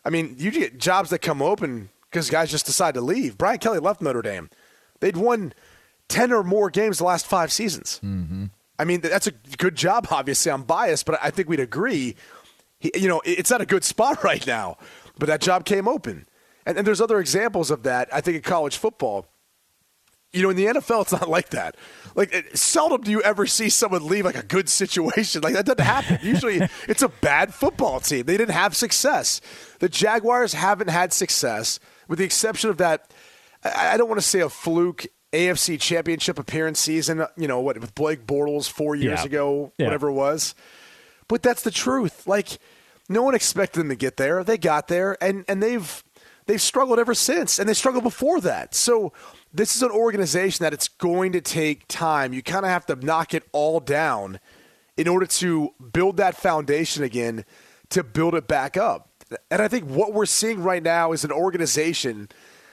I 0.05 0.11
mean, 0.11 0.37
you 0.39 0.51
get 0.51 0.79
jobs 0.79 1.11
that 1.11 1.21
come 1.21 1.43
open 1.43 1.91
because 2.11 2.31
guys 2.31 2.51
just 2.51 2.67
decide 2.67 2.95
to 2.95 3.01
leave. 3.01 3.37
Brian 3.37 3.59
Kelly 3.59 3.79
left 3.79 4.01
Notre 4.01 4.23
Dame. 4.23 4.51
They'd 5.01 5.17
won 5.17 5.53
10 6.09 6.33
or 6.33 6.43
more 6.43 6.71
games 6.71 6.99
the 6.99 7.05
last 7.05 7.27
five 7.27 7.53
seasons. 7.53 8.01
Mm-hmm. 8.05 8.47
I 8.79 8.85
mean, 8.85 9.01
that's 9.01 9.27
a 9.27 9.33
good 9.33 9.75
job, 9.75 10.07
obviously. 10.11 10.51
I'm 10.51 10.63
biased, 10.63 11.07
but 11.07 11.19
I 11.23 11.31
think 11.31 11.49
we'd 11.49 11.61
agree. 11.61 12.17
He, 12.79 12.91
you 12.95 13.09
know, 13.09 13.21
it's 13.25 13.51
at 13.51 13.61
a 13.61 13.67
good 13.67 13.85
spot 13.85 14.23
right 14.25 14.47
now, 14.47 14.79
but 15.19 15.27
that 15.27 15.41
job 15.41 15.65
came 15.65 15.89
open. 15.89 16.27
And, 16.65 16.79
and 16.79 16.87
there's 16.87 17.01
other 17.01 17.19
examples 17.19 17.71
of 17.71 17.83
that, 17.85 18.09
I 18.13 18.21
think, 18.21 18.37
in 18.37 18.43
college 18.43 18.77
football. 18.77 19.27
You 20.33 20.43
know, 20.43 20.51
in 20.51 20.57
the 20.57 20.67
NFL, 20.67 21.03
it's 21.03 21.13
not 21.13 21.29
like 21.29 21.51
that. 21.51 21.75
Like, 22.15 22.35
it, 22.35 22.59
seldom 22.59 23.01
do 23.03 23.11
you 23.11 23.23
ever 23.23 23.47
see 23.47 23.71
someone 23.71 24.07
leave 24.07 24.25
like 24.27 24.37
a 24.37 24.43
good 24.43 24.69
situation. 24.69 25.41
Like 25.43 25.55
that 25.55 25.65
doesn't 25.67 25.85
happen. 25.85 26.19
Usually, 26.23 26.61
it's 26.87 27.03
a 27.03 27.09
bad 27.09 27.55
football 27.55 28.01
team. 28.01 28.27
They 28.27 28.37
didn't 28.37 28.55
have 28.55 28.77
success. 28.77 29.41
The 29.79 29.89
Jaguars 29.89 30.53
haven't 30.53 30.89
had 30.91 31.13
success, 31.15 31.81
with 32.09 32.19
the 32.19 32.25
exception 32.27 32.69
of 32.71 32.77
that. 32.79 33.11
I, 33.65 33.95
I 33.95 33.97
don't 33.97 34.09
want 34.09 34.21
to 34.21 34.27
say 34.27 34.41
a 34.41 34.49
fluke 34.51 35.07
AFC 35.33 35.81
Championship 35.81 36.39
appearance 36.39 36.79
season. 36.81 37.25
You 37.39 37.49
know 37.49 37.61
what 37.61 37.79
with 37.81 37.95
Blake 37.95 38.27
Bortles 38.27 38.69
four 38.71 38.97
years 38.97 39.21
Yeah. 39.21 39.25
ago, 39.27 39.73
Yeah. 39.79 39.87
whatever 39.87 40.09
it 40.09 40.15
was. 40.15 40.55
But 41.29 41.43
that's 41.43 41.63
the 41.63 41.71
truth. 41.71 42.27
Like 42.27 42.59
no 43.09 43.23
one 43.23 43.35
expected 43.35 43.81
them 43.81 43.89
to 43.89 43.97
get 43.97 44.19
there. 44.19 44.45
They 44.45 44.59
got 44.59 44.89
there, 44.89 45.17
and 45.23 45.45
and 45.49 45.63
they've 45.63 46.03
they've 46.47 46.61
struggled 46.61 46.99
ever 46.99 47.15
since, 47.15 47.59
and 47.59 47.69
they 47.69 47.75
struggled 47.75 48.05
before 48.05 48.41
that. 48.43 48.75
So 48.75 49.13
this 49.53 49.75
is 49.75 49.83
an 49.83 49.91
organization 49.91 50.63
that 50.65 50.73
it's 50.73 50.89
going 50.89 51.33
to 51.33 51.41
take 51.41 51.89
time. 51.89 52.33
You 52.33 52.43
kind 52.43 52.65
of 52.65 52.71
have 52.71 52.87
to 52.87 52.97
knock 52.97 53.35
it 53.35 53.45
all 53.53 53.81
down 53.81 54.41
in 54.97 55.09
order 55.09 55.27
to 55.27 55.71
build 55.93 56.17
that 56.19 56.37
foundation 56.37 57.03
again, 57.03 57.45
to 57.91 58.03
build 58.03 58.35
it 58.35 58.47
back 58.49 58.77
up. 58.77 59.09
And 59.51 59.63
I 59.63 59.69
think 59.69 59.89
what 59.89 60.13
we're 60.13 60.27
seeing 60.27 60.63
right 60.63 60.83
now 60.83 61.13
is 61.13 61.25
an 61.25 61.33
organization 61.33 62.29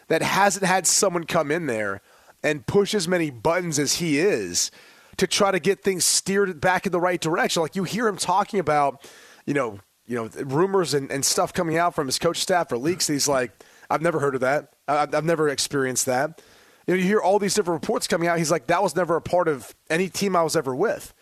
that 0.08 0.22
hasn't 0.22 0.66
had 0.66 0.88
someone 0.88 1.26
come 1.26 1.52
in 1.52 1.68
there 1.68 2.02
and 2.44 2.66
push 2.66 2.94
as 2.94 3.08
many 3.08 3.30
buttons 3.30 3.80
as 3.80 3.96
he 3.96 4.20
is 4.20 4.72
to 5.18 5.28
try 5.28 5.52
to 5.52 5.60
get 5.60 5.84
things 5.84 6.06
steered 6.06 6.60
back 6.62 6.86
in 6.86 6.92
the 6.92 7.00
right 7.00 7.20
direction. 7.20 7.62
Like 7.62 7.76
you 7.76 7.84
hear 7.84 8.08
him 8.08 8.18
talking 8.18 8.60
about, 8.60 9.10
you 9.46 9.54
know, 9.54 9.80
you 10.06 10.16
know, 10.16 10.30
rumors 10.44 10.94
and, 10.94 11.10
and 11.12 11.26
stuff 11.26 11.54
coming 11.54 11.78
out 11.78 11.96
from 11.96 12.08
his 12.08 12.20
coach 12.20 12.38
staff 12.38 12.72
or 12.72 12.78
leaks. 12.78 13.08
He's 13.08 13.28
like, 13.28 13.52
I've 13.90 14.02
never 14.02 14.20
heard 14.20 14.36
of 14.36 14.42
that. 14.42 14.74
I- 14.88 15.08
I've 15.12 15.26
never 15.26 15.50
experienced 15.50 16.06
that. 16.06 16.42
You 16.88 16.94
know, 16.94 17.00
you 17.00 17.06
hear 17.06 17.20
all 17.20 17.40
these 17.40 17.54
different 17.54 17.82
reports 17.82 18.08
coming 18.08 18.28
out. 18.28 18.38
He's 18.38 18.52
like, 18.52 18.68
that 18.68 18.84
was 18.84 18.96
never 18.96 19.16
a 19.16 19.22
part 19.22 19.48
of 19.48 19.74
any 19.90 20.10
team 20.10 20.36
I 20.36 20.44
was 20.44 20.56
ever 20.56 20.76
with. 20.76 21.14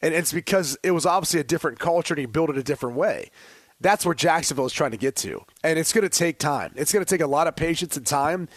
And 0.00 0.14
it's 0.14 0.32
because 0.32 0.76
it 0.82 0.92
was 0.92 1.06
obviously 1.06 1.40
a 1.40 1.44
different 1.44 1.78
culture 1.78 2.14
and 2.14 2.20
he 2.20 2.26
built 2.26 2.50
it 2.50 2.58
a 2.58 2.62
different 2.62 2.96
way. 2.96 3.30
That's 3.80 4.06
where 4.06 4.14
Jacksonville 4.14 4.66
is 4.66 4.72
trying 4.72 4.92
to 4.92 4.96
get 4.96 5.16
to. 5.16 5.44
And 5.64 5.78
it's 5.78 5.92
going 5.92 6.02
to 6.02 6.08
take 6.08 6.38
time. 6.38 6.72
It's 6.76 6.92
going 6.92 7.04
to 7.04 7.08
take 7.08 7.20
a 7.20 7.26
lot 7.26 7.48
of 7.48 7.56
patience 7.56 7.96
and 7.96 8.06
time. 8.06 8.48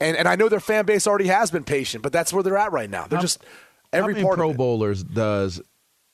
And, 0.00 0.16
and 0.16 0.26
I 0.26 0.34
know 0.34 0.48
their 0.48 0.60
fan 0.60 0.84
base 0.84 1.06
already 1.06 1.28
has 1.28 1.50
been 1.52 1.62
patient, 1.64 2.02
but 2.02 2.12
that's 2.12 2.32
where 2.32 2.42
they're 2.42 2.56
at 2.56 2.72
right 2.72 2.90
now. 2.90 3.06
They're 3.06 3.20
just 3.20 3.44
every 3.92 4.14
How 4.14 4.16
many 4.16 4.24
part 4.24 4.38
Pro 4.38 4.48
of 4.48 4.54
it. 4.54 4.58
Bowlers 4.58 5.04
does 5.04 5.60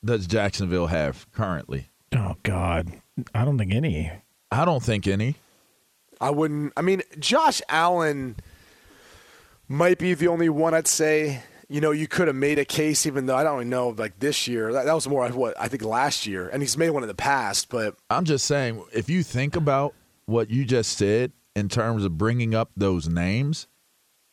does 0.04 0.26
Jacksonville 0.26 0.88
have 0.88 1.30
currently? 1.32 1.88
Oh 2.14 2.36
God, 2.42 2.92
I 3.34 3.44
don't 3.44 3.58
think 3.58 3.72
any. 3.72 4.12
I 4.50 4.64
don't 4.64 4.82
think 4.82 5.06
any. 5.06 5.36
I 6.20 6.30
wouldn't. 6.30 6.72
I 6.76 6.82
mean, 6.82 7.02
Josh 7.18 7.62
Allen 7.68 8.36
might 9.68 9.98
be 9.98 10.14
the 10.14 10.28
only 10.28 10.48
one 10.48 10.74
I'd 10.74 10.86
say. 10.86 11.42
You 11.70 11.82
know, 11.82 11.90
you 11.90 12.08
could 12.08 12.28
have 12.28 12.36
made 12.36 12.58
a 12.58 12.64
case, 12.64 13.04
even 13.04 13.26
though 13.26 13.36
I 13.36 13.42
don't 13.44 13.56
even 13.56 13.68
know, 13.68 13.90
like 13.90 14.18
this 14.20 14.48
year. 14.48 14.72
That, 14.72 14.86
that 14.86 14.94
was 14.94 15.06
more 15.06 15.26
of 15.26 15.36
what 15.36 15.54
I 15.60 15.68
think 15.68 15.82
last 15.84 16.26
year, 16.26 16.48
and 16.48 16.62
he's 16.62 16.78
made 16.78 16.90
one 16.90 17.02
in 17.02 17.08
the 17.08 17.14
past. 17.14 17.68
But 17.68 17.94
I'm 18.08 18.24
just 18.24 18.46
saying, 18.46 18.82
if 18.92 19.10
you 19.10 19.22
think 19.22 19.54
about 19.54 19.94
what 20.24 20.48
you 20.48 20.64
just 20.64 20.96
said 20.96 21.32
in 21.54 21.68
terms 21.68 22.04
of 22.04 22.16
bringing 22.16 22.54
up 22.54 22.70
those 22.74 23.06
names, 23.06 23.66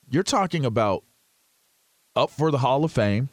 you're 0.09 0.23
talking 0.23 0.63
about 0.63 1.03
up 2.15 2.29
for 2.29 2.51
the 2.51 2.59
Hall 2.59 2.85
of 2.85 2.93
Fame, 2.93 3.27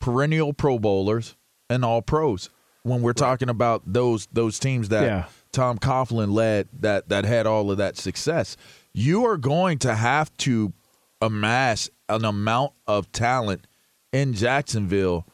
perennial 0.00 0.52
Pro 0.52 0.78
Bowlers, 0.80 1.36
and 1.70 1.84
all 1.84 2.02
pros. 2.02 2.50
When 2.82 3.02
we're 3.02 3.12
talking 3.12 3.48
about 3.48 3.82
those 3.86 4.26
those 4.32 4.58
teams 4.58 4.88
that 4.88 5.04
Yeah. 5.04 5.24
Tom 5.52 5.78
Coughlin 5.78 6.32
led 6.32 6.68
that 6.80 7.10
that 7.10 7.24
had 7.24 7.46
all 7.46 7.70
of 7.70 7.78
that 7.78 7.96
success, 7.96 8.56
you 8.92 9.24
are 9.24 9.36
going 9.36 9.78
to 9.80 9.94
have 9.94 10.36
to 10.38 10.72
amass 11.20 11.90
an 12.08 12.24
amount 12.24 12.72
of 12.86 13.10
talent 13.12 13.66
in 14.12 14.32
Jacksonville 14.32 15.26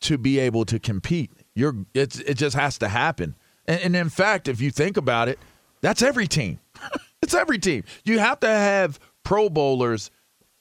to 0.00 0.18
be 0.18 0.38
able 0.38 0.64
to 0.64 0.78
compete. 0.78 1.30
You're 1.54 1.76
it's 1.94 2.18
it 2.20 2.34
just 2.34 2.56
has 2.56 2.78
to 2.78 2.88
happen. 2.88 3.36
And, 3.66 3.80
and 3.80 3.96
in 3.96 4.08
fact, 4.08 4.48
if 4.48 4.60
you 4.60 4.70
think 4.70 4.96
about 4.96 5.28
it, 5.28 5.38
that's 5.80 6.02
every 6.02 6.26
team. 6.26 6.58
it's 7.22 7.34
every 7.34 7.58
team. 7.58 7.84
You 8.04 8.18
have 8.18 8.40
to 8.40 8.48
have 8.48 8.98
Pro 9.22 9.48
Bowlers 9.48 10.10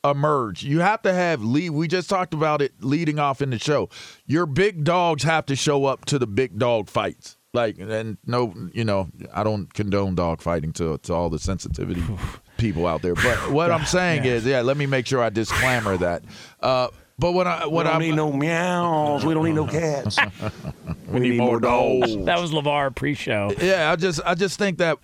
emerge. 0.03 0.63
You 0.63 0.79
have 0.79 1.01
to 1.03 1.13
have 1.13 1.43
lead. 1.43 1.71
We 1.71 1.87
just 1.87 2.09
talked 2.09 2.33
about 2.33 2.61
it 2.61 2.73
leading 2.81 3.19
off 3.19 3.41
in 3.41 3.51
the 3.51 3.59
show. 3.59 3.89
Your 4.25 4.45
big 4.45 4.83
dogs 4.83 5.23
have 5.23 5.45
to 5.47 5.55
show 5.55 5.85
up 5.85 6.05
to 6.05 6.19
the 6.19 6.27
big 6.27 6.57
dog 6.57 6.89
fights. 6.89 7.37
Like 7.53 7.77
and 7.79 8.17
no, 8.25 8.53
you 8.73 8.85
know, 8.85 9.09
I 9.33 9.43
don't 9.43 9.73
condone 9.73 10.15
dog 10.15 10.41
fighting 10.41 10.71
to 10.73 10.97
to 10.99 11.13
all 11.13 11.29
the 11.29 11.39
sensitivity 11.39 12.01
people 12.61 12.87
out 12.87 13.01
there. 13.01 13.15
But 13.15 13.51
what 13.51 13.71
I'm 13.71 13.85
saying 13.97 14.23
is, 14.25 14.45
yeah, 14.45 14.61
let 14.61 14.77
me 14.77 14.85
make 14.85 15.05
sure 15.05 15.21
I 15.21 15.29
disclaimer 15.29 15.97
that. 15.97 16.23
Uh, 16.61 16.87
but 17.19 17.33
what 17.33 17.45
I 17.45 17.67
what 17.67 17.85
I 17.85 17.97
need 17.99 18.15
no 18.15 18.31
meows. 18.31 19.25
We 19.25 19.33
don't 19.33 19.45
need 19.45 19.55
no 19.55 19.67
cats. 19.67 20.17
we 21.07 21.19
need 21.19 21.37
more 21.37 21.59
dogs. 21.59 22.15
That 22.25 22.39
was 22.39 22.51
LaVar 22.51 22.95
pre-show. 22.95 23.53
yeah, 23.61 23.91
I 23.91 23.95
just 23.95 24.21
I 24.25 24.33
just 24.33 24.57
think 24.57 24.77
that 24.77 24.97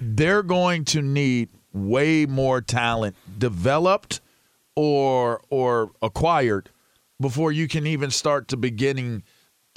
they're 0.00 0.42
going 0.42 0.84
to 0.86 1.02
need 1.02 1.50
way 1.72 2.26
more 2.26 2.60
talent 2.60 3.14
developed 3.38 4.20
or 4.74 5.40
or 5.50 5.92
acquired 6.02 6.70
before 7.20 7.52
you 7.52 7.68
can 7.68 7.86
even 7.86 8.10
start 8.10 8.48
to 8.48 8.56
beginning 8.56 9.22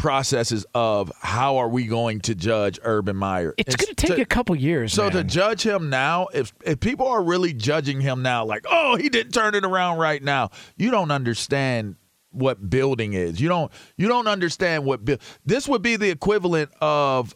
processes 0.01 0.65
of 0.73 1.11
how 1.19 1.57
are 1.57 1.69
we 1.69 1.85
going 1.85 2.19
to 2.21 2.33
judge 2.33 2.79
Urban 2.81 3.15
Meyer. 3.15 3.53
It's, 3.55 3.75
going 3.75 3.93
to 3.93 4.07
take 4.07 4.17
a 4.17 4.25
couple 4.25 4.55
years. 4.55 4.93
so 4.93 5.11
to 5.11 5.23
judge 5.23 5.61
him 5.61 5.91
now, 5.91 6.27
if 6.33 6.51
if 6.65 6.79
people 6.79 7.07
are 7.07 7.21
really 7.21 7.53
judging 7.53 8.01
him 8.01 8.23
now, 8.23 8.43
like, 8.43 8.65
oh, 8.67 8.95
he 8.95 9.09
didn't 9.09 9.31
turn 9.31 9.53
it 9.53 9.63
around 9.63 9.99
right 9.99 10.21
now, 10.21 10.49
you 10.75 10.89
don't 10.89 11.11
understand 11.11 11.97
what 12.31 12.67
building 12.67 13.13
is. 13.13 13.39
You 13.39 13.47
don't 13.47 13.71
you 13.95 14.07
don't 14.07 14.27
understand 14.27 14.85
what 14.85 15.05
build. 15.05 15.21
This 15.45 15.67
would 15.67 15.83
be 15.83 15.97
the 15.97 16.09
equivalent 16.09 16.71
of 16.81 17.35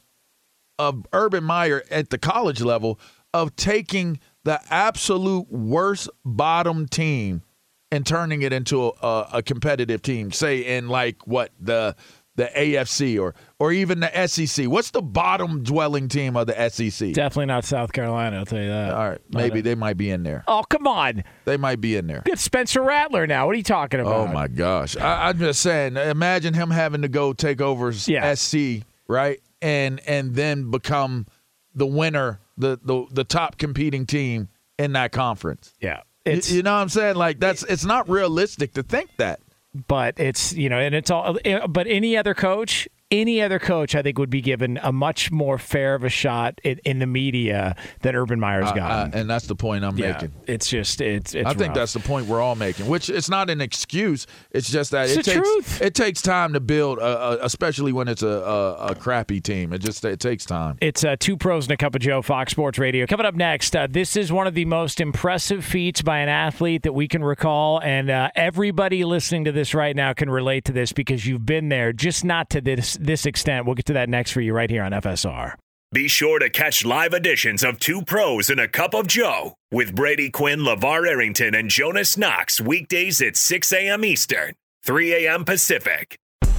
of 0.79 1.05
Urban 1.13 1.43
Meyer 1.43 1.83
at 1.91 2.09
the 2.09 2.17
college 2.17 2.61
level 2.61 2.99
of 3.31 3.55
taking 3.55 4.19
the 4.43 4.59
absolute 4.71 5.51
worst 5.51 6.09
bottom 6.25 6.87
team 6.87 7.43
and 7.91 8.07
turning 8.07 8.41
it 8.41 8.51
into 8.51 8.91
a, 9.01 9.27
a 9.33 9.43
competitive 9.43 10.01
team. 10.01 10.31
Say 10.31 10.61
in 10.61 10.89
like 10.89 11.27
what 11.27 11.51
the 11.59 11.95
the 12.35 12.49
AFC 12.55 13.19
or 13.21 13.33
or 13.59 13.71
even 13.71 14.01
the 14.01 14.27
SEC. 14.27 14.67
What's 14.67 14.91
the 14.91 15.01
bottom 15.01 15.63
dwelling 15.63 16.07
team 16.07 16.35
of 16.35 16.47
the 16.47 16.69
SEC? 16.69 17.13
definitely 17.13 17.45
not 17.45 17.65
South 17.65 17.93
Carolina. 17.93 18.37
I'll 18.37 18.45
tell 18.45 18.61
you 18.61 18.69
that. 18.69 18.93
All 18.93 19.09
right, 19.09 19.21
maybe 19.31 19.61
they 19.61 19.75
might 19.75 19.97
be 19.97 20.09
in 20.09 20.23
there. 20.23 20.43
Oh 20.47 20.63
come 20.67 20.87
on, 20.87 21.23
They 21.45 21.57
might 21.57 21.81
be 21.81 21.95
in 21.95 22.07
there. 22.07 22.21
get 22.25 22.39
Spencer 22.39 22.81
Rattler 22.81 23.25
now. 23.27 23.45
What 23.45 23.53
are 23.53 23.57
you 23.57 23.63
talking 23.63 23.99
oh, 23.99 24.03
about? 24.03 24.27
Oh 24.29 24.31
my 24.31 24.47
gosh! 24.47 24.97
I, 24.97 25.29
I'm 25.29 25.39
just 25.39 25.61
saying. 25.61 25.97
Imagine 25.97 26.53
him 26.53 26.69
having 26.71 27.01
to 27.03 27.07
go 27.07 27.33
take 27.33 27.61
over 27.61 27.91
Yeah. 28.05 28.33
SC, 28.33 28.83
right, 29.07 29.39
and 29.61 30.01
and 30.05 30.35
then 30.35 30.71
become 30.71 31.25
the 31.73 31.85
winner, 31.85 32.39
the 32.57 32.79
the 32.83 33.05
the 33.11 33.23
top 33.23 33.57
competing 33.57 34.05
team 34.05 34.49
in 34.77 34.93
that 34.93 35.11
conference. 35.11 35.73
Yeah, 35.79 36.01
it's 36.25 36.51
you 36.51 36.63
know 36.63 36.73
what 36.73 36.81
I'm 36.81 36.89
saying? 36.89 37.15
Like 37.15 37.39
that's 37.39 37.63
it's 37.63 37.85
not 37.85 38.09
realistic 38.09 38.73
to 38.73 38.83
think 38.83 39.11
that. 39.17 39.39
But 39.87 40.19
it's 40.19 40.53
you 40.53 40.69
know, 40.69 40.79
and 40.79 40.95
it's 40.95 41.11
all. 41.11 41.37
Eh, 41.43 41.65
but 41.67 41.87
any 41.87 42.15
other 42.15 42.33
coach, 42.33 42.87
any 43.21 43.41
other 43.41 43.59
coach, 43.59 43.95
I 43.95 44.01
think 44.01 44.17
would 44.17 44.29
be 44.29 44.41
given 44.41 44.79
a 44.83 44.91
much 44.91 45.31
more 45.31 45.57
fair 45.57 45.95
of 45.95 46.03
a 46.03 46.09
shot 46.09 46.59
in, 46.63 46.79
in 46.85 46.99
the 46.99 47.07
media 47.07 47.75
than 48.01 48.15
Urban 48.15 48.39
Meyer's 48.39 48.71
Uh, 48.71 48.75
uh, 48.75 49.09
and 49.13 49.29
that's 49.29 49.47
the 49.47 49.55
point 49.55 49.83
I'm 49.83 49.97
yeah, 49.97 50.13
making. 50.13 50.33
it's 50.47 50.67
just 50.69 51.01
it's. 51.01 51.33
it's 51.35 51.47
I 51.49 51.53
think 51.53 51.73
that's 51.73 51.93
the 51.93 51.99
point 51.99 52.27
we're 52.27 52.41
all 52.41 52.55
making. 52.55 52.87
Which 52.87 53.09
it's 53.09 53.29
not 53.29 53.49
an 53.49 53.61
excuse. 53.61 54.27
It's 54.51 54.69
just 54.69 54.91
that 54.91 55.09
It's 55.09 55.17
it 55.17 55.25
takes 55.25 55.37
truth. 55.37 55.81
it 55.81 55.95
takes 55.95 56.21
time 56.21 56.53
to 56.53 56.59
build, 56.59 56.99
especially 57.01 57.91
when 57.93 58.07
it's 58.07 58.23
a, 58.23 58.27
a, 58.27 58.75
a 58.87 58.95
crappy 58.95 59.41
team. 59.41 59.73
It 59.73 59.79
just 59.79 60.03
it 60.05 60.19
takes 60.19 60.45
time. 60.45 60.77
It's 60.81 61.03
uh, 61.03 61.15
two 61.19 61.37
pros 61.37 61.65
and 61.65 61.71
a 61.73 61.77
cup 61.77 61.95
of 61.95 62.01
Joe, 62.01 62.21
Fox 62.21 62.51
Sports 62.51 62.77
Radio. 62.79 63.05
Coming 63.05 63.25
up 63.25 63.35
next, 63.35 63.75
uh, 63.75 63.87
this 63.89 64.15
is 64.15 64.31
one 64.31 64.47
of 64.47 64.53
the 64.53 64.65
most 64.65 64.99
impressive 65.01 65.63
feats 65.63 66.01
by 66.01 66.19
an 66.19 66.29
athlete 66.29 66.83
that 66.83 66.93
we 66.93 67.07
can 67.07 67.23
recall, 67.23 67.79
and 67.81 68.09
uh, 68.09 68.29
everybody 68.35 69.03
listening 69.05 69.45
to 69.45 69.51
this 69.51 69.73
right 69.73 69.95
now 69.95 70.13
can 70.13 70.29
relate 70.29 70.65
to 70.65 70.71
this 70.71 70.91
because 70.93 71.25
you've 71.25 71.45
been 71.45 71.69
there, 71.69 71.93
just 71.93 72.23
not 72.25 72.49
to 72.49 72.61
this 72.61 72.97
this 73.05 73.25
extent. 73.25 73.65
We'll 73.65 73.75
get 73.75 73.85
to 73.85 73.93
that 73.93 74.09
next 74.09 74.31
for 74.31 74.41
you 74.41 74.53
right 74.53 74.69
here 74.69 74.83
on 74.83 74.91
FSR. 74.91 75.53
Be 75.91 76.07
sure 76.07 76.39
to 76.39 76.49
catch 76.49 76.83
live 76.83 77.13
editions 77.13 77.63
of 77.63 77.79
Two 77.79 78.01
Pros 78.01 78.49
and 78.49 78.59
a 78.59 78.67
Cup 78.67 78.93
of 78.93 79.07
Joe 79.07 79.53
with 79.71 79.95
Brady 79.95 80.29
Quinn, 80.29 80.59
LaVar 80.59 81.07
Arrington, 81.07 81.55
and 81.55 81.69
Jonas 81.69 82.17
Knox 82.17 82.59
weekdays 82.59 83.21
at 83.21 83.37
6 83.37 83.71
a.m. 83.71 84.03
Eastern, 84.03 84.55
3 84.83 85.25
a.m. 85.25 85.45
Pacific. 85.45 86.17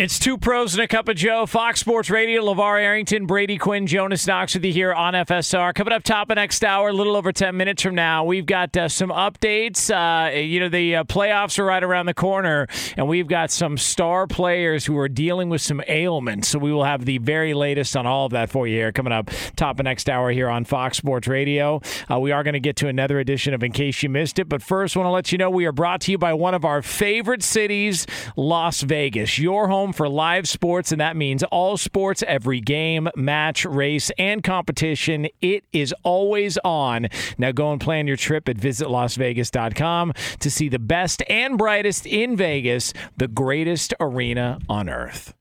It's 0.00 0.18
two 0.18 0.38
pros 0.38 0.72
and 0.72 0.82
a 0.82 0.88
cup 0.88 1.08
of 1.08 1.16
Joe. 1.16 1.44
Fox 1.44 1.80
Sports 1.80 2.08
Radio, 2.08 2.40
LaVar 2.42 2.80
Arrington, 2.80 3.26
Brady 3.26 3.58
Quinn, 3.58 3.86
Jonas 3.86 4.26
Knox 4.26 4.54
with 4.54 4.64
you 4.64 4.72
here 4.72 4.94
on 4.94 5.12
FSR. 5.12 5.74
Coming 5.74 5.92
up 5.92 6.04
top 6.04 6.30
of 6.30 6.36
next 6.36 6.64
hour, 6.64 6.88
a 6.88 6.92
little 6.94 7.16
over 7.16 7.32
10 7.32 7.54
minutes 7.54 7.82
from 7.82 7.94
now, 7.94 8.24
we've 8.24 8.46
got 8.46 8.74
uh, 8.78 8.88
some 8.88 9.10
updates. 9.10 9.90
Uh, 9.90 10.34
you 10.34 10.58
know, 10.58 10.70
the 10.70 10.96
uh, 10.96 11.04
playoffs 11.04 11.58
are 11.58 11.66
right 11.66 11.84
around 11.84 12.06
the 12.06 12.14
corner, 12.14 12.66
and 12.96 13.08
we've 13.08 13.28
got 13.28 13.50
some 13.50 13.76
star 13.76 14.26
players 14.26 14.86
who 14.86 14.96
are 14.96 15.06
dealing 15.06 15.50
with 15.50 15.60
some 15.60 15.82
ailments. 15.86 16.48
So 16.48 16.58
we 16.58 16.72
will 16.72 16.84
have 16.84 17.04
the 17.04 17.18
very 17.18 17.52
latest 17.52 17.94
on 17.94 18.06
all 18.06 18.24
of 18.24 18.32
that 18.32 18.48
for 18.48 18.66
you 18.66 18.76
here 18.76 18.92
coming 18.92 19.12
up 19.12 19.28
top 19.56 19.78
of 19.78 19.84
next 19.84 20.08
hour 20.08 20.30
here 20.30 20.48
on 20.48 20.64
Fox 20.64 20.96
Sports 20.96 21.28
Radio. 21.28 21.82
Uh, 22.10 22.18
we 22.18 22.32
are 22.32 22.42
going 22.42 22.54
to 22.54 22.60
get 22.60 22.76
to 22.76 22.88
another 22.88 23.18
edition 23.18 23.52
of 23.52 23.62
In 23.62 23.72
Case 23.72 24.02
You 24.02 24.08
Missed 24.08 24.38
It, 24.38 24.48
but 24.48 24.62
first, 24.62 24.96
want 24.96 25.08
to 25.08 25.10
let 25.10 25.30
you 25.30 25.36
know 25.36 25.50
we 25.50 25.66
are 25.66 25.72
brought 25.72 26.00
to 26.00 26.10
you 26.10 26.16
by 26.16 26.32
one 26.32 26.54
of 26.54 26.64
our 26.64 26.80
favorite 26.80 27.42
cities, 27.42 28.06
Las 28.34 28.80
Vegas. 28.80 29.38
Your 29.38 29.68
home 29.68 29.89
for 29.92 30.08
live 30.08 30.48
sports, 30.48 30.92
and 30.92 31.00
that 31.00 31.16
means 31.16 31.42
all 31.44 31.76
sports, 31.76 32.22
every 32.26 32.60
game, 32.60 33.08
match, 33.16 33.64
race, 33.64 34.10
and 34.18 34.42
competition. 34.42 35.28
It 35.40 35.64
is 35.72 35.94
always 36.02 36.58
on. 36.64 37.08
Now 37.38 37.52
go 37.52 37.72
and 37.72 37.80
plan 37.80 38.06
your 38.06 38.16
trip 38.16 38.48
at 38.48 38.56
visitlasvegas.com 38.56 40.12
to 40.40 40.50
see 40.50 40.68
the 40.68 40.78
best 40.78 41.22
and 41.28 41.58
brightest 41.58 42.06
in 42.06 42.36
Vegas, 42.36 42.92
the 43.16 43.28
greatest 43.28 43.94
arena 44.00 44.58
on 44.68 44.88
earth. 44.88 45.34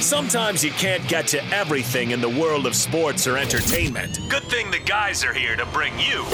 Sometimes 0.00 0.64
you 0.64 0.70
can't 0.72 1.06
get 1.08 1.26
to 1.28 1.44
everything 1.52 2.12
in 2.12 2.20
the 2.20 2.28
world 2.28 2.66
of 2.66 2.74
sports 2.74 3.26
or 3.26 3.36
entertainment. 3.36 4.18
Good 4.28 4.44
thing 4.44 4.70
the 4.70 4.78
guys 4.78 5.24
are 5.24 5.34
here 5.34 5.56
to 5.56 5.66
bring 5.66 5.92
you 5.98 6.24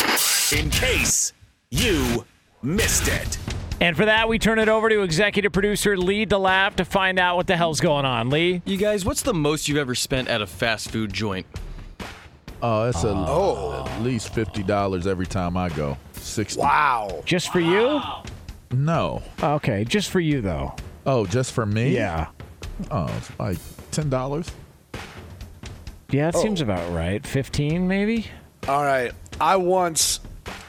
in 0.57 0.71
case 0.71 1.33
you 1.71 2.25
missed 2.63 3.09
it. 3.09 3.39
And 3.81 3.95
for 3.95 4.07
that, 4.07 4.29
we 4.29 4.39
turn 4.39 4.59
it 4.59 4.69
over 4.69 4.89
to 4.89 5.03
executive 5.03 5.53
producer 5.53 5.99
Lee 5.99 6.25
DeLapp 6.25 6.77
to 6.77 6.85
find 6.85 7.19
out 7.19 7.37
what 7.37 7.47
the 7.47 7.57
hell's 7.57 7.81
going 7.81 8.07
on. 8.07 8.31
Lee? 8.31 8.63
You 8.65 8.79
guys, 8.79 9.05
what's 9.05 9.23
the 9.23 9.35
most 9.35 9.69
you've 9.69 9.77
ever 9.77 9.95
spent 9.95 10.29
at 10.29 10.41
a 10.41 10.47
fast 10.47 10.91
food 10.91 11.13
joint? 11.13 11.47
Oh, 12.63 12.89
it's 12.89 13.05
a, 13.05 13.11
uh, 13.11 13.23
at 13.23 13.29
oh. 13.29 14.03
least 14.03 14.33
fifty 14.33 14.63
dollars 14.63 15.07
every 15.07 15.27
time 15.27 15.59
I 15.59 15.69
go. 15.69 15.99
Sixty. 16.15 16.59
Wow. 16.59 17.23
Just 17.27 17.53
for 17.53 17.61
you? 17.61 18.01
No. 18.73 19.23
Okay, 19.43 19.85
just 19.85 20.11
for 20.11 20.21
you, 20.21 20.41
though. 20.41 20.75
Oh, 21.05 21.27
just 21.27 21.53
for 21.53 21.67
me? 21.67 21.95
Yeah. 21.95 22.29
Oh, 22.91 23.15
it's 23.19 23.39
like 23.39 23.59
ten 23.91 24.09
dollars. 24.09 24.51
Yeah, 26.11 26.29
it 26.29 26.37
seems 26.37 26.63
oh. 26.63 26.65
about 26.65 26.93
right. 26.95 27.27
15 27.27 27.89
maybe? 27.89 28.27
All 28.69 28.85
right. 28.85 29.13
I 29.41 29.57
once 29.57 30.21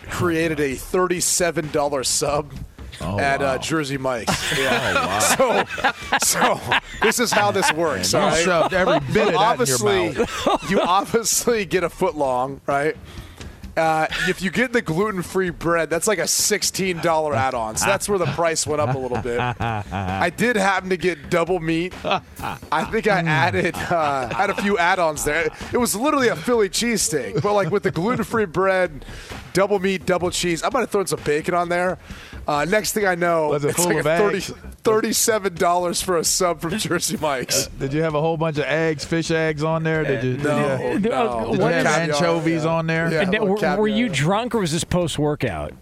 created 0.10 0.60
a 0.60 0.76
thirty-seven 0.76 1.72
dollar 1.72 2.03
sub 2.03 2.51
Oh, 3.02 3.20
at 3.20 3.41
wow. 3.41 3.45
uh, 3.48 3.58
Jersey 3.58 3.98
Mike's. 3.98 4.34
Yeah. 4.58 5.20
So, 5.38 5.64
so 6.24 6.60
this 7.02 7.20
is 7.20 7.32
how 7.32 7.52
this 7.52 7.72
works. 7.74 8.14
You 8.14 8.20
all 8.20 8.28
right? 8.30 8.43
shoved 8.43 8.74
every 8.74 9.00
bit 9.00 9.08
of 9.08 9.14
that 9.14 9.28
in 9.28 9.34
your 9.34 9.39
obviously, 9.39 10.26
you 10.70 10.82
obviously 10.82 11.66
get 11.66 11.84
a 11.84 11.89
foot 11.89 12.16
long, 12.16 12.62
right? 12.66 12.95
Uh, 13.76 14.08
if 14.28 14.41
you 14.41 14.50
get 14.50 14.74
the 14.74 14.82
gluten-free 14.82 15.52
bread, 15.52 15.88
that's 15.88 16.08
like 16.08 16.18
a 16.18 16.28
sixteen 16.28 16.98
dollar 16.98 17.36
add-on. 17.36 17.76
So 17.76 17.86
that's 17.86 18.10
where 18.10 18.18
the 18.18 18.26
price 18.26 18.66
went 18.66 18.82
up 18.82 18.95
a 18.95 18.98
little 18.98 19.22
bit. 19.22 19.39
I 19.39 20.32
did 20.36 20.56
happen 20.56 20.89
to 20.89 20.98
get 20.98 21.30
double 21.30 21.60
meat. 21.60 21.93
I 22.04 22.86
think 22.91 23.08
I 23.08 23.20
added 23.20 23.76
uh, 23.76 24.34
had 24.34 24.50
a 24.50 24.56
few 24.56 24.80
add-ons 24.80 25.24
there. 25.24 25.50
It 25.72 25.78
was 25.78 25.95
literally 25.95 26.30
a 26.30 26.36
Philly 26.36 26.70
cheesesteak, 26.70 27.43
but 27.43 27.54
like 27.54 27.70
with 27.70 27.84
the 27.84 27.91
gluten-free 27.91 28.45
bread, 28.45 29.06
double 29.58 29.80
meat, 29.80 30.05
double 30.05 30.30
cheese. 30.30 30.62
I 30.62 30.70
might 30.72 30.82
have 30.82 30.91
thrown 30.91 31.08
some 31.08 31.20
bacon 31.24 31.55
on 31.55 31.68
there. 31.68 31.97
Uh, 32.47 32.64
next 32.70 32.91
thing 32.93 33.08
I 33.08 33.16
know, 33.16 33.53
it 33.55 33.66
it's 33.66 33.84
like 33.84 33.97
a 33.97 34.03
30, 34.03 34.39
$37 34.84 36.03
for 36.03 36.18
a 36.18 36.24
sub 36.24 36.62
from 36.62 36.78
Jersey 36.78 37.18
Mike's. 37.18 37.66
Did 37.68 37.91
you 37.91 38.03
have 38.03 38.14
a 38.14 38.22
whole 38.22 38.38
bunch 38.38 38.60
of 38.60 38.66
eggs, 38.66 39.03
fish 39.03 39.32
eggs 39.32 39.64
on 39.64 39.82
there? 39.82 40.03
Did 40.03 40.24
you? 40.24 40.38
No, 40.38 40.78
Did 40.78 41.03
you, 41.05 41.10
no. 41.10 41.45
did 41.49 41.53
you 41.55 41.60
What 41.62 41.74
have 41.74 42.10
is- 42.10 42.16
anchovies 42.16 42.64
yeah. 42.66 42.70
on 42.70 42.86
there? 42.86 43.12
Yeah. 43.12 43.22
And 43.22 43.32
little 43.32 43.47
were, 43.47 43.78
were 43.78 43.88
you 43.88 44.10
drunk 44.10 44.53
or 44.53 44.60
was 44.60 44.72
this 44.72 44.84
post 44.84 45.18
workout? 45.18 45.74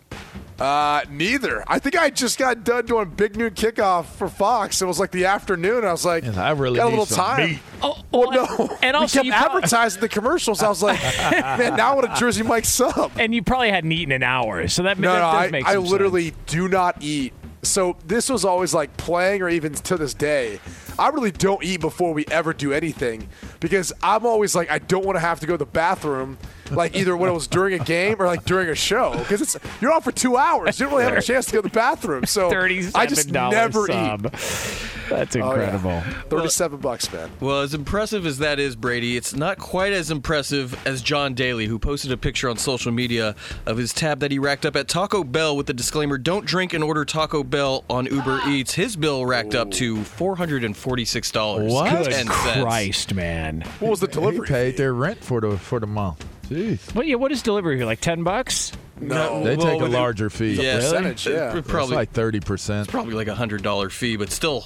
Uh, 0.59 1.01
neither. 1.09 1.63
I 1.67 1.79
think 1.79 1.97
I 1.97 2.09
just 2.09 2.39
got 2.39 2.63
done 2.63 2.85
doing 2.85 3.09
big 3.09 3.35
noon 3.35 3.51
kickoff 3.51 4.05
for 4.05 4.29
Fox. 4.29 4.81
It 4.81 4.85
was 4.85 4.99
like 4.99 5.11
the 5.11 5.25
afternoon. 5.25 5.83
I 5.83 5.91
was 5.91 6.05
like, 6.05 6.23
Yes, 6.23 6.37
I 6.37 6.51
really 6.51 6.77
got 6.77 6.87
a 6.87 6.89
little 6.89 7.05
some 7.05 7.25
time. 7.25 7.49
meat. 7.49 7.59
Oh, 7.81 7.97
Well, 8.11 8.31
no. 8.31 8.77
And 8.81 8.95
also, 8.95 9.19
we 9.21 9.27
you 9.27 9.31
kept 9.33 9.43
prob- 9.51 9.55
advertising 9.63 9.99
the 10.01 10.07
commercials. 10.09 10.63
I 10.63 10.69
was 10.69 10.81
like, 10.81 11.01
man, 11.19 11.75
now 11.75 11.91
I 11.91 11.95
want 11.95 12.11
a 12.11 12.15
Jersey 12.19 12.43
Mike 12.43 12.63
sub. 12.65 13.11
and 13.17 13.35
you 13.35 13.43
probably 13.43 13.69
hadn't 13.69 13.91
eaten 13.91 14.13
in 14.13 14.23
hours, 14.23 14.71
so 14.73 14.83
that, 14.83 14.97
No, 14.97 15.11
that 15.11 15.19
no, 15.19 15.31
does 15.31 15.47
I, 15.47 15.51
make 15.51 15.65
I 15.67 15.73
some 15.73 15.83
literally 15.85 16.29
sense. 16.29 16.37
do 16.47 16.67
not 16.69 16.97
eat. 17.01 17.33
So 17.66 17.97
this 18.05 18.30
was 18.30 18.45
always 18.45 18.74
like 18.74 18.95
playing, 18.97 19.41
or 19.41 19.49
even 19.49 19.74
to 19.74 19.97
this 19.97 20.13
day, 20.13 20.59
I 20.97 21.09
really 21.09 21.32
don't 21.32 21.63
eat 21.63 21.82
before 21.82 22.13
we 22.13 22.26
ever 22.32 22.53
do 22.53 22.72
anything 22.72 23.28
because 23.59 23.91
I'm 24.01 24.26
always 24.26 24.55
like, 24.55 24.72
I 24.72 24.80
don't 24.80 25.05
want 25.05 25.16
to 25.18 25.20
have 25.20 25.39
to 25.41 25.47
go 25.47 25.53
to 25.53 25.57
the 25.57 25.66
bathroom, 25.66 26.38
like 26.72 26.95
either 26.95 27.18
when 27.18 27.30
it 27.30 27.34
was 27.34 27.47
during 27.47 27.80
a 27.80 27.84
game 27.84 28.16
or 28.20 28.28
like 28.28 28.45
during 28.45 28.70
a 28.70 28.76
show, 28.76 29.18
because 29.18 29.41
it's 29.41 29.57
you're 29.82 29.91
on 29.91 30.01
for 30.01 30.11
two 30.11 30.38
hours. 30.38 30.80
You 30.80 30.86
don't 30.86 30.93
really 30.93 31.05
have 31.05 31.18
a 31.18 31.22
chance 31.22 31.47
to 31.47 31.51
go 31.53 31.61
to 31.61 31.68
the 31.68 31.74
bathroom. 31.74 32.26
So 32.26 32.49
I 32.95 33.05
just 33.05 33.32
never 33.32 33.88
sub. 33.88 34.28
eat. 34.28 34.94
That's 35.09 35.35
Oh, 35.35 35.39
yeah. 35.39 35.45
incredible. 35.49 36.01
Thirty-seven 36.29 36.79
bucks, 36.79 37.11
man. 37.11 37.29
Well, 37.39 37.61
as 37.61 37.73
impressive 37.73 38.25
as 38.25 38.37
that 38.39 38.59
is, 38.59 38.75
Brady, 38.75 39.17
it's 39.17 39.35
not 39.35 39.57
quite 39.57 39.93
as 39.93 40.09
impressive 40.11 40.75
as 40.87 41.01
John 41.01 41.33
Daly, 41.33 41.67
who 41.67 41.77
posted 41.79 42.11
a 42.11 42.17
picture 42.17 42.49
on 42.49 42.57
social 42.57 42.91
media 42.91 43.35
of 43.65 43.77
his 43.77 43.93
tab 43.93 44.19
that 44.21 44.31
he 44.31 44.39
racked 44.39 44.65
up 44.65 44.75
at 44.75 44.87
Taco 44.87 45.23
Bell 45.23 45.55
with 45.55 45.67
the 45.67 45.73
disclaimer 45.73 46.17
don't 46.17 46.45
drink 46.45 46.73
and 46.73 46.83
order 46.83 47.05
Taco 47.05 47.43
Bell 47.43 47.83
on 47.89 48.05
Uber 48.05 48.39
ah. 48.43 48.49
Eats. 48.49 48.73
His 48.73 48.95
bill 48.95 49.25
racked 49.25 49.55
up 49.55 49.71
to 49.71 49.97
$446. 49.97 51.69
What? 51.71 51.91
Good 51.91 52.11
10. 52.11 52.27
Christ, 52.27 53.13
man. 53.13 53.61
What 53.79 53.91
was 53.91 53.99
the 53.99 54.07
He 54.07 54.13
delivery? 54.13 54.47
paid 54.47 54.77
their 54.77 54.93
rent 54.93 55.23
for 55.23 55.41
the 55.41 55.57
for 55.57 55.79
the 55.79 55.87
month. 55.87 56.25
Jeez. 56.49 56.93
What, 56.93 57.07
yeah, 57.07 57.15
what 57.15 57.31
is 57.31 57.41
delivery 57.41 57.77
here? 57.77 57.85
Like 57.85 58.01
10 58.01 58.23
bucks? 58.23 58.71
No, 58.99 59.43
They 59.43 59.55
Well, 59.57 59.65
take 59.67 59.79
a 59.81 59.83
with 59.83 59.93
it- 59.93 59.97
larger 59.97 60.29
fee. 60.29 60.53
Yeah, 60.53 60.77
percentage, 60.77 61.27
yeah. 61.27 61.51
It- 61.53 61.57
It's 61.59 61.67
Probably, 61.69 61.95
like 61.95 62.11
thirty 62.11 62.39
percent. 62.39 62.83
It's 62.87 62.91
probably 62.91 63.13
like 63.13 63.27
a 63.27 63.35
$100 63.35 63.91
fee, 63.91 64.15
but 64.15 64.31
still. 64.31 64.65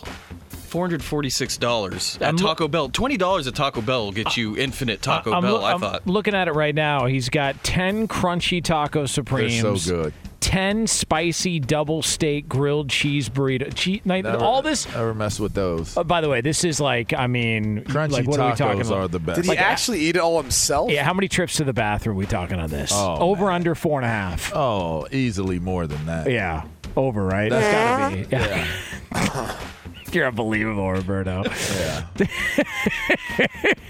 $446 0.69 2.17
at 2.21 2.25
I'm- 2.25 2.37
Taco 2.37 2.67
Bell. 2.67 2.89
$20 2.89 3.47
at 3.47 3.55
Taco 3.55 3.81
Bell 3.81 4.05
will 4.05 4.11
get 4.11 4.37
you 4.37 4.55
infinite 4.55 5.01
Taco 5.01 5.33
I'm, 5.33 5.41
Bell, 5.43 5.55
loo- 5.55 5.61
I 5.63 5.73
I'm 5.73 5.79
thought. 5.79 6.05
looking 6.05 6.35
at 6.35 6.47
it 6.47 6.51
right 6.53 6.75
now. 6.75 7.07
He's 7.07 7.29
got 7.29 7.63
10 7.63 8.07
crunchy 8.07 8.63
taco 8.63 9.07
supremes. 9.07 9.61
They're 9.63 9.75
so 9.77 10.03
good. 10.03 10.13
10 10.39 10.87
spicy 10.87 11.59
double 11.59 12.01
steak 12.01 12.47
grilled 12.47 12.89
cheese 12.89 13.29
burrito. 13.29 13.73
Cheese, 13.73 14.01
like, 14.05 14.23
Never- 14.23 14.43
all 14.43 14.61
this. 14.61 14.87
Never 14.87 15.13
mess 15.13 15.39
with 15.39 15.53
those. 15.53 15.95
Oh, 15.97 16.03
by 16.03 16.21
the 16.21 16.29
way, 16.29 16.41
this 16.41 16.63
is 16.63 16.79
like, 16.79 17.13
I 17.13 17.27
mean, 17.27 17.83
Crunchy 17.85 18.11
like, 18.11 18.27
what 18.27 18.39
are 18.39 18.49
we 18.51 18.55
talking 18.55 18.81
tacos 18.81 18.87
about? 18.87 18.97
are 18.99 19.07
the 19.07 19.19
best. 19.19 19.35
Did 19.37 19.45
he 19.45 19.49
Like, 19.49 19.59
actually 19.61 19.99
eat 20.01 20.15
it 20.15 20.19
all 20.19 20.41
himself? 20.41 20.91
Yeah, 20.91 21.03
how 21.03 21.13
many 21.13 21.27
trips 21.27 21.57
to 21.57 21.63
the 21.63 21.73
bathroom 21.73 22.15
are 22.15 22.19
we 22.19 22.25
talking 22.25 22.59
on 22.59 22.69
this? 22.69 22.91
Oh, 22.93 23.17
Over, 23.19 23.51
under 23.51 23.75
four 23.75 23.99
and 23.99 24.05
a 24.05 24.09
half. 24.09 24.51
oh, 24.55 25.07
easily 25.11 25.59
more 25.59 25.87
than 25.87 26.05
that. 26.05 26.29
Yeah, 26.29 26.63
over, 26.95 27.23
right? 27.25 27.49
That's 27.49 27.71
gotta 27.71 28.15
be. 28.15 28.27
Yeah. 28.31 29.55
You're 30.13 30.27
unbelievable, 30.27 30.91
Roberto. 30.91 31.43
Yeah. 31.79 32.07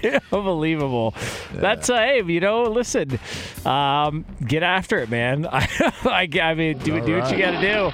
unbelievable. 0.32 1.14
That's 1.54 1.88
uh, 1.88 1.96
hey, 1.98 2.22
you 2.22 2.40
know, 2.40 2.64
listen, 2.64 3.18
um, 3.64 4.24
get 4.46 4.62
after 4.62 4.98
it, 4.98 5.10
man. 5.10 5.46
I, 5.50 6.28
I 6.40 6.54
mean, 6.54 6.78
do, 6.78 7.00
do 7.04 7.18
what 7.18 7.30
you 7.30 7.38
got 7.38 7.60
to 7.60 7.60
do. 7.60 7.90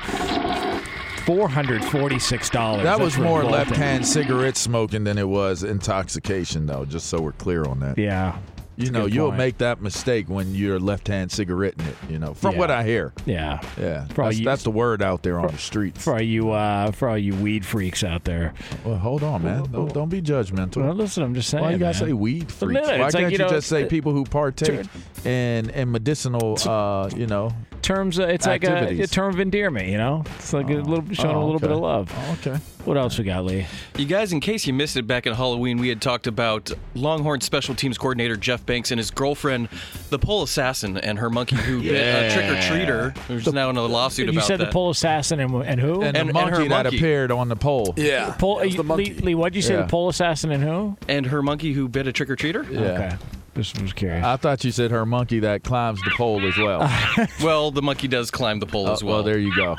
Four 1.24 1.48
hundred 1.48 1.84
forty-six 1.84 2.50
dollars. 2.50 2.84
That 2.84 3.00
was 3.00 3.18
more 3.18 3.42
left-hand 3.42 4.06
cigarette 4.06 4.56
smoking 4.56 5.02
than 5.04 5.18
it 5.18 5.28
was 5.28 5.64
intoxication, 5.64 6.66
though. 6.66 6.84
Just 6.84 7.08
so 7.08 7.20
we're 7.20 7.32
clear 7.32 7.64
on 7.64 7.80
that. 7.80 7.98
Yeah, 7.98 8.38
You 8.76 8.90
know, 8.90 9.06
you'll 9.06 9.28
point. 9.28 9.38
make 9.38 9.58
that 9.58 9.80
mistake 9.80 10.28
when 10.28 10.54
you're 10.54 10.78
left-hand 10.78 11.32
cigaretting 11.32 11.86
it. 11.86 11.96
You 12.10 12.18
know, 12.18 12.34
from 12.34 12.56
what 12.56 12.70
I 12.70 12.82
hear. 12.84 13.12
yeah. 13.24 13.60
Yeah, 13.78 14.04
For 14.08 14.24
that's, 14.24 14.38
you- 14.38 14.44
that's 14.44 14.62
the 14.64 14.70
word 14.70 15.02
out 15.02 15.22
there 15.22 15.38
on 15.40 15.48
the 15.48 15.58
streets. 15.58 16.02
For 16.02 16.14
all 16.14 16.20
you, 16.22 16.50
uh, 16.50 16.90
for 16.92 17.08
all 17.08 17.18
you 17.18 17.34
weed 17.34 17.64
freaks 17.64 18.04
out 18.04 18.24
there. 18.24 18.52
Well, 18.84 18.96
hold 18.96 19.22
on, 19.22 19.42
man. 19.44 19.64
Don't, 19.72 19.92
don't 19.92 20.08
be 20.08 20.20
judgmental. 20.22 20.84
Well, 20.84 20.94
listen, 20.94 21.22
I'm 21.22 21.34
just 21.34 21.48
saying. 21.48 21.64
Why 21.64 21.70
you 21.72 21.78
gotta 21.78 21.96
say 21.98 22.12
weed 22.12 22.50
freaks? 22.52 22.74
minute, 22.86 23.00
Why 23.00 23.10
can't 23.10 23.14
like, 23.14 23.22
you, 23.24 23.28
you 23.30 23.38
know, 23.38 23.48
just 23.48 23.68
say 23.68 23.86
people 23.86 24.12
who 24.12 24.24
partake 24.24 24.86
in 25.24 25.70
in 25.70 25.90
medicinal, 25.90 26.58
uh, 26.68 27.08
you 27.16 27.26
know? 27.26 27.50
Terms. 27.86 28.18
Uh, 28.18 28.24
it's 28.26 28.46
like 28.46 28.64
a, 28.64 29.00
a 29.02 29.06
term 29.06 29.32
of 29.32 29.40
endearment. 29.40 29.88
You 29.88 29.98
know, 29.98 30.24
it's 30.36 30.52
like 30.52 30.68
a 30.68 30.74
little 30.74 31.04
showing 31.14 31.36
oh, 31.36 31.42
a 31.42 31.44
little 31.44 31.60
bit 31.60 31.70
of 31.70 31.78
love. 31.78 32.12
Oh, 32.14 32.38
okay. 32.40 32.60
What 32.84 32.96
else 32.96 33.18
we 33.18 33.24
got, 33.24 33.44
Lee? 33.44 33.66
You 33.96 34.04
guys, 34.06 34.32
in 34.32 34.38
case 34.38 34.64
you 34.66 34.72
missed 34.72 34.96
it 34.96 35.08
back 35.08 35.26
at 35.26 35.34
Halloween, 35.34 35.78
we 35.78 35.88
had 35.88 36.00
talked 36.00 36.28
about 36.28 36.70
Longhorn 36.94 37.40
special 37.40 37.74
teams 37.74 37.98
coordinator 37.98 38.36
Jeff 38.36 38.64
Banks 38.64 38.92
and 38.92 38.98
his 38.98 39.10
girlfriend, 39.10 39.68
the 40.10 40.18
pole 40.20 40.44
assassin, 40.44 40.96
and 40.96 41.18
her 41.18 41.28
monkey 41.28 41.56
who 41.56 41.82
bit 41.82 41.94
a 41.94 42.32
trick 42.32 42.44
or 42.50 42.54
treater. 42.62 43.26
There's 43.26 43.52
now 43.52 43.70
in 43.70 43.76
a 43.76 43.82
lawsuit 43.82 44.26
You 44.26 44.32
about 44.32 44.44
said 44.46 44.60
that. 44.60 44.66
the 44.66 44.72
pole 44.72 44.90
assassin 44.90 45.40
and, 45.40 45.52
and 45.64 45.80
who? 45.80 46.02
And, 46.02 46.16
And- 46.16 46.28
the 46.30 46.38
and 46.38 46.50
her 46.50 46.58
monkey 46.58 46.68
that 46.68 46.84
monkey. 46.84 46.96
appeared 46.98 47.32
on 47.32 47.48
the 47.48 47.56
pole. 47.56 47.94
Yeah. 47.96 48.32
pole, 48.38 48.58
That 48.58 48.76
was 48.76 48.88
Lee. 48.98 49.14
Lee, 49.14 49.34
what 49.34 49.52
did 49.52 49.56
you 49.56 49.62
say? 49.62 49.74
Yeah. 49.74 49.82
The 49.82 49.88
pole 49.88 50.08
assassin 50.08 50.52
and 50.52 50.62
who? 50.62 50.96
and 51.08 51.26
her 51.26 51.42
monkey 51.42 51.72
who 51.72 51.88
bit 51.88 52.06
a 52.06 52.12
trick 52.12 52.30
or 52.30 52.36
treater. 52.36 52.68
Yeah. 52.70 52.80
Okay, 52.80 53.16
just 53.56 53.80
was 53.82 53.92
curious. 53.92 54.24
I 54.24 54.36
thought 54.36 54.62
you 54.64 54.70
said 54.70 54.90
her 54.90 55.04
monkey 55.06 55.40
that 55.40 55.64
climbs 55.64 56.00
the 56.02 56.10
pole 56.16 56.46
as 56.46 56.56
well. 56.58 56.88
Well, 57.42 57.70
the 57.70 57.82
monkey 57.82 58.08
does 58.08 58.30
climb 58.30 58.60
the 58.60 58.66
pole 58.66 58.88
Uh, 58.88 58.92
as 58.92 59.02
well. 59.02 59.16
well, 59.16 59.22
there 59.24 59.38
you 59.38 59.54
go. 59.56 59.76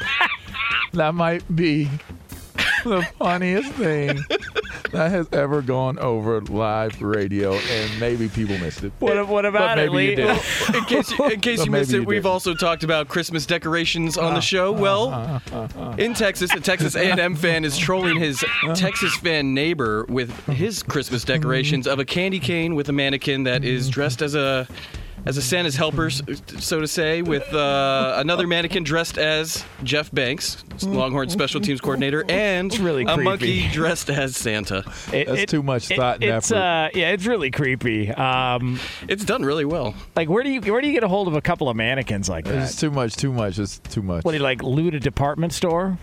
that 0.93 1.13
might 1.15 1.43
be 1.55 1.89
the 2.83 3.07
funniest 3.17 3.71
thing 3.73 4.19
that 4.91 5.11
has 5.11 5.27
ever 5.31 5.61
gone 5.61 5.99
over 5.99 6.41
live 6.41 7.01
radio, 7.01 7.53
and 7.53 7.99
maybe 7.99 8.27
people 8.27 8.57
missed 8.57 8.83
it. 8.83 8.91
What, 8.99 9.27
what 9.27 9.45
about 9.45 9.75
but 9.75 9.79
it, 9.79 9.91
maybe 9.91 9.97
Lee? 9.97 10.09
you 10.11 10.15
did. 10.15 10.75
In 10.75 10.85
case, 10.85 11.19
in 11.19 11.39
case 11.41 11.65
you 11.65 11.71
missed 11.71 11.93
it, 11.93 12.01
you 12.01 12.03
we've 12.03 12.25
also 12.25 12.53
talked 12.53 12.83
about 12.83 13.07
Christmas 13.07 13.45
decorations 13.45 14.17
on 14.17 14.33
the 14.33 14.39
uh, 14.39 14.41
show. 14.41 14.73
Uh-huh. 14.73 14.81
Well, 14.81 15.13
uh, 15.13 15.67
uh, 15.77 15.95
in 15.97 16.13
Texas, 16.13 16.53
a 16.53 16.59
Texas 16.59 16.95
A&M 16.95 17.35
fan 17.35 17.65
is 17.65 17.77
trolling 17.77 18.17
his 18.17 18.43
uh-huh. 18.43 18.75
Texas 18.75 19.15
fan 19.17 19.53
neighbor 19.53 20.05
with 20.09 20.31
his 20.47 20.83
Christmas 20.83 21.21
mm-hmm. 21.25 21.33
decorations 21.33 21.87
of 21.87 21.99
a 21.99 22.05
candy 22.05 22.39
cane 22.39 22.75
with 22.75 22.89
a 22.89 22.93
mannequin 22.93 23.43
that 23.43 23.63
is 23.63 23.89
dressed 23.89 24.21
as 24.21 24.35
a 24.35 24.67
as 25.27 25.37
a 25.37 25.41
Santa's 25.41 25.75
helper, 25.75 26.09
so 26.09 26.79
to 26.79 26.87
say, 26.87 27.21
with 27.21 27.53
uh, 27.53 28.15
another 28.17 28.47
mannequin 28.47 28.83
dressed 28.83 29.17
as 29.17 29.63
Jeff 29.83 30.11
Banks, 30.11 30.63
Longhorn 30.83 31.29
special 31.29 31.59
teams 31.61 31.81
coordinator, 31.81 32.23
and 32.29 32.77
really 32.79 33.03
a 33.03 33.07
creepy. 33.13 33.23
monkey 33.23 33.67
dressed 33.69 34.09
as 34.09 34.35
Santa. 34.37 34.83
It- 35.11 35.27
That's 35.27 35.41
it- 35.41 35.49
too 35.49 35.61
much 35.63 35.91
it- 35.91 35.97
thought 35.97 36.15
and 36.15 36.23
it's, 36.25 36.51
effort. 36.51 36.61
Uh, 36.61 36.89
yeah, 36.93 37.11
it's 37.11 37.25
really 37.25 37.51
creepy. 37.51 38.09
Um, 38.11 38.79
It's 39.07 39.25
done 39.25 39.43
really 39.43 39.65
well. 39.65 39.93
like, 40.15 40.29
where 40.29 40.43
do 40.43 40.49
you 40.49 40.61
where 40.61 40.81
do 40.81 40.87
you 40.87 40.93
get 40.93 41.03
a 41.03 41.07
hold 41.07 41.27
of 41.27 41.35
a 41.35 41.41
couple 41.41 41.69
of 41.69 41.75
mannequins 41.75 42.29
like 42.29 42.45
that? 42.45 42.55
It's 42.63 42.75
too 42.79 42.89
much. 42.91 43.15
Too 43.15 43.31
much. 43.33 43.59
It's 43.59 43.79
too 43.79 44.01
much. 44.01 44.23
What 44.23 44.31
do 44.31 44.37
you 44.37 44.43
like? 44.43 44.63
Loot 44.63 44.95
a 44.95 44.99
department 44.99 45.53
store? 45.53 45.97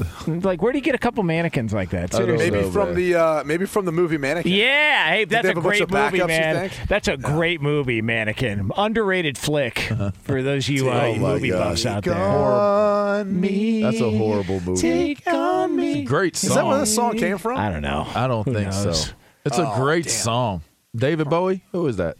like, 0.26 0.62
where 0.62 0.72
do 0.72 0.78
you 0.78 0.82
get 0.84 0.94
a 0.94 0.98
couple 0.98 1.22
mannequins 1.22 1.72
like 1.72 1.90
that? 1.90 2.12
Seriously. 2.12 2.50
Maybe 2.50 2.64
know, 2.64 2.70
from 2.70 2.88
man. 2.88 2.94
the 2.96 3.14
uh, 3.14 3.44
maybe 3.44 3.66
from 3.66 3.84
the 3.84 3.92
movie 3.92 4.18
Mannequin. 4.18 4.52
Yeah, 4.52 5.08
hey, 5.10 5.24
that's 5.24 5.46
a 5.46 5.50
a 5.50 5.54
great 5.54 5.82
of 5.82 5.90
movie, 5.90 6.18
backups, 6.18 6.26
man. 6.28 6.70
That's 6.88 7.08
a 7.08 7.16
great 7.16 7.60
movie, 7.60 8.02
Mannequin. 8.02 8.70
Underrated 8.76 9.36
flick 9.38 9.90
for 10.22 10.42
those 10.42 10.68
you 10.68 10.88
uh, 10.90 11.02
Oh, 11.02 11.14
movie 11.16 11.50
God. 11.50 11.58
buffs 11.70 11.86
out 11.86 12.04
there. 12.04 12.14
On 12.14 13.40
me. 13.40 13.82
That's 13.82 14.00
a 14.00 14.10
horrible 14.10 14.60
movie. 14.60 14.80
Take 14.80 15.26
on 15.26 15.76
me. 15.76 16.04
Great 16.04 16.36
song. 16.36 16.50
Is 16.50 16.54
that 16.56 16.66
where 16.66 16.78
this 16.78 16.94
song 16.94 17.18
came 17.18 17.38
from? 17.38 17.58
I 17.58 17.70
don't 17.70 17.82
know. 17.82 18.06
I 18.14 18.26
don't 18.26 18.44
Who 18.44 18.54
think 18.54 18.70
knows? 18.70 19.06
so. 19.06 19.12
It's 19.44 19.58
a 19.58 19.72
great 19.76 20.08
song. 20.08 20.62
David 20.94 21.28
Bowie. 21.28 21.62
Who 21.72 21.86
is 21.86 21.96
that? 21.96 22.16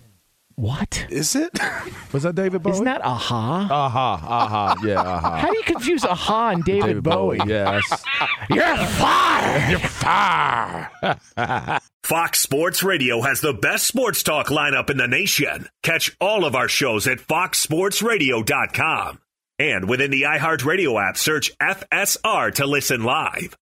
What? 0.56 1.06
Is 1.10 1.34
it? 1.34 1.58
Was 2.12 2.24
that 2.24 2.34
David 2.34 2.62
Bowie? 2.62 2.72
Isn't 2.72 2.84
that 2.84 3.02
aha? 3.04 3.66
Aha, 3.70 4.20
aha, 4.22 4.76
yeah, 4.84 5.00
aha. 5.00 5.36
How 5.38 5.50
do 5.50 5.56
you 5.56 5.62
confuse 5.62 6.04
aha 6.04 6.50
and 6.50 6.64
David, 6.64 6.86
David 6.86 7.02
Bowie? 7.04 7.38
Bowie. 7.38 7.48
Yes. 7.50 8.04
You're 8.50 8.76
fired. 8.76 9.70
You're 9.70 9.80
fired. 9.80 11.80
Fox 12.04 12.40
Sports 12.40 12.82
Radio 12.82 13.22
has 13.22 13.40
the 13.40 13.54
best 13.54 13.86
sports 13.86 14.22
talk 14.22 14.48
lineup 14.48 14.90
in 14.90 14.96
the 14.96 15.08
nation. 15.08 15.68
Catch 15.82 16.14
all 16.20 16.44
of 16.44 16.54
our 16.54 16.68
shows 16.68 17.06
at 17.06 17.18
foxsportsradio.com. 17.18 19.18
And 19.58 19.88
within 19.88 20.10
the 20.10 20.22
iHeartRadio 20.22 21.08
app, 21.08 21.16
search 21.16 21.56
FSR 21.58 22.54
to 22.54 22.66
listen 22.66 23.04
live. 23.04 23.56